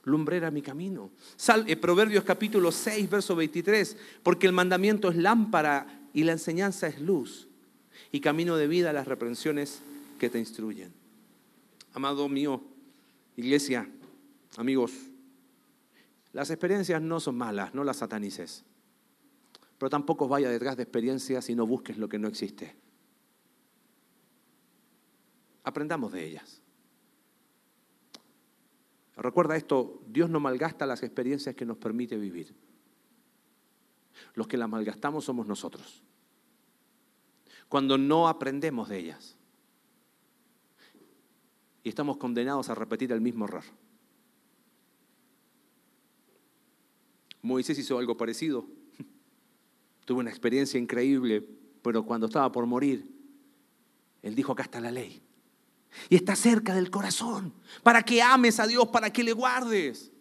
lumbrera 0.03 0.51
mi 0.51 0.61
camino. 0.61 1.11
Sal, 1.35 1.65
eh, 1.67 1.75
Proverbios 1.75 2.23
capítulo 2.23 2.71
6, 2.71 3.09
verso 3.09 3.35
23, 3.35 3.97
porque 4.23 4.47
el 4.47 4.53
mandamiento 4.53 5.09
es 5.09 5.17
lámpara 5.17 6.07
y 6.13 6.23
la 6.23 6.31
enseñanza 6.31 6.87
es 6.87 7.01
luz 7.01 7.49
y 8.16 8.22
camino 8.22 8.55
de 8.55 8.70
vida 8.70 8.91
a 8.91 8.93
las 8.93 9.09
reprensiones 9.09 9.82
que 10.18 10.30
te 10.30 10.39
instruyen. 10.39 10.93
Amado 11.93 12.30
mío, 12.30 12.63
iglesia, 13.36 13.89
amigos, 14.55 14.93
las 16.32 16.49
experiencias 16.49 17.01
no 17.01 17.20
son 17.20 17.36
malas, 17.36 17.76
no 17.76 17.84
las 17.84 17.97
satanices, 17.97 18.63
pero 19.78 19.89
tampoco 19.89 20.30
vaya 20.30 20.49
detrás 20.49 20.78
de 20.78 20.84
experiencias 20.84 21.49
y 21.49 21.55
no 21.55 21.68
busques 21.68 21.97
lo 21.97 22.07
que 22.07 22.18
no 22.18 22.30
existe. 22.30 22.74
Aprendamos 25.66 26.13
de 26.13 26.26
ellas. 26.26 26.61
Recuerda 29.18 29.57
esto, 29.57 30.01
Dios 30.07 30.30
no 30.30 30.39
malgasta 30.39 30.86
las 30.86 31.03
experiencias 31.03 31.53
que 31.53 31.66
nos 31.66 31.76
permite 31.76 32.16
vivir. 32.16 32.55
Los 34.36 34.47
que 34.47 34.55
las 34.55 34.70
malgastamos 34.70 35.26
somos 35.26 35.47
nosotros 35.47 36.01
cuando 37.70 37.97
no 37.97 38.28
aprendemos 38.28 38.89
de 38.89 38.99
ellas. 38.99 39.36
Y 41.84 41.89
estamos 41.89 42.18
condenados 42.18 42.70
a 42.70 42.76
repetir 42.76 43.11
el 43.11 43.22
mismo 43.22 43.45
error. 43.45 43.63
Moisés 47.41 47.78
hizo 47.78 47.99
algo 47.99 48.18
parecido. 48.18 48.66
Tuvo 50.05 50.20
una 50.20 50.32
experiencia 50.32 50.80
increíble, 50.80 51.47
pero 51.82 52.03
cuando 52.03 52.26
estaba 52.26 52.51
por 52.51 52.66
morir, 52.66 53.07
él 54.24 54.34
dijo, 54.34 54.51
acá 54.51 54.63
está 54.63 54.80
la 54.80 54.91
ley. 54.91 55.22
Y 56.09 56.16
está 56.16 56.36
cerca 56.36 56.74
del 56.74 56.89
corazón, 56.89 57.53
para 57.84 58.03
que 58.03 58.22
ames 58.22 58.59
a 58.59 58.68
Dios, 58.68 58.88
para 58.88 59.13
que 59.13 59.24
le 59.24 59.32
guardes. 59.32 60.11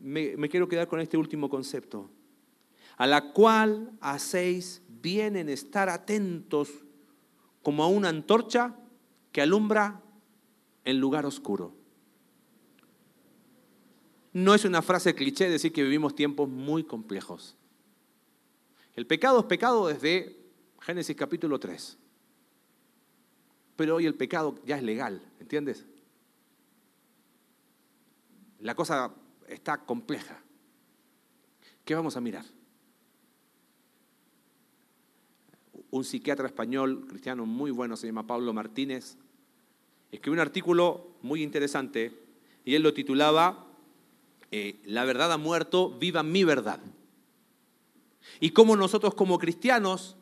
Me, 0.00 0.36
me 0.36 0.48
quiero 0.48 0.66
quedar 0.66 0.88
con 0.88 1.00
este 1.00 1.16
último 1.16 1.48
concepto 1.48 2.10
a 2.96 3.06
la 3.06 3.32
cual 3.32 3.92
hacéis 4.00 4.82
bien 5.02 5.36
en 5.36 5.48
estar 5.48 5.88
atentos 5.88 6.70
como 7.62 7.84
a 7.84 7.88
una 7.88 8.08
antorcha 8.08 8.74
que 9.32 9.42
alumbra 9.42 10.00
en 10.84 10.98
lugar 10.98 11.26
oscuro. 11.26 11.74
No 14.32 14.54
es 14.54 14.64
una 14.64 14.82
frase 14.82 15.14
cliché 15.14 15.48
decir 15.48 15.72
que 15.72 15.82
vivimos 15.82 16.14
tiempos 16.14 16.48
muy 16.48 16.84
complejos. 16.84 17.56
El 18.94 19.06
pecado 19.06 19.40
es 19.40 19.46
pecado 19.46 19.88
desde 19.88 20.36
Génesis 20.80 21.16
capítulo 21.16 21.58
3. 21.58 21.98
Pero 23.76 23.96
hoy 23.96 24.06
el 24.06 24.14
pecado 24.14 24.58
ya 24.64 24.76
es 24.76 24.82
legal, 24.82 25.20
¿entiendes? 25.38 25.84
La 28.60 28.74
cosa 28.74 29.12
está 29.48 29.84
compleja. 29.84 30.42
¿Qué 31.84 31.94
vamos 31.94 32.16
a 32.16 32.20
mirar? 32.20 32.55
Un 35.90 36.04
psiquiatra 36.04 36.46
español 36.46 37.06
cristiano 37.08 37.46
muy 37.46 37.70
bueno, 37.70 37.96
se 37.96 38.06
llama 38.06 38.26
Pablo 38.26 38.52
Martínez, 38.52 39.16
escribió 40.10 40.34
un 40.34 40.40
artículo 40.40 41.08
muy 41.22 41.42
interesante 41.42 42.12
y 42.64 42.74
él 42.74 42.82
lo 42.82 42.94
titulaba 42.94 43.66
eh, 44.50 44.80
La 44.84 45.04
verdad 45.04 45.32
ha 45.32 45.38
muerto, 45.38 45.90
viva 45.90 46.22
mi 46.22 46.44
verdad. 46.44 46.80
Y 48.40 48.50
cómo 48.50 48.76
nosotros 48.76 49.14
como 49.14 49.38
cristianos 49.38 50.16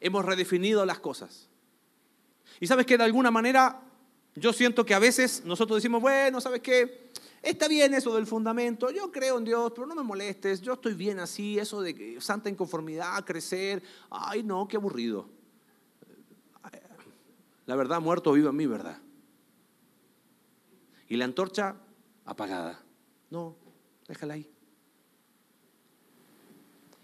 hemos 0.00 0.24
redefinido 0.24 0.84
las 0.86 0.98
cosas. 0.98 1.48
Y 2.60 2.66
sabes 2.66 2.86
que 2.86 2.98
de 2.98 3.04
alguna 3.04 3.30
manera 3.30 3.82
yo 4.36 4.52
siento 4.52 4.84
que 4.84 4.94
a 4.94 4.98
veces 4.98 5.42
nosotros 5.44 5.76
decimos, 5.76 6.02
bueno, 6.02 6.40
¿sabes 6.40 6.60
qué? 6.60 7.10
Está 7.44 7.68
bien 7.68 7.92
eso 7.92 8.14
del 8.14 8.26
fundamento, 8.26 8.90
yo 8.90 9.12
creo 9.12 9.36
en 9.36 9.44
Dios, 9.44 9.70
pero 9.74 9.86
no 9.86 9.94
me 9.94 10.02
molestes, 10.02 10.62
yo 10.62 10.72
estoy 10.72 10.94
bien 10.94 11.18
así, 11.18 11.58
eso 11.58 11.82
de 11.82 12.16
santa 12.18 12.48
inconformidad, 12.48 13.22
crecer, 13.22 13.82
ay 14.08 14.42
no, 14.42 14.66
qué 14.66 14.78
aburrido. 14.78 15.28
la 17.66 17.76
verdad 17.76 18.00
muerto 18.00 18.32
viva 18.32 18.48
en 18.48 18.56
mi 18.56 18.66
verdad. 18.66 18.98
Y 21.06 21.16
la 21.16 21.26
antorcha 21.26 21.76
apagada. 22.24 22.82
No, 23.28 23.56
déjala 24.08 24.34
ahí. 24.34 24.50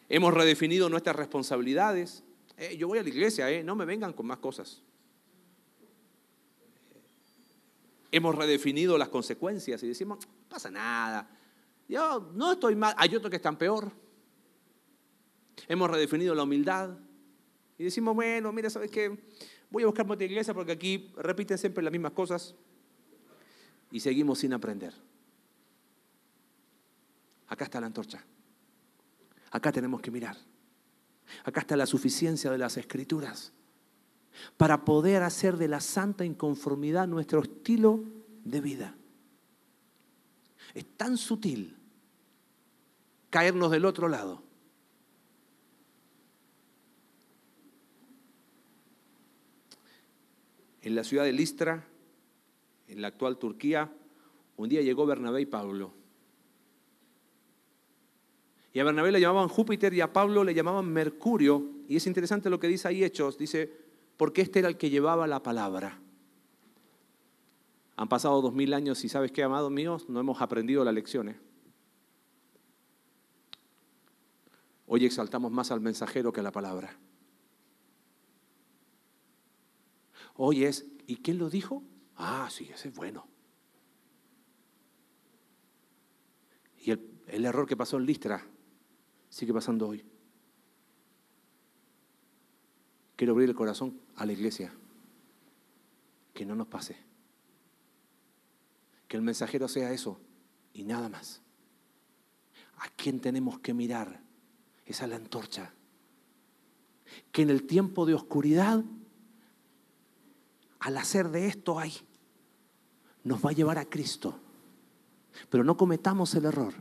Hemos 0.08 0.32
redefinido 0.32 0.88
nuestras 0.88 1.16
responsabilidades. 1.16 2.24
Eh, 2.56 2.78
yo 2.78 2.88
voy 2.88 2.98
a 2.98 3.02
la 3.02 3.10
iglesia, 3.10 3.50
eh, 3.50 3.62
no 3.62 3.76
me 3.76 3.84
vengan 3.84 4.14
con 4.14 4.26
más 4.26 4.38
cosas. 4.38 4.82
Hemos 8.12 8.34
redefinido 8.34 8.98
las 8.98 9.08
consecuencias 9.08 9.82
y 9.82 9.88
decimos, 9.88 10.26
pasa 10.48 10.70
nada. 10.70 11.28
Yo 11.88 12.30
no 12.34 12.52
estoy 12.52 12.74
mal, 12.74 12.94
hay 12.96 13.14
otros 13.14 13.30
que 13.30 13.36
están 13.36 13.56
peor. 13.56 13.90
Hemos 15.68 15.90
redefinido 15.90 16.34
la 16.34 16.42
humildad 16.42 16.96
y 17.78 17.84
decimos, 17.84 18.14
bueno, 18.14 18.52
mira, 18.52 18.70
¿sabes 18.70 18.90
qué? 18.90 19.16
Voy 19.70 19.84
a 19.84 19.86
buscar 19.86 20.10
otra 20.10 20.24
iglesia 20.24 20.52
porque 20.52 20.72
aquí 20.72 21.12
repiten 21.16 21.58
siempre 21.58 21.82
las 21.82 21.92
mismas 21.92 22.12
cosas 22.12 22.54
y 23.90 24.00
seguimos 24.00 24.38
sin 24.40 24.52
aprender. 24.52 24.92
Acá 27.48 27.64
está 27.64 27.80
la 27.80 27.86
antorcha. 27.86 28.24
Acá 29.50 29.72
tenemos 29.72 30.00
que 30.00 30.10
mirar. 30.10 30.36
Acá 31.44 31.60
está 31.60 31.76
la 31.76 31.86
suficiencia 31.86 32.50
de 32.50 32.58
las 32.58 32.76
escrituras 32.76 33.52
para 34.56 34.84
poder 34.84 35.22
hacer 35.22 35.56
de 35.56 35.68
la 35.68 35.80
santa 35.80 36.24
inconformidad 36.24 37.08
nuestro 37.08 37.42
estilo 37.42 38.04
de 38.44 38.60
vida. 38.60 38.96
Es 40.74 40.84
tan 40.96 41.16
sutil 41.16 41.76
caernos 43.28 43.70
del 43.70 43.84
otro 43.84 44.08
lado. 44.08 44.42
En 50.82 50.94
la 50.94 51.04
ciudad 51.04 51.24
de 51.24 51.32
Listra, 51.32 51.86
en 52.88 53.02
la 53.02 53.08
actual 53.08 53.38
Turquía, 53.38 53.92
un 54.56 54.68
día 54.68 54.82
llegó 54.82 55.06
Bernabé 55.06 55.42
y 55.42 55.46
Pablo. 55.46 55.92
Y 58.72 58.78
a 58.78 58.84
Bernabé 58.84 59.10
le 59.12 59.20
llamaban 59.20 59.48
Júpiter 59.48 59.92
y 59.94 60.00
a 60.00 60.12
Pablo 60.12 60.44
le 60.44 60.54
llamaban 60.54 60.90
Mercurio. 60.90 61.66
Y 61.88 61.96
es 61.96 62.06
interesante 62.06 62.48
lo 62.48 62.60
que 62.60 62.68
dice 62.68 62.88
ahí 62.88 63.02
Hechos. 63.02 63.36
Dice, 63.36 63.89
porque 64.20 64.42
este 64.42 64.58
era 64.58 64.68
el 64.68 64.76
que 64.76 64.90
llevaba 64.90 65.26
la 65.26 65.42
palabra. 65.42 65.98
Han 67.96 68.06
pasado 68.06 68.42
dos 68.42 68.52
mil 68.52 68.74
años 68.74 69.02
y 69.02 69.08
sabes 69.08 69.32
qué, 69.32 69.42
amados 69.42 69.70
míos, 69.70 70.10
no 70.10 70.20
hemos 70.20 70.42
aprendido 70.42 70.84
las 70.84 70.92
lecciones. 70.92 71.36
Hoy 74.84 75.06
exaltamos 75.06 75.50
más 75.50 75.70
al 75.70 75.80
mensajero 75.80 76.34
que 76.34 76.40
a 76.40 76.42
la 76.42 76.52
palabra. 76.52 76.98
Hoy 80.34 80.64
es, 80.64 80.84
¿y 81.06 81.16
quién 81.16 81.38
lo 81.38 81.48
dijo? 81.48 81.82
Ah, 82.14 82.46
sí, 82.50 82.68
ese 82.70 82.88
es 82.88 82.94
bueno. 82.94 83.26
Y 86.76 86.90
el, 86.90 87.22
el 87.26 87.46
error 87.46 87.66
que 87.66 87.74
pasó 87.74 87.96
en 87.96 88.04
Listra 88.04 88.46
sigue 89.30 89.54
pasando 89.54 89.88
hoy. 89.88 90.04
Quiero 93.20 93.34
abrir 93.34 93.50
el 93.50 93.54
corazón 93.54 94.00
a 94.16 94.24
la 94.24 94.32
iglesia. 94.32 94.72
Que 96.32 96.46
no 96.46 96.54
nos 96.54 96.68
pase. 96.68 96.96
Que 99.06 99.18
el 99.18 99.22
mensajero 99.22 99.68
sea 99.68 99.92
eso 99.92 100.18
y 100.72 100.84
nada 100.84 101.10
más. 101.10 101.42
¿A 102.78 102.88
quién 102.96 103.20
tenemos 103.20 103.58
que 103.58 103.74
mirar? 103.74 104.22
Esa 104.86 105.04
es 105.04 105.10
la 105.10 105.16
antorcha. 105.16 105.74
Que 107.30 107.42
en 107.42 107.50
el 107.50 107.66
tiempo 107.66 108.06
de 108.06 108.14
oscuridad, 108.14 108.82
al 110.78 110.96
hacer 110.96 111.28
de 111.28 111.46
esto 111.46 111.78
ahí, 111.78 111.92
nos 113.22 113.44
va 113.44 113.50
a 113.50 113.52
llevar 113.52 113.76
a 113.76 113.84
Cristo. 113.84 114.40
Pero 115.50 115.62
no 115.62 115.76
cometamos 115.76 116.34
el 116.36 116.46
error 116.46 116.72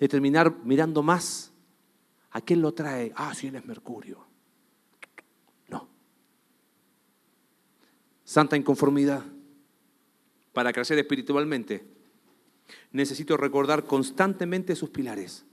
de 0.00 0.08
terminar 0.08 0.58
mirando 0.64 1.04
más 1.04 1.52
a 2.32 2.40
quién 2.40 2.60
lo 2.60 2.74
trae. 2.74 3.12
Ah, 3.14 3.32
si 3.32 3.46
él 3.46 3.54
es 3.54 3.64
Mercurio. 3.64 4.31
Santa 8.32 8.56
inconformidad. 8.56 9.22
Para 10.54 10.72
crecer 10.72 10.98
espiritualmente, 10.98 11.84
necesito 12.90 13.36
recordar 13.36 13.84
constantemente 13.84 14.74
sus 14.74 14.88
pilares. 14.88 15.44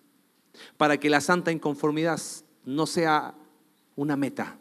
Para 0.77 0.97
que 0.97 1.09
la 1.09 1.19
santa 1.19 1.51
inconformidad 1.51 2.21
no 2.63 2.85
sea 2.85 3.35
una 3.97 4.15
meta, 4.15 4.57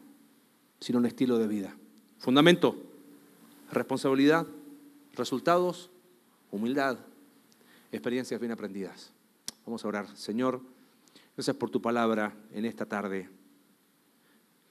sino 0.81 0.99
un 0.99 1.05
estilo 1.05 1.37
de 1.37 1.47
vida. 1.47 1.77
Fundamento, 2.17 2.75
responsabilidad, 3.71 4.45
resultados, 5.15 5.89
humildad, 6.51 6.97
experiencias 7.89 8.41
bien 8.41 8.51
aprendidas. 8.51 9.13
Vamos 9.65 9.85
a 9.85 9.87
orar. 9.87 10.17
Señor, 10.17 10.59
gracias 11.37 11.55
por 11.55 11.69
tu 11.69 11.81
palabra 11.81 12.35
en 12.51 12.65
esta 12.65 12.85
tarde, 12.85 13.29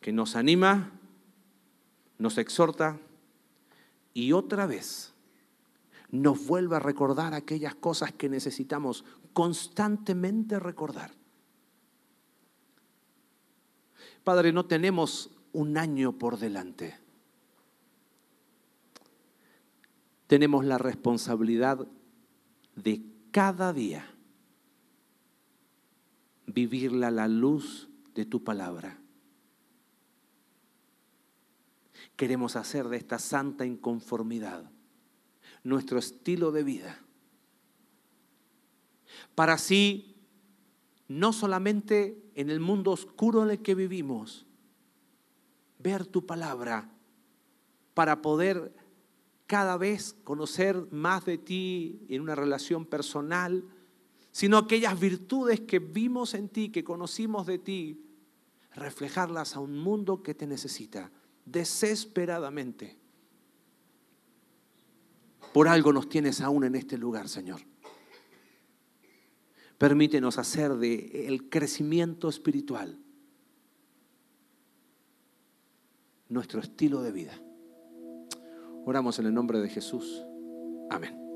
que 0.03 0.13
nos 0.13 0.37
anima, 0.37 0.93
nos 2.19 2.37
exhorta 2.37 2.99
y 4.15 4.33
otra 4.33 4.67
vez 4.67 5.15
nos 6.11 6.47
vuelve 6.47 6.77
a 6.77 6.81
recordar 6.81 7.35
aquellas 7.35 7.75
cosas 7.75 8.13
que 8.13 8.29
necesitamos 8.29 9.05
constantemente 9.33 10.59
recordar. 10.59 11.13
Padre, 14.25 14.53
no 14.53 14.67
tenemos 14.67 15.31
un 15.53 15.79
año 15.79 16.19
por 16.19 16.39
delante. 16.39 16.99
Tenemos 20.27 20.65
la 20.65 20.79
responsabilidad 20.79 21.87
de 22.77 23.03
cada 23.31 23.73
día 23.73 24.15
vivirla 26.47 27.09
a 27.09 27.11
la 27.13 27.29
luz 27.29 27.89
de 28.15 28.27
tu 28.27 28.45
palabra. 28.45 28.99
Queremos 32.19 32.57
hacer 32.57 32.89
de 32.89 32.97
esta 32.97 33.21
santa 33.21 33.65
inconformidad 33.65 34.69
nuestro 35.63 36.01
estilo 36.01 36.51
de 36.51 36.65
vida. 36.65 36.99
Para 39.37 39.53
así, 39.53 40.17
no 41.07 41.33
solamente 41.33 42.21
en 42.35 42.51
el 42.51 42.59
mundo 42.59 42.91
oscuro 42.91 43.45
en 43.45 43.51
el 43.51 43.63
que 43.63 43.77
vivimos, 43.77 44.47
ver 45.79 46.07
tu 46.07 46.27
palabra 46.27 46.91
para 47.95 48.21
poder 48.21 48.75
cada 49.47 49.77
vez 49.77 50.17
conocer 50.25 50.89
más 50.91 51.25
de 51.25 51.39
ti 51.39 52.05
en 52.09 52.23
una 52.23 52.35
relación 52.35 52.85
personal, 52.85 53.65
sino 54.33 54.59
aquellas 54.59 54.99
virtudes 54.99 55.61
que 55.61 55.79
vimos 55.79 56.35
en 56.35 56.49
ti, 56.49 56.71
que 56.71 56.83
conocimos 56.83 57.47
de 57.47 57.61
ti, 57.61 58.05
reflejarlas 58.75 59.55
a 59.55 59.61
un 59.61 59.79
mundo 59.79 60.25
que 60.25 60.35
te 60.35 60.49
necesita 60.49 61.13
desesperadamente. 61.51 62.97
Por 65.53 65.69
algo 65.69 65.93
nos 65.93 66.09
tienes 66.09 66.41
aún 66.41 66.65
en 66.65 66.75
este 66.75 66.99
lugar, 66.99 67.29
Señor. 67.29 67.61
Permítenos 69.79 70.39
hacer 70.39 70.75
de 70.75 71.27
el 71.27 71.49
crecimiento 71.49 72.29
espiritual 72.29 72.99
nuestro 76.29 76.61
estilo 76.61 77.01
de 77.03 77.13
vida. 77.13 77.41
Oramos 78.85 79.19
en 79.19 79.27
el 79.27 79.35
nombre 79.35 79.61
de 79.61 79.69
Jesús. 79.69 80.25
Amén. 80.91 81.28